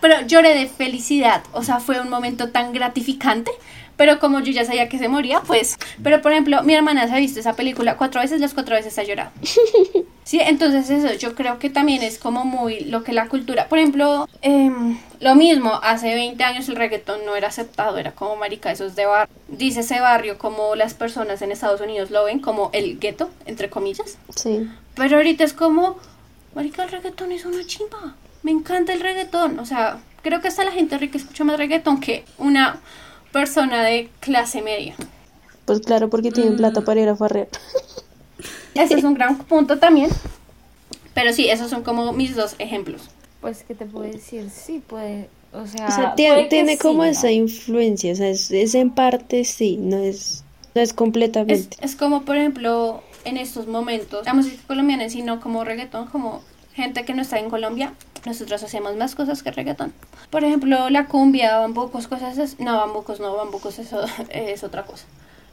Pero 0.00 0.20
lloré 0.20 0.54
de 0.54 0.68
felicidad. 0.68 1.42
O 1.52 1.64
sea, 1.64 1.80
fue 1.80 2.00
un 2.00 2.10
momento 2.10 2.50
tan 2.50 2.72
gratificante. 2.72 3.50
Pero 3.96 4.20
como 4.20 4.38
yo 4.38 4.52
ya 4.52 4.64
sabía 4.64 4.88
que 4.88 4.98
se 4.98 5.08
moría, 5.08 5.40
pues. 5.40 5.78
Pero 6.00 6.22
por 6.22 6.30
ejemplo, 6.30 6.62
mi 6.62 6.74
hermana 6.74 7.08
se 7.08 7.14
ha 7.14 7.18
visto 7.18 7.40
esa 7.40 7.56
película 7.56 7.96
cuatro 7.96 8.20
veces, 8.20 8.40
las 8.40 8.54
cuatro 8.54 8.76
veces 8.76 8.96
ha 9.00 9.02
llorado. 9.02 9.32
Sí, 10.28 10.38
entonces 10.42 10.90
eso, 10.90 11.14
yo 11.14 11.34
creo 11.34 11.58
que 11.58 11.70
también 11.70 12.02
es 12.02 12.18
como 12.18 12.44
muy 12.44 12.80
lo 12.80 13.02
que 13.02 13.14
la 13.14 13.30
cultura. 13.30 13.66
Por 13.66 13.78
ejemplo, 13.78 14.28
em, 14.42 14.98
lo 15.20 15.34
mismo, 15.34 15.80
hace 15.82 16.14
20 16.14 16.44
años 16.44 16.68
el 16.68 16.76
reggaetón 16.76 17.24
no 17.24 17.34
era 17.34 17.48
aceptado, 17.48 17.96
era 17.96 18.12
como 18.12 18.36
marica, 18.36 18.70
eso 18.70 18.84
es 18.84 18.94
de 18.94 19.06
barrio. 19.06 19.34
Dice 19.48 19.80
ese 19.80 20.00
barrio 20.00 20.36
como 20.36 20.74
las 20.74 20.92
personas 20.92 21.40
en 21.40 21.50
Estados 21.50 21.80
Unidos 21.80 22.10
lo 22.10 22.24
ven, 22.24 22.40
como 22.40 22.68
el 22.74 22.98
gueto, 22.98 23.30
entre 23.46 23.70
comillas. 23.70 24.18
Sí. 24.36 24.68
Pero 24.96 25.16
ahorita 25.16 25.44
es 25.44 25.54
como, 25.54 25.96
marica, 26.54 26.84
el 26.84 26.90
reggaetón 26.90 27.32
es 27.32 27.46
una 27.46 27.64
chimba. 27.64 28.14
Me 28.42 28.50
encanta 28.50 28.92
el 28.92 29.00
reggaetón. 29.00 29.58
O 29.58 29.64
sea, 29.64 29.98
creo 30.20 30.42
que 30.42 30.48
hasta 30.48 30.62
la 30.62 30.72
gente 30.72 30.98
rica 30.98 31.16
escucha 31.16 31.44
más 31.44 31.56
reggaetón 31.56 32.00
que 32.00 32.26
una 32.36 32.80
persona 33.32 33.82
de 33.82 34.10
clase 34.20 34.60
media. 34.60 34.94
Pues 35.64 35.80
claro, 35.80 36.10
porque 36.10 36.30
tienen 36.30 36.58
plata 36.58 36.82
para 36.82 37.00
ir 37.00 37.08
a 37.08 37.16
farrear. 37.16 37.48
Ese 38.78 38.94
es 38.94 39.04
un 39.04 39.14
gran 39.14 39.38
punto 39.38 39.78
también. 39.78 40.10
Pero 41.14 41.32
sí, 41.32 41.48
esos 41.50 41.70
son 41.70 41.82
como 41.82 42.12
mis 42.12 42.34
dos 42.36 42.54
ejemplos. 42.58 43.10
Pues, 43.40 43.64
¿qué 43.64 43.74
te 43.74 43.86
puedo 43.86 44.04
decir? 44.10 44.50
Sí, 44.50 44.80
puede. 44.86 45.30
O 45.52 45.66
sea, 45.66 45.86
O 45.86 45.90
sea, 45.90 46.16
puede 46.16 46.16
tiene, 46.16 46.48
que 46.48 46.48
tiene 46.48 46.78
como 46.78 47.04
sí, 47.04 47.10
esa 47.10 47.28
¿no? 47.28 47.32
influencia, 47.32 48.12
o 48.12 48.16
sea, 48.16 48.28
es, 48.28 48.50
es 48.50 48.74
en 48.74 48.90
parte 48.90 49.44
sí, 49.44 49.76
no 49.78 49.98
es, 49.98 50.44
no 50.74 50.82
es 50.82 50.92
Es, 51.46 51.68
completamente. 51.72 51.76
es 51.80 51.96
como, 51.96 52.22
por 52.22 52.36
ejemplo, 52.36 53.02
en 53.24 53.36
estos 53.38 53.66
momentos, 53.66 54.24
la 54.26 54.34
música 54.34 54.62
colombiana 54.66 55.04
en 55.04 55.10
sí, 55.10 55.22
no 55.22 55.40
como 55.40 55.64
reggaetón, 55.64 56.06
como 56.08 56.42
gente 56.74 57.04
que 57.04 57.14
no 57.14 57.22
está 57.22 57.38
en 57.38 57.50
Colombia, 57.50 57.94
nosotros 58.26 58.62
hacemos 58.62 58.94
más 58.96 59.14
cosas 59.14 59.42
que 59.42 59.50
reggaetón. 59.50 59.92
Por 60.30 60.44
ejemplo, 60.44 60.90
la 60.90 61.06
cumbia, 61.06 61.58
bambucos, 61.58 62.08
cosas 62.08 62.38
así. 62.38 62.56
No, 62.62 62.76
bambucos 62.76 63.20
no, 63.20 63.34
bambucos 63.36 63.78
eso 63.78 64.02
es 64.30 64.62
otra 64.64 64.84
cosa. 64.84 65.06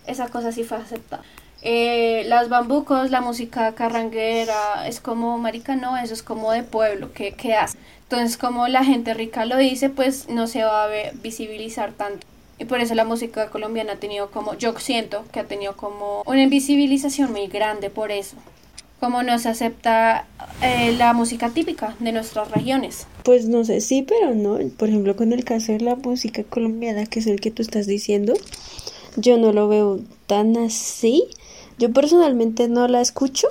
Esa 0.06 0.28
cosa 0.28 0.52
sí 0.52 0.64
fue 0.64 0.78
aceptada. 0.78 1.24
Eh, 1.68 2.26
las 2.28 2.48
bambucos, 2.48 3.10
la 3.10 3.22
música 3.22 3.74
carranguera, 3.74 4.88
es 4.88 5.00
como, 5.00 5.40
marica, 5.40 5.76
no, 5.76 5.98
eso 5.98 6.14
es 6.14 6.22
como 6.22 6.52
de 6.52 6.62
pueblo, 6.62 7.12
¿qué, 7.12 7.32
qué 7.32 7.56
hace? 7.56 7.76
Entonces, 8.04 8.38
como 8.38 8.68
la 8.68 8.86
gente 8.86 9.16
rica 9.16 9.46
lo 9.46 9.58
dice, 9.58 9.90
pues 9.90 10.30
no 10.30 10.46
se 10.46 10.64
va 10.64 10.84
a 10.84 10.90
visibilizar 11.24 11.92
tanto. 11.94 12.28
Y 12.60 12.66
por 12.66 12.82
eso 12.82 12.94
la 12.94 13.04
música 13.04 13.50
colombiana 13.50 13.94
ha 13.94 13.96
tenido 13.96 14.30
como, 14.30 14.56
yo 14.56 14.78
siento 14.78 15.26
que 15.34 15.40
ha 15.40 15.46
tenido 15.46 15.76
como 15.76 16.22
una 16.28 16.44
invisibilización 16.44 17.32
muy 17.32 17.48
grande 17.48 17.90
por 17.90 18.12
eso. 18.12 18.38
Como 19.00 19.24
no 19.24 19.40
se 19.40 19.50
acepta 19.50 20.28
eh, 20.62 20.94
la 20.98 21.14
música 21.14 21.50
típica 21.50 21.96
de 22.00 22.12
nuestras 22.12 22.52
regiones. 22.52 23.08
Pues 23.24 23.48
no 23.48 23.66
sé, 23.66 23.82
sí, 23.82 24.06
pero 24.08 24.36
no. 24.36 24.60
Por 24.78 24.90
ejemplo, 24.90 25.16
con 25.16 25.34
el 25.34 25.44
caso 25.44 25.72
de 25.72 25.80
la 25.80 25.96
música 25.96 26.44
colombiana, 26.44 27.08
que 27.08 27.22
es 27.22 27.26
el 27.26 27.42
que 27.42 27.50
tú 27.50 27.64
estás 27.64 27.88
diciendo, 27.88 28.36
yo 29.18 29.40
no 29.40 29.52
lo 29.52 29.68
veo 29.68 30.00
tan 30.28 30.56
así. 30.58 31.28
Yo 31.78 31.92
personalmente 31.92 32.68
no 32.68 32.88
la 32.88 33.02
escucho 33.02 33.48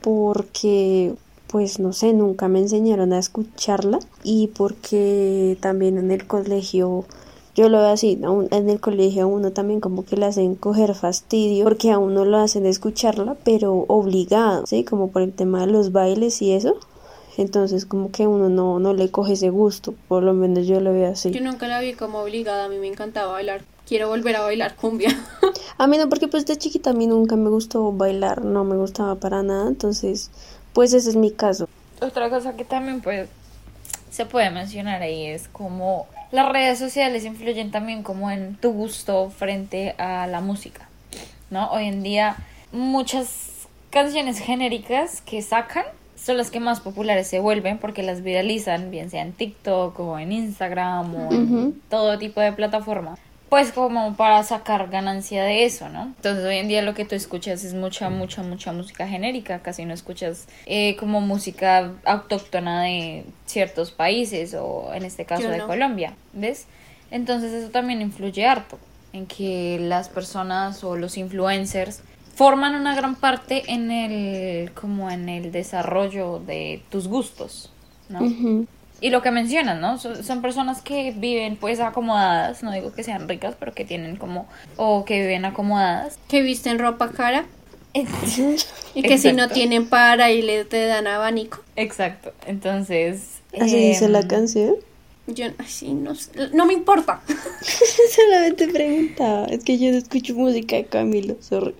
porque, 0.00 1.14
pues 1.48 1.78
no 1.78 1.92
sé, 1.92 2.12
nunca 2.12 2.48
me 2.48 2.60
enseñaron 2.60 3.12
a 3.12 3.18
escucharla 3.18 3.98
y 4.22 4.48
porque 4.48 5.58
también 5.60 5.98
en 5.98 6.10
el 6.10 6.26
colegio, 6.26 7.04
yo 7.54 7.68
lo 7.68 7.78
veo 7.78 7.88
así, 7.88 8.18
en 8.50 8.70
el 8.70 8.80
colegio 8.80 9.24
a 9.24 9.26
uno 9.26 9.52
también 9.52 9.80
como 9.80 10.04
que 10.04 10.16
le 10.16 10.26
hacen 10.26 10.54
coger 10.54 10.94
fastidio 10.94 11.64
porque 11.64 11.90
a 11.90 11.98
uno 11.98 12.24
lo 12.24 12.38
hacen 12.38 12.64
escucharla, 12.64 13.36
pero 13.44 13.84
obligado, 13.88 14.66
¿sí? 14.66 14.84
Como 14.84 15.10
por 15.10 15.22
el 15.22 15.32
tema 15.32 15.66
de 15.66 15.72
los 15.72 15.92
bailes 15.92 16.40
y 16.40 16.52
eso. 16.52 16.76
Entonces 17.36 17.86
como 17.86 18.10
que 18.10 18.26
uno 18.26 18.48
no, 18.48 18.80
no 18.80 18.94
le 18.94 19.10
coge 19.10 19.34
ese 19.34 19.50
gusto, 19.50 19.94
por 20.08 20.24
lo 20.24 20.32
menos 20.32 20.66
yo 20.66 20.80
lo 20.80 20.92
veo 20.92 21.12
así. 21.12 21.30
Yo 21.30 21.40
nunca 21.40 21.68
la 21.68 21.80
vi 21.80 21.92
como 21.92 22.18
obligada, 22.18 22.64
a 22.64 22.68
mí 22.68 22.78
me 22.78 22.88
encantaba 22.88 23.32
bailar. 23.32 23.62
Quiero 23.88 24.08
volver 24.08 24.36
a 24.36 24.42
bailar 24.42 24.76
cumbia. 24.76 25.08
A 25.78 25.86
mí 25.86 25.96
no, 25.96 26.10
porque 26.10 26.28
pues 26.28 26.44
de 26.44 26.56
chiquita 26.56 26.90
a 26.90 26.92
mí 26.92 27.06
nunca 27.06 27.36
me 27.36 27.50
gustó 27.50 27.92
bailar, 27.92 28.44
no 28.44 28.64
me 28.64 28.74
gustaba 28.74 29.14
para 29.14 29.44
nada, 29.44 29.68
entonces 29.68 30.30
pues 30.72 30.92
ese 30.92 31.10
es 31.10 31.16
mi 31.16 31.30
caso. 31.30 31.68
Otra 32.00 32.28
cosa 32.30 32.56
que 32.56 32.64
también 32.64 33.00
pues 33.00 33.28
se 34.10 34.26
puede 34.26 34.50
mencionar 34.50 35.02
ahí 35.02 35.26
es 35.26 35.46
como 35.46 36.08
las 36.32 36.48
redes 36.48 36.80
sociales 36.80 37.24
influyen 37.24 37.70
también 37.70 38.02
como 38.02 38.28
en 38.30 38.56
tu 38.56 38.72
gusto 38.72 39.30
frente 39.30 39.94
a 39.98 40.26
la 40.26 40.40
música, 40.40 40.88
¿no? 41.50 41.70
Hoy 41.70 41.86
en 41.86 42.02
día 42.02 42.36
muchas 42.72 43.68
canciones 43.90 44.40
genéricas 44.40 45.20
que 45.20 45.42
sacan 45.42 45.84
son 46.16 46.36
las 46.36 46.50
que 46.50 46.58
más 46.58 46.80
populares 46.80 47.28
se 47.28 47.38
vuelven 47.38 47.78
porque 47.78 48.02
las 48.02 48.22
viralizan, 48.22 48.90
bien 48.90 49.10
sea 49.10 49.22
en 49.22 49.32
TikTok 49.32 49.98
o 50.00 50.18
en 50.18 50.32
Instagram 50.32 51.14
o 51.14 51.32
en 51.32 51.80
todo 51.88 52.18
tipo 52.18 52.40
de 52.40 52.52
plataforma. 52.52 53.16
Pues 53.48 53.72
como 53.72 54.14
para 54.14 54.42
sacar 54.42 54.88
ganancia 54.90 55.42
de 55.44 55.64
eso, 55.64 55.88
¿no? 55.88 56.12
Entonces 56.16 56.44
hoy 56.44 56.56
en 56.56 56.68
día 56.68 56.82
lo 56.82 56.94
que 56.94 57.06
tú 57.06 57.14
escuchas 57.14 57.64
es 57.64 57.72
mucha, 57.72 58.10
mucha, 58.10 58.42
mucha 58.42 58.72
música 58.72 59.08
genérica, 59.08 59.60
casi 59.60 59.86
no 59.86 59.94
escuchas 59.94 60.46
eh, 60.66 60.96
como 60.96 61.20
música 61.22 61.92
autóctona 62.04 62.82
de 62.82 63.24
ciertos 63.46 63.90
países 63.90 64.54
o 64.54 64.92
en 64.92 65.04
este 65.04 65.24
caso 65.24 65.44
Yo 65.44 65.50
de 65.50 65.58
no. 65.58 65.66
Colombia, 65.66 66.14
¿ves? 66.34 66.66
Entonces 67.10 67.52
eso 67.52 67.70
también 67.70 68.02
influye 68.02 68.44
harto 68.46 68.78
en 69.14 69.26
que 69.26 69.78
las 69.80 70.10
personas 70.10 70.84
o 70.84 70.96
los 70.96 71.16
influencers 71.16 72.02
forman 72.34 72.74
una 72.74 72.94
gran 72.94 73.16
parte 73.16 73.64
en 73.72 73.90
el 73.90 74.72
como 74.72 75.10
en 75.10 75.28
el 75.28 75.50
desarrollo 75.52 76.38
de 76.38 76.82
tus 76.90 77.08
gustos, 77.08 77.72
¿no? 78.08 78.20
Y 79.00 79.10
lo 79.10 79.22
que 79.22 79.30
mencionan, 79.30 79.80
¿no? 79.80 79.98
Son, 79.98 80.24
son 80.24 80.42
personas 80.42 80.82
que 80.82 81.12
viven 81.16 81.56
pues 81.56 81.78
acomodadas, 81.80 82.62
no 82.62 82.72
digo 82.72 82.92
que 82.92 83.04
sean 83.04 83.28
ricas, 83.28 83.54
pero 83.58 83.72
que 83.72 83.84
tienen 83.84 84.16
como, 84.16 84.48
o 84.76 85.04
que 85.04 85.20
viven 85.20 85.44
acomodadas. 85.44 86.18
Que 86.28 86.42
visten 86.42 86.78
ropa 86.78 87.10
cara 87.10 87.46
y 88.94 89.02
que 89.02 89.18
si 89.18 89.32
no 89.32 89.48
tienen 89.48 89.88
para 89.88 90.30
y 90.30 90.42
le 90.42 90.64
te 90.64 90.86
dan 90.86 91.06
abanico. 91.06 91.60
Exacto, 91.76 92.32
entonces... 92.46 93.40
Así 93.58 93.76
dice 93.76 94.08
la 94.08 94.20
em, 94.20 94.28
canción. 94.28 94.74
Yo, 95.26 95.46
ay, 95.58 95.66
sí, 95.66 95.92
no, 95.94 96.14
sé, 96.14 96.30
no 96.52 96.66
me 96.66 96.74
importa. 96.74 97.22
Solamente 98.16 98.68
preguntaba. 98.68 99.46
Es 99.46 99.64
que 99.64 99.78
yo 99.78 99.90
no 99.90 99.98
escucho 99.98 100.34
música 100.34 100.76
de 100.76 100.84
Camilo, 100.84 101.36
sorry. 101.40 101.74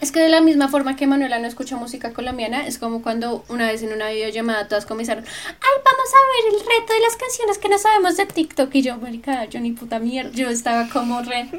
Es 0.00 0.12
que 0.12 0.20
de 0.20 0.28
la 0.28 0.40
misma 0.40 0.68
forma 0.68 0.96
que 0.96 1.06
Manuela 1.06 1.38
no 1.38 1.46
escucha 1.46 1.76
música 1.76 2.12
colombiana, 2.12 2.66
es 2.66 2.78
como 2.78 3.02
cuando 3.02 3.44
una 3.48 3.66
vez 3.66 3.82
en 3.82 3.92
una 3.92 4.08
videollamada 4.08 4.66
todas 4.66 4.86
comenzaron, 4.86 5.24
ay, 5.24 5.82
vamos 5.84 6.10
a 6.14 6.48
ver 6.48 6.54
el 6.54 6.60
reto 6.60 6.92
de 6.94 7.00
las 7.00 7.16
canciones 7.16 7.58
que 7.58 7.68
no 7.68 7.78
sabemos 7.78 8.16
de 8.16 8.26
TikTok. 8.26 8.74
Y 8.74 8.82
yo, 8.82 8.96
marica, 8.96 9.44
yo 9.46 9.60
ni 9.60 9.72
puta 9.72 9.98
mierda, 9.98 10.30
yo 10.32 10.48
estaba 10.48 10.88
como 10.88 11.20
re... 11.22 11.50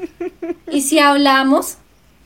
Y 0.70 0.80
si 0.80 0.98
hablamos, 0.98 1.76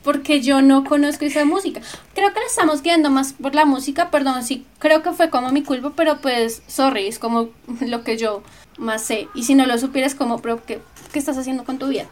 porque 0.03 0.41
yo 0.41 0.61
no 0.61 0.85
conozco 0.85 1.25
esa 1.25 1.45
música. 1.45 1.81
Creo 2.15 2.33
que 2.33 2.39
la 2.39 2.45
estamos 2.45 2.81
guiando 2.81 3.09
más 3.09 3.33
por 3.33 3.53
la 3.53 3.65
música, 3.65 4.09
perdón, 4.09 4.41
sí, 4.43 4.65
creo 4.79 5.03
que 5.03 5.11
fue 5.11 5.29
como 5.29 5.51
mi 5.51 5.63
culpa, 5.63 5.91
pero 5.95 6.19
pues, 6.21 6.63
sorry, 6.67 7.07
es 7.07 7.19
como 7.19 7.49
lo 7.81 8.03
que 8.03 8.17
yo 8.17 8.41
más 8.77 9.03
sé. 9.03 9.27
Y 9.35 9.43
si 9.43 9.53
no 9.53 9.65
lo 9.65 9.77
supieras, 9.77 10.15
como, 10.15 10.41
pero 10.41 10.63
¿qué, 10.65 10.79
qué 11.07 11.19
estás 11.19 11.37
haciendo 11.37 11.63
con 11.63 11.77
tu 11.77 11.87
vida? 11.87 12.05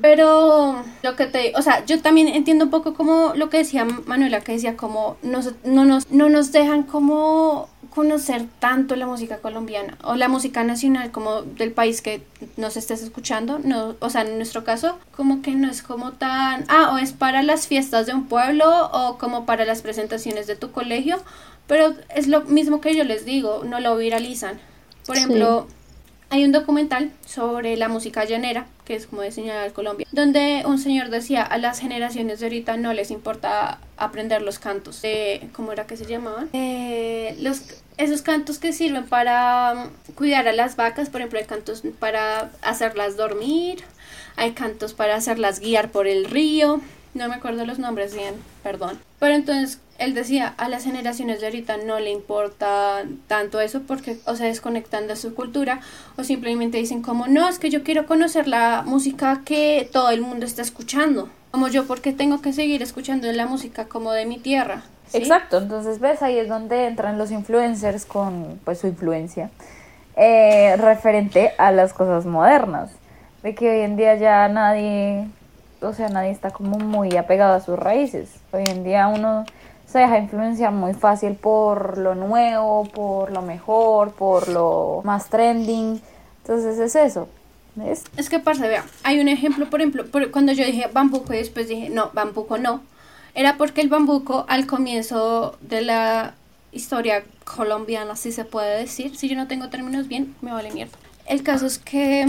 Pero 0.00 0.82
lo 1.02 1.16
que 1.16 1.26
te, 1.26 1.52
o 1.56 1.62
sea, 1.62 1.84
yo 1.84 2.00
también 2.00 2.28
entiendo 2.28 2.66
un 2.66 2.70
poco 2.70 2.94
como 2.94 3.32
lo 3.34 3.50
que 3.50 3.58
decía 3.58 3.84
Manuela, 3.84 4.40
que 4.40 4.52
decía 4.52 4.76
como 4.76 5.16
nos, 5.22 5.52
no, 5.64 5.84
nos, 5.84 6.10
no 6.10 6.28
nos 6.28 6.52
dejan 6.52 6.82
como 6.84 7.68
conocer 7.96 8.44
tanto 8.58 8.94
la 8.94 9.06
música 9.06 9.38
colombiana 9.38 9.96
o 10.04 10.16
la 10.16 10.28
música 10.28 10.62
nacional 10.64 11.10
como 11.12 11.40
del 11.42 11.72
país 11.72 12.02
que 12.02 12.22
nos 12.58 12.76
estés 12.76 13.02
escuchando, 13.02 13.58
no, 13.58 13.96
o 14.00 14.10
sea, 14.10 14.20
en 14.20 14.36
nuestro 14.36 14.64
caso, 14.64 14.98
como 15.16 15.40
que 15.40 15.52
no 15.52 15.70
es 15.70 15.82
como 15.82 16.12
tan, 16.12 16.66
ah, 16.68 16.92
o 16.92 16.98
es 16.98 17.12
para 17.12 17.42
las 17.42 17.66
fiestas 17.66 18.04
de 18.04 18.12
un 18.12 18.26
pueblo 18.26 18.90
o 18.92 19.16
como 19.16 19.46
para 19.46 19.64
las 19.64 19.80
presentaciones 19.80 20.46
de 20.46 20.56
tu 20.56 20.72
colegio, 20.72 21.22
pero 21.66 21.94
es 22.14 22.28
lo 22.28 22.42
mismo 22.42 22.82
que 22.82 22.94
yo 22.94 23.04
les 23.04 23.24
digo, 23.24 23.62
no 23.64 23.80
lo 23.80 23.96
viralizan. 23.96 24.60
Por 25.06 25.16
Sí. 25.16 25.66
Hay 26.28 26.44
un 26.44 26.52
documental 26.52 27.12
sobre 27.24 27.76
la 27.76 27.88
música 27.88 28.24
llanera, 28.24 28.66
que 28.84 28.96
es 28.96 29.06
como 29.06 29.22
de 29.22 29.30
señal 29.30 29.72
Colombia, 29.72 30.06
donde 30.12 30.64
un 30.66 30.78
señor 30.78 31.10
decía 31.10 31.42
a 31.42 31.58
las 31.58 31.78
generaciones 31.78 32.40
de 32.40 32.46
ahorita 32.46 32.76
no 32.76 32.92
les 32.92 33.10
importa 33.10 33.78
aprender 33.96 34.42
los 34.42 34.58
cantos. 34.58 35.02
De, 35.02 35.48
¿Cómo 35.52 35.72
era 35.72 35.86
que 35.86 35.96
se 35.96 36.06
llamaban? 36.06 36.48
Eh, 36.52 37.36
los, 37.40 37.62
esos 37.96 38.22
cantos 38.22 38.58
que 38.58 38.72
sirven 38.72 39.06
para 39.06 39.74
mm, 39.74 40.12
cuidar 40.14 40.48
a 40.48 40.52
las 40.52 40.76
vacas, 40.76 41.10
por 41.10 41.20
ejemplo, 41.20 41.38
hay 41.38 41.46
cantos 41.46 41.82
para 41.98 42.50
hacerlas 42.62 43.16
dormir, 43.16 43.84
hay 44.36 44.52
cantos 44.52 44.94
para 44.94 45.14
hacerlas 45.14 45.60
guiar 45.60 45.90
por 45.90 46.06
el 46.06 46.24
río. 46.24 46.80
No 47.14 47.28
me 47.28 47.36
acuerdo 47.36 47.64
los 47.64 47.78
nombres 47.78 48.14
bien, 48.14 48.34
perdón. 48.62 48.98
Pero 49.18 49.34
entonces 49.34 49.80
él 49.98 50.14
decía, 50.14 50.54
a 50.56 50.68
las 50.68 50.84
generaciones 50.84 51.40
de 51.40 51.46
ahorita 51.46 51.76
no 51.78 51.98
le 51.98 52.10
importa 52.10 53.02
tanto 53.26 53.60
eso 53.60 53.82
porque 53.86 54.18
o 54.26 54.36
se 54.36 54.44
desconectan 54.44 55.06
de 55.06 55.16
su 55.16 55.34
cultura 55.34 55.80
o 56.16 56.24
simplemente 56.24 56.78
dicen 56.78 57.02
como, 57.02 57.26
no, 57.26 57.48
es 57.48 57.58
que 57.58 57.70
yo 57.70 57.82
quiero 57.82 58.06
conocer 58.06 58.48
la 58.48 58.82
música 58.86 59.42
que 59.44 59.88
todo 59.92 60.10
el 60.10 60.20
mundo 60.20 60.46
está 60.46 60.62
escuchando. 60.62 61.28
Como 61.50 61.68
yo, 61.68 61.86
porque 61.86 62.12
tengo 62.12 62.42
que 62.42 62.52
seguir 62.52 62.82
escuchando 62.82 63.30
la 63.32 63.46
música 63.46 63.86
como 63.86 64.12
de 64.12 64.26
mi 64.26 64.38
tierra. 64.38 64.82
¿sí? 65.08 65.18
Exacto, 65.18 65.58
entonces 65.58 66.00
ves 66.00 66.20
ahí 66.22 66.38
es 66.38 66.48
donde 66.48 66.86
entran 66.86 67.16
los 67.16 67.30
influencers 67.30 68.04
con 68.04 68.60
pues 68.64 68.80
su 68.80 68.88
influencia 68.88 69.50
eh, 70.16 70.76
referente 70.78 71.52
a 71.58 71.72
las 71.72 71.92
cosas 71.92 72.24
modernas, 72.24 72.90
de 73.42 73.54
que 73.54 73.70
hoy 73.70 73.80
en 73.80 73.96
día 73.96 74.14
ya 74.16 74.48
nadie, 74.48 75.28
o 75.82 75.92
sea, 75.92 76.08
nadie 76.08 76.30
está 76.30 76.50
como 76.50 76.78
muy 76.78 77.14
apegado 77.18 77.54
a 77.54 77.60
sus 77.60 77.78
raíces. 77.78 78.30
Hoy 78.50 78.64
en 78.66 78.82
día 78.82 79.08
uno 79.08 79.44
se 79.86 79.98
deja 80.00 80.18
influenciar 80.18 80.72
muy 80.72 80.94
fácil 80.94 81.34
por 81.34 81.98
lo 81.98 82.14
nuevo, 82.14 82.84
por 82.84 83.30
lo 83.32 83.42
mejor, 83.42 84.12
por 84.12 84.48
lo 84.48 85.00
más 85.04 85.28
trending. 85.28 86.00
Entonces 86.42 86.78
es 86.78 86.94
eso. 86.96 87.28
¿Ves? 87.76 88.04
Es 88.16 88.30
que, 88.30 88.38
parce, 88.38 88.66
vea, 88.66 88.84
hay 89.02 89.20
un 89.20 89.28
ejemplo, 89.28 89.68
por 89.68 89.80
ejemplo, 89.80 90.06
por- 90.06 90.30
cuando 90.30 90.52
yo 90.52 90.64
dije 90.64 90.88
bambuco 90.92 91.34
y 91.34 91.36
después 91.38 91.68
dije, 91.68 91.90
no, 91.90 92.10
bambuco 92.14 92.56
no, 92.56 92.80
era 93.34 93.58
porque 93.58 93.82
el 93.82 93.88
bambuco 93.90 94.46
al 94.48 94.66
comienzo 94.66 95.56
de 95.60 95.82
la 95.82 96.34
historia 96.72 97.22
colombiana, 97.44 98.16
si 98.16 98.32
se 98.32 98.44
puede 98.46 98.78
decir, 98.80 99.14
si 99.16 99.28
yo 99.28 99.36
no 99.36 99.46
tengo 99.46 99.68
términos 99.68 100.08
bien, 100.08 100.34
me 100.40 100.52
vale 100.52 100.72
mierda. 100.72 100.96
El 101.26 101.42
caso 101.42 101.66
es 101.66 101.78
que 101.78 102.26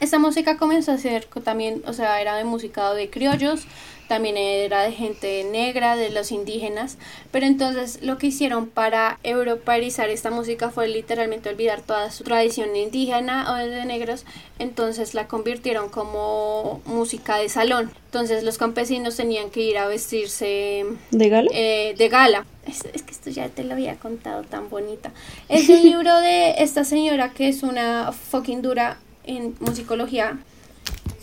esta 0.00 0.18
música 0.18 0.56
comenzó 0.56 0.92
a 0.92 0.98
ser 0.98 1.26
también, 1.44 1.82
o 1.86 1.92
sea, 1.92 2.20
era 2.20 2.34
de 2.34 2.44
música 2.44 2.92
de 2.92 3.08
criollos, 3.08 3.66
también 4.08 4.36
era 4.36 4.82
de 4.82 4.92
gente 4.92 5.44
negra, 5.44 5.96
de 5.96 6.10
los 6.10 6.32
indígenas, 6.32 6.98
pero 7.32 7.46
entonces 7.46 8.00
lo 8.02 8.18
que 8.18 8.28
hicieron 8.28 8.68
para 8.68 9.18
europeizar 9.22 10.08
esta 10.10 10.30
música 10.30 10.70
fue 10.70 10.88
literalmente 10.88 11.48
olvidar 11.48 11.80
toda 11.80 12.10
su 12.10 12.24
tradición 12.24 12.74
indígena 12.76 13.52
o 13.52 13.56
de 13.56 13.84
negros, 13.84 14.24
entonces 14.58 15.14
la 15.14 15.26
convirtieron 15.28 15.88
como 15.88 16.80
música 16.84 17.36
de 17.38 17.48
salón. 17.48 17.90
Entonces 18.06 18.44
los 18.44 18.58
campesinos 18.58 19.16
tenían 19.16 19.50
que 19.50 19.60
ir 19.60 19.78
a 19.78 19.88
vestirse 19.88 20.84
¿De 21.10 21.28
gala? 21.28 21.50
eh, 21.52 21.94
de 21.98 22.08
gala. 22.08 22.46
Es, 22.66 22.84
es 22.92 23.02
que 23.02 23.12
esto 23.12 23.30
ya 23.30 23.48
te 23.48 23.62
lo 23.64 23.74
había 23.74 23.96
contado 23.96 24.42
tan 24.42 24.68
bonita. 24.70 25.12
Es 25.48 25.68
un 25.68 25.82
libro 25.82 26.18
de 26.20 26.54
esta 26.58 26.84
señora 26.84 27.32
que 27.32 27.48
es 27.48 27.62
una 27.62 28.12
fucking 28.12 28.62
dura 28.62 28.98
en 29.24 29.54
musicología. 29.60 30.38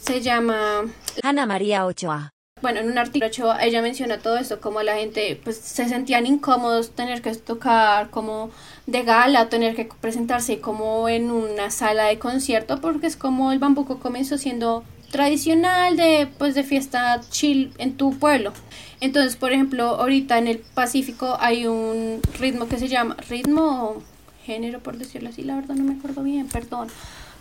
Se 0.01 0.21
llama 0.21 0.85
Ana 1.23 1.45
María 1.45 1.85
Ochoa. 1.85 2.32
Bueno, 2.63 2.79
en 2.79 2.89
un 2.89 2.97
artículo 2.97 3.27
ocho, 3.27 3.53
ella 3.59 3.81
menciona 3.81 4.19
todo 4.19 4.37
esto, 4.37 4.61
como 4.61 4.81
la 4.81 4.95
gente 4.95 5.39
pues 5.43 5.57
se 5.57 5.87
sentían 5.87 6.25
incómodos 6.25 6.91
tener 6.91 7.21
que 7.21 7.35
tocar 7.35 8.09
como 8.09 8.51
de 8.87 9.03
gala, 9.03 9.49
tener 9.49 9.75
que 9.75 9.89
presentarse 9.99 10.61
como 10.61 11.09
en 11.09 11.29
una 11.29 11.69
sala 11.69 12.05
de 12.05 12.17
concierto, 12.17 12.79
porque 12.79 13.05
es 13.07 13.17
como 13.17 13.51
el 13.51 13.59
bambuco 13.59 13.99
comenzó 13.99 14.37
siendo 14.37 14.83
tradicional 15.11 15.97
de 15.97 16.29
pues 16.37 16.55
de 16.55 16.63
fiesta 16.63 17.19
chill 17.29 17.73
en 17.77 17.97
tu 17.97 18.17
pueblo. 18.17 18.53
Entonces, 19.01 19.35
por 19.35 19.51
ejemplo, 19.51 19.83
ahorita 19.95 20.37
en 20.37 20.47
el 20.47 20.59
Pacífico 20.59 21.37
hay 21.41 21.67
un 21.67 22.21
ritmo 22.39 22.69
que 22.69 22.79
se 22.79 22.87
llama 22.87 23.17
ritmo 23.29 24.01
género 24.45 24.79
por 24.79 24.97
decirlo 24.97 25.29
así, 25.29 25.43
la 25.43 25.55
verdad 25.55 25.75
no 25.75 25.83
me 25.83 25.99
acuerdo 25.99 26.23
bien, 26.23 26.47
perdón, 26.47 26.87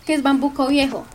que 0.05 0.13
es 0.15 0.21
bambuco 0.21 0.67
viejo. 0.67 1.05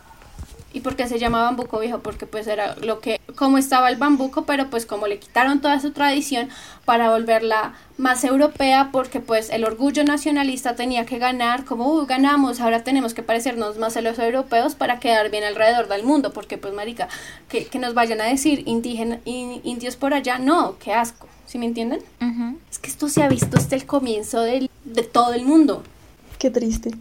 ¿Y 0.71 0.81
por 0.81 0.95
qué 0.95 1.07
se 1.07 1.17
llama 1.17 1.41
bambuco 1.41 1.79
viejo? 1.79 1.99
Porque 1.99 2.27
pues 2.27 2.45
era 2.45 2.75
lo 2.75 2.99
que, 2.99 3.19
como 3.35 3.57
estaba 3.57 3.89
el 3.89 3.95
bambuco, 3.95 4.43
pero 4.45 4.69
pues 4.69 4.85
como 4.85 5.07
le 5.07 5.17
quitaron 5.17 5.61
toda 5.61 5.79
su 5.79 5.91
tradición 5.91 6.47
para 6.85 7.09
volverla 7.09 7.73
más 7.97 8.23
europea, 8.23 8.89
porque 8.91 9.19
pues 9.19 9.49
el 9.49 9.63
orgullo 9.65 10.03
nacionalista 10.03 10.75
tenía 10.75 11.07
que 11.07 11.17
ganar, 11.17 11.65
como, 11.65 11.91
uy, 11.91 12.05
ganamos, 12.05 12.59
ahora 12.59 12.83
tenemos 12.83 13.15
que 13.15 13.23
parecernos 13.23 13.79
más 13.79 13.97
a 13.97 14.01
los 14.01 14.19
europeos 14.19 14.75
para 14.75 14.99
quedar 14.99 15.31
bien 15.31 15.43
alrededor 15.43 15.87
del 15.87 16.03
mundo, 16.03 16.33
porque 16.33 16.59
pues 16.59 16.73
marica, 16.75 17.07
que, 17.47 17.65
que 17.65 17.79
nos 17.79 17.95
vayan 17.95 18.21
a 18.21 18.25
decir 18.25 18.61
indígena, 18.67 19.19
in- 19.25 19.61
indios 19.63 19.95
por 19.95 20.13
allá, 20.13 20.37
no, 20.37 20.77
qué 20.77 20.93
asco, 20.93 21.27
¿sí 21.47 21.57
me 21.57 21.65
entienden? 21.65 22.01
Es 22.69 22.77
que 22.77 22.89
esto 22.89 23.09
se 23.09 23.23
ha 23.23 23.27
visto 23.27 23.57
desde 23.57 23.75
el 23.75 23.87
comienzo 23.87 24.41
del- 24.41 24.69
de 24.85 25.01
todo 25.03 25.33
el 25.33 25.45
mundo. 25.45 25.81
Qué 26.37 26.51
triste. 26.51 26.91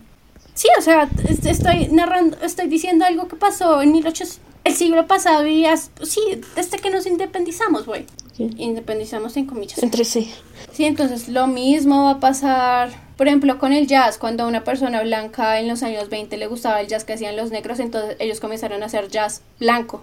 Sí, 0.59 0.67
o 0.77 0.83
sea, 0.83 1.09
es- 1.29 1.47
estoy 1.47 1.87
narrando, 1.93 2.37
estoy 2.43 2.67
diciendo 2.67 3.05
algo 3.05 3.29
que 3.29 3.37
pasó 3.37 3.81
en 3.81 3.93
1800, 3.93 4.41
el 4.65 4.75
siglo 4.75 5.07
pasado 5.07 5.47
y 5.47 5.65
as- 5.67 5.93
sí, 6.03 6.21
desde 6.57 6.79
que 6.79 6.91
nos 6.91 7.07
independizamos, 7.07 7.87
güey. 7.87 8.07
Independizamos 8.39 9.37
en 9.37 9.47
comillas. 9.47 9.81
Entre 9.81 10.05
sí. 10.05 10.33
Sí, 10.73 10.85
entonces 10.85 11.29
lo 11.29 11.47
mismo 11.47 12.05
va 12.07 12.11
a 12.11 12.21
pasar, 12.21 12.91
por 13.17 13.29
ejemplo, 13.29 13.57
con 13.59 13.73
el 13.73 13.87
jazz. 13.87 14.19
Cuando 14.19 14.43
a 14.43 14.47
una 14.49 14.65
persona 14.65 15.01
blanca 15.03 15.61
en 15.61 15.69
los 15.69 15.85
años 15.85 16.09
20 16.09 16.37
le 16.37 16.49
gustaba 16.49 16.81
el 16.81 16.89
jazz 16.89 17.05
que 17.05 17.13
hacían 17.13 17.37
los 17.37 17.53
negros, 17.53 17.79
entonces 17.79 18.17
ellos 18.19 18.41
comenzaron 18.41 18.83
a 18.83 18.87
hacer 18.87 19.09
jazz 19.09 19.43
blanco. 19.61 20.03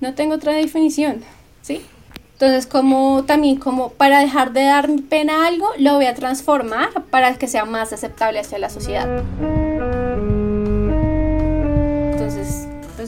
No 0.00 0.14
tengo 0.14 0.34
otra 0.34 0.52
definición, 0.52 1.22
¿sí? 1.62 1.80
Entonces, 2.32 2.66
como 2.66 3.22
también 3.24 3.56
como 3.56 3.90
para 3.90 4.18
dejar 4.18 4.52
de 4.52 4.64
dar 4.64 4.88
pena 5.08 5.44
a 5.44 5.46
algo, 5.46 5.68
lo 5.78 5.94
voy 5.94 6.06
a 6.06 6.14
transformar 6.14 6.90
para 7.10 7.36
que 7.38 7.46
sea 7.46 7.64
más 7.66 7.92
aceptable 7.92 8.40
hacia 8.40 8.58
la 8.58 8.68
sociedad. 8.68 9.22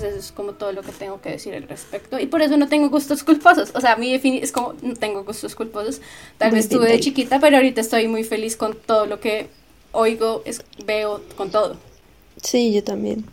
Eso 0.05 0.19
es 0.19 0.33
como 0.33 0.53
todo 0.53 0.73
lo 0.73 0.83
que 0.83 0.93
tengo 0.93 1.21
que 1.21 1.31
decir 1.31 1.55
al 1.55 1.65
respecto. 1.65 2.19
Y 2.19 2.27
por 2.27 2.43
eso 2.43 2.57
no 2.57 2.69
tengo 2.69 2.91
gustos 2.91 3.25
culposos. 3.25 3.73
O 3.75 3.81
sea, 3.81 3.97
mi 3.97 4.13
definición 4.13 4.45
es 4.45 4.53
como, 4.53 4.75
no 4.83 4.95
tengo 4.95 5.25
gustos 5.25 5.55
culposos. 5.55 6.01
Tal 6.39 6.53
vez 6.53 6.69
bien, 6.69 6.81
tuve 6.81 6.91
de 6.91 7.01
chiquita, 7.01 7.41
pero 7.41 7.57
ahorita 7.57 7.81
estoy 7.81 8.09
muy 8.09 8.25
feliz 8.25 8.57
con 8.57 8.77
todo 8.77 9.07
lo 9.07 9.21
que 9.21 9.49
oigo, 9.95 10.43
es, 10.45 10.63
veo, 10.85 11.23
con 11.37 11.51
todo. 11.51 11.77
Sí, 12.43 12.73
yo 12.73 12.85
también. 12.85 13.25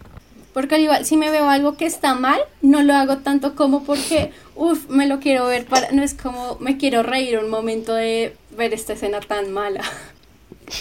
Porque 0.53 0.75
al 0.75 0.81
igual, 0.81 1.05
si 1.05 1.17
me 1.17 1.29
veo 1.29 1.49
algo 1.49 1.77
que 1.77 1.85
está 1.85 2.13
mal, 2.13 2.39
no 2.61 2.83
lo 2.83 2.93
hago 2.93 3.17
tanto 3.17 3.55
como 3.55 3.83
porque, 3.83 4.31
uff, 4.55 4.89
me 4.89 5.07
lo 5.07 5.19
quiero 5.19 5.47
ver 5.47 5.65
para... 5.65 5.91
No 5.91 6.03
es 6.03 6.13
como, 6.13 6.57
me 6.59 6.77
quiero 6.77 7.03
reír 7.03 7.39
un 7.39 7.49
momento 7.49 7.93
de 7.93 8.35
ver 8.55 8.73
esta 8.73 8.93
escena 8.93 9.21
tan 9.21 9.51
mala. 9.51 9.81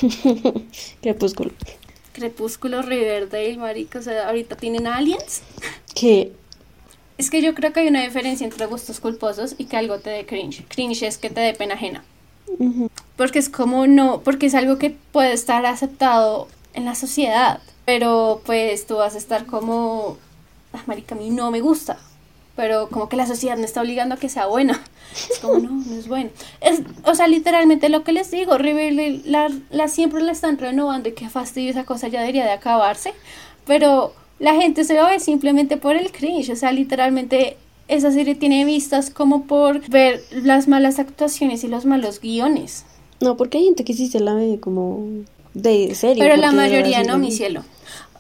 Crepúsculo. 1.02 1.52
Crepúsculo, 2.12 2.82
Riverdale, 2.82 3.56
marica, 3.56 4.00
o 4.00 4.02
sea, 4.02 4.28
ahorita 4.28 4.56
tienen 4.56 4.88
aliens. 4.88 5.42
¿Qué? 5.94 6.32
Es 7.18 7.30
que 7.30 7.42
yo 7.42 7.54
creo 7.54 7.72
que 7.72 7.80
hay 7.80 7.88
una 7.88 8.02
diferencia 8.02 8.46
entre 8.46 8.66
gustos 8.66 9.00
culposos 9.00 9.54
y 9.58 9.66
que 9.66 9.76
algo 9.76 9.98
te 9.98 10.10
dé 10.10 10.26
cringe. 10.26 10.64
Cringe 10.68 11.02
es 11.02 11.18
que 11.18 11.30
te 11.30 11.40
dé 11.40 11.52
pena 11.54 11.74
ajena. 11.74 12.04
Porque 13.16 13.38
es 13.38 13.48
como 13.48 13.86
no, 13.86 14.22
porque 14.22 14.46
es 14.46 14.54
algo 14.54 14.78
que 14.78 14.90
puede 14.90 15.32
estar 15.32 15.64
aceptado 15.66 16.48
en 16.74 16.84
la 16.84 16.94
sociedad, 16.94 17.60
pero 17.84 18.40
pues 18.44 18.86
tú 18.86 18.96
vas 18.96 19.14
a 19.14 19.18
estar 19.18 19.46
como, 19.46 20.16
ah, 20.72 20.82
marica, 20.86 21.14
a 21.14 21.18
mí 21.18 21.30
no 21.30 21.50
me 21.50 21.60
gusta, 21.60 21.98
pero 22.56 22.88
como 22.88 23.08
que 23.08 23.16
la 23.16 23.26
sociedad 23.26 23.56
me 23.56 23.64
está 23.64 23.82
obligando 23.82 24.14
a 24.14 24.18
que 24.18 24.28
sea 24.28 24.46
buena. 24.46 24.82
Es 25.12 25.38
como, 25.40 25.58
no, 25.58 25.70
no 25.70 25.94
es 25.94 26.08
bueno. 26.08 26.30
Es, 26.60 26.82
o 27.04 27.14
sea, 27.14 27.26
literalmente 27.26 27.88
lo 27.88 28.04
que 28.04 28.12
les 28.12 28.30
digo, 28.30 28.58
Riverdale 28.58 29.22
la, 29.24 29.50
la 29.70 29.88
siempre 29.88 30.22
la 30.22 30.32
están 30.32 30.58
renovando 30.58 31.08
y 31.08 31.12
qué 31.12 31.28
fastidio 31.28 31.70
esa 31.70 31.84
cosa 31.84 32.08
ya 32.08 32.20
debería 32.20 32.44
de 32.44 32.52
acabarse, 32.52 33.12
pero 33.66 34.14
la 34.40 34.54
gente 34.54 34.84
se 34.84 34.94
lo 34.94 35.06
ve 35.06 35.20
simplemente 35.20 35.76
por 35.76 35.94
el 35.94 36.10
cringe, 36.10 36.50
o 36.50 36.56
sea, 36.56 36.72
literalmente 36.72 37.56
esa 37.86 38.10
serie 38.10 38.34
tiene 38.34 38.64
vistas 38.64 39.10
como 39.10 39.44
por 39.44 39.86
ver 39.88 40.22
las 40.30 40.66
malas 40.66 40.98
actuaciones 40.98 41.62
y 41.62 41.68
los 41.68 41.84
malos 41.84 42.20
guiones. 42.20 42.84
No, 43.20 43.36
porque 43.36 43.58
hay 43.58 43.64
gente 43.64 43.84
que 43.84 43.92
sí 43.92 44.08
se 44.08 44.18
la 44.18 44.34
ve 44.34 44.58
como 44.58 45.06
de 45.54 45.94
serio. 45.94 46.24
Pero 46.24 46.36
la 46.36 46.52
mayoría 46.52 47.02
no, 47.04 47.18
mi 47.18 47.30
cielo. 47.32 47.62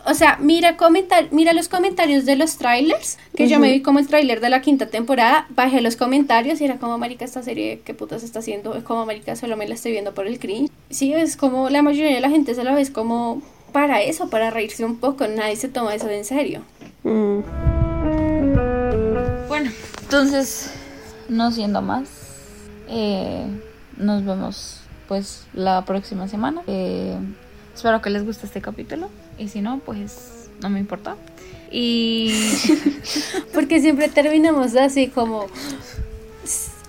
O 0.06 0.14
sea, 0.14 0.38
mira, 0.40 0.76
comentar, 0.76 1.28
mira 1.30 1.52
los 1.52 1.68
comentarios 1.68 2.24
de 2.24 2.36
los 2.36 2.56
trailers, 2.56 3.18
que 3.36 3.48
yo 3.48 3.58
me 3.58 3.70
vi 3.70 3.82
como 3.82 3.98
el 3.98 4.08
trailer 4.08 4.40
de 4.40 4.48
la 4.48 4.62
quinta 4.62 4.86
temporada, 4.86 5.46
bajé 5.50 5.82
los 5.82 5.96
comentarios 5.96 6.60
y 6.60 6.64
era 6.64 6.78
como, 6.78 6.96
marica, 6.98 7.24
esta 7.24 7.42
serie, 7.42 7.82
¿qué 7.84 7.92
putas 7.92 8.22
está 8.22 8.38
haciendo? 8.38 8.74
Es 8.74 8.82
como, 8.82 9.04
marica, 9.04 9.36
solo 9.36 9.56
me 9.56 9.68
la 9.68 9.74
estoy 9.74 9.92
viendo 9.92 10.14
por 10.14 10.26
el 10.26 10.38
cringe. 10.38 10.70
Sí, 10.88 11.12
es 11.12 11.36
como, 11.36 11.68
la 11.68 11.82
mayoría 11.82 12.14
de 12.14 12.20
la 12.20 12.30
gente 12.30 12.54
se 12.54 12.64
la 12.64 12.74
ve 12.74 12.80
es 12.80 12.90
como 12.90 13.42
para 13.72 14.02
eso, 14.02 14.28
para 14.30 14.50
reírse 14.50 14.84
un 14.84 14.96
poco, 14.98 15.26
nadie 15.26 15.56
se 15.56 15.68
toma 15.68 15.94
eso 15.94 16.08
en 16.08 16.24
serio. 16.24 16.62
Mm. 17.02 17.40
Bueno, 19.48 19.70
entonces, 20.02 20.72
no 21.28 21.50
siendo 21.50 21.82
más, 21.82 22.08
eh, 22.88 23.46
nos 23.96 24.24
vemos 24.24 24.80
pues 25.08 25.46
la 25.54 25.84
próxima 25.84 26.28
semana. 26.28 26.62
Eh, 26.66 27.16
espero 27.74 28.00
que 28.00 28.10
les 28.10 28.24
guste 28.24 28.46
este 28.46 28.60
capítulo 28.60 29.08
y 29.38 29.48
si 29.48 29.60
no, 29.60 29.80
pues 29.84 30.48
no 30.60 30.70
me 30.70 30.78
importa. 30.78 31.16
Y 31.70 32.32
Porque 33.54 33.80
siempre 33.80 34.08
terminamos 34.08 34.76
así 34.76 35.08
como, 35.08 35.46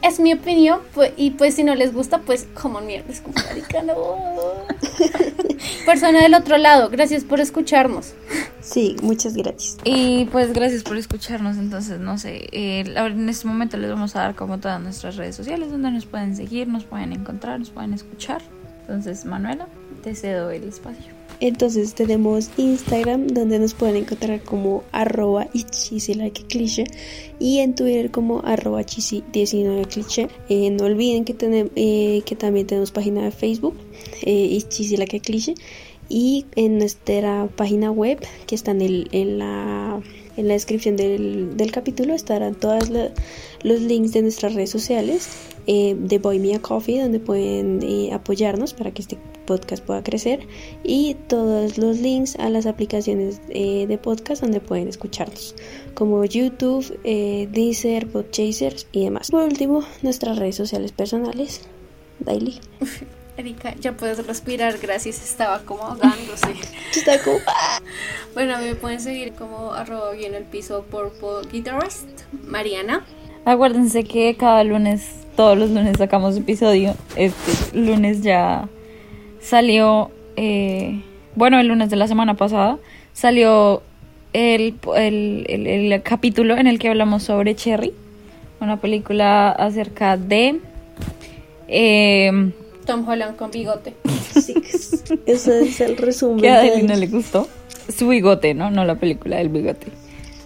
es 0.02 0.20
mi 0.20 0.34
opinión, 0.34 0.80
pues, 0.94 1.14
y 1.18 1.32
pues 1.32 1.56
si 1.56 1.64
no 1.64 1.76
les 1.76 1.94
gusta, 1.94 2.20
pues 2.20 2.48
como 2.54 2.82
mierda, 2.82 3.12
es 3.12 3.22
como, 3.22 3.36
marica, 3.36 3.82
no. 3.84 3.96
Persona 5.86 6.22
del 6.22 6.34
otro 6.34 6.58
lado, 6.58 6.90
gracias 6.90 7.24
por 7.24 7.40
escucharnos. 7.40 8.14
Sí, 8.62 8.96
muchas 9.02 9.36
gracias. 9.36 9.78
Y 9.84 10.26
pues 10.26 10.54
gracias 10.54 10.84
por 10.84 10.98
escucharnos. 10.98 11.58
Entonces, 11.58 12.00
no 12.00 12.18
sé, 12.18 12.48
eh, 12.52 12.84
ahora 12.98 13.14
en 13.14 13.30
este 13.30 13.48
momento 13.48 13.78
les 13.78 13.90
vamos 13.90 14.16
a 14.16 14.20
dar 14.20 14.36
como 14.36 14.60
todas 14.60 14.82
nuestras 14.82 15.16
redes 15.18 15.36
sociales 15.36 15.72
donde 15.72 15.92
nos 15.92 16.06
pueden 16.06 16.36
seguir, 16.36 16.68
nos 16.68 16.84
pueden 16.84 17.14
encontrar, 17.14 17.60
nos 17.60 17.70
pueden 17.70 17.94
escuchar. 17.94 18.42
Entonces, 18.82 19.26
Manuela, 19.26 19.68
te 20.04 20.16
cedo 20.16 20.52
el 20.52 20.64
espacio. 20.64 21.21
Entonces 21.42 21.96
tenemos 21.96 22.52
Instagram 22.58 23.26
donde 23.28 23.58
nos 23.58 23.74
pueden 23.74 23.96
encontrar 23.98 24.44
como 24.44 24.84
arroba 24.92 25.48
cliché 26.48 26.86
y 27.40 27.58
en 27.60 27.74
Twitter 27.74 28.12
como 28.12 28.42
arroba 28.46 28.84
19 28.84 29.86
cliché. 29.86 30.28
Eh, 30.50 30.70
no 30.70 30.86
olviden 30.86 31.26
que, 31.26 31.36
tenem- 31.36 31.72
eh, 31.76 32.22
que 32.28 32.36
también 32.36 32.68
tenemos 32.68 32.92
página 32.92 33.24
de 33.24 33.32
Facebook, 33.32 33.74
eh, 34.22 34.62
cliché 35.20 35.56
y 36.10 36.46
en 36.56 36.78
nuestra 36.78 37.50
página 37.56 37.90
web 37.90 38.20
que 38.46 38.54
está 38.54 38.70
en, 38.72 38.82
el- 38.82 39.10
en 39.12 39.40
la, 39.40 40.00
en 40.38 40.48
la 40.48 40.54
descripción 40.54 40.96
del, 40.96 41.58
del 41.58 41.72
capítulo 41.72 42.14
estarán 42.14 42.54
todos 42.54 42.90
los 43.64 43.82
links 43.82 44.12
de 44.14 44.22
nuestras 44.22 44.54
redes 44.54 44.70
sociales 44.70 45.28
eh, 45.68 45.96
de 45.98 46.20
Boy 46.20 46.40
Me 46.40 46.56
a 46.56 46.62
Coffee 46.62 47.02
donde 47.02 47.20
pueden 47.20 47.82
eh, 47.84 48.14
apoyarnos 48.14 48.74
para 48.74 48.92
que 48.92 49.02
este 49.02 49.18
podcast 49.46 49.84
pueda 49.84 50.04
crecer 50.04 50.48
y 50.84 51.16
todos 51.28 51.78
los 51.78 52.00
links 52.00 52.36
a 52.38 52.50
las 52.50 52.66
aplicaciones 52.66 53.42
eh, 53.50 53.86
de 53.88 53.98
podcast 53.98 54.42
donde 54.42 54.62
pueden 54.62 54.88
escucharnos 54.88 55.56
como 55.94 56.24
YouTube, 56.26 57.00
eh, 57.04 57.48
Deezer, 57.52 58.08
Podchasers 58.08 58.88
y 58.92 59.04
demás. 59.04 59.32
Por 59.32 59.44
último, 59.44 59.84
nuestras 60.02 60.38
redes 60.38 60.56
sociales 60.56 60.92
personales. 60.92 61.62
Daily. 62.20 62.60
Erika, 63.38 63.76
ya 63.80 63.96
puedes 63.98 64.26
respirar, 64.26 64.78
gracias, 64.78 65.24
estaba 65.24 65.60
como 65.64 65.84
ahogándose. 65.84 66.54
Está 66.96 67.22
como... 67.24 67.40
bueno, 68.34 68.56
a 68.56 68.60
mí 68.60 68.66
me 68.66 68.76
pueden 68.76 69.00
seguir 69.00 69.34
como 69.34 69.74
arroba 69.74 70.12
bien 70.12 70.36
el 70.36 70.44
piso 70.44 70.84
purple 70.84 71.50
guitarist, 71.52 72.08
Mariana. 72.46 73.06
Acuérdense 73.46 74.04
que 74.04 74.36
cada 74.36 74.64
lunes, 74.64 75.02
todos 75.36 75.58
los 75.58 75.72
lunes 75.72 75.98
sacamos 75.98 76.38
episodio. 76.38 76.94
Este 77.16 77.78
lunes 77.78 78.22
ya 78.22 78.68
salió, 79.42 80.12
eh, 80.36 81.02
bueno, 81.36 81.60
el 81.60 81.68
lunes 81.68 81.90
de 81.90 81.96
la 81.96 82.08
semana 82.08 82.36
pasada 82.36 82.78
salió 83.14 83.82
el, 84.34 84.76
el, 84.96 85.46
el- 85.50 85.68
el 85.68 86.02
capítulo 86.04 86.56
en 86.58 86.68
el 86.68 86.78
que 86.80 86.90
hablamos 86.90 87.24
sobre 87.24 87.56
Cherry, 87.56 87.94
una 88.60 88.78
película 88.80 89.50
acerca 89.50 90.18
de... 90.18 90.60
eh, 91.68 92.52
Tom 92.86 93.08
Holland 93.08 93.36
con 93.38 93.52
bigote. 93.52 93.94
Ese 95.26 95.62
es 95.64 95.82
el 95.82 95.98
resumen. 95.98 96.42
que 96.42 96.50
a 96.50 96.62
de- 96.62 96.70
Adeli 96.72 96.88
no 96.88 96.96
le 96.96 97.08
gustó. 97.08 97.48
Su 97.96 98.08
bigote, 98.08 98.54
¿no? 98.54 98.70
No 98.72 98.86
la 98.86 98.96
película 98.96 99.38
del 99.38 99.50
bigote. 99.50 99.88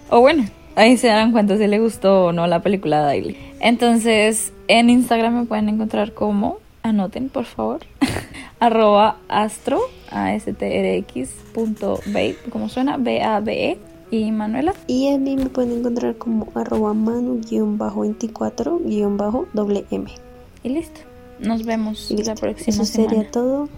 O 0.08 0.20
bueno, 0.20 0.44
ahí 0.76 0.96
se 0.96 1.08
darán 1.08 1.32
cuenta 1.32 1.56
si 1.58 1.66
le 1.66 1.78
gustó 1.80 2.26
o 2.26 2.32
no 2.32 2.46
la 2.46 2.62
película 2.62 2.98
de 3.00 3.04
Adeli. 3.04 3.36
Entonces, 3.60 4.52
en 4.68 4.90
Instagram 4.90 5.40
me 5.40 5.44
pueden 5.46 5.68
encontrar 5.68 6.12
como, 6.12 6.58
anoten 6.82 7.28
por 7.28 7.44
favor, 7.46 7.80
arroba 8.60 9.16
astro, 9.28 9.80
a 10.10 10.34
s 10.34 10.52
t 10.52 10.78
r 10.78 10.96
x 10.98 11.30
punto 11.52 11.98
babe, 12.06 12.36
¿cómo 12.50 12.68
suena? 12.68 12.96
B-A-B-E. 12.96 13.78
Y 14.08 14.30
Manuela, 14.30 14.72
Y 14.86 15.12
a 15.12 15.18
mí 15.18 15.36
me 15.36 15.46
pueden 15.46 15.80
encontrar 15.80 16.14
como 16.16 16.46
arroba 16.54 16.94
manu-24-doble 16.94 19.84
M. 19.90 20.06
y 20.62 20.68
listo. 20.68 21.00
Nos 21.40 21.64
vemos 21.64 22.08
Y 22.12 22.18
la 22.18 22.32
listo. 22.32 22.40
próxima 22.40 22.68
Eso 22.68 22.84
semana. 22.84 23.10
sería 23.14 23.30
todo. 23.32 23.68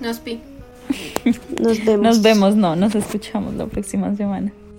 Nos 0.00 0.18
pi. 0.20 0.40
Nos 1.60 1.78
vemos. 1.84 2.02
Nos 2.02 2.22
vemos, 2.22 2.56
no, 2.56 2.74
nos 2.74 2.94
escuchamos 2.94 3.52
la 3.54 3.66
próxima 3.66 4.16
semana. 4.16 4.50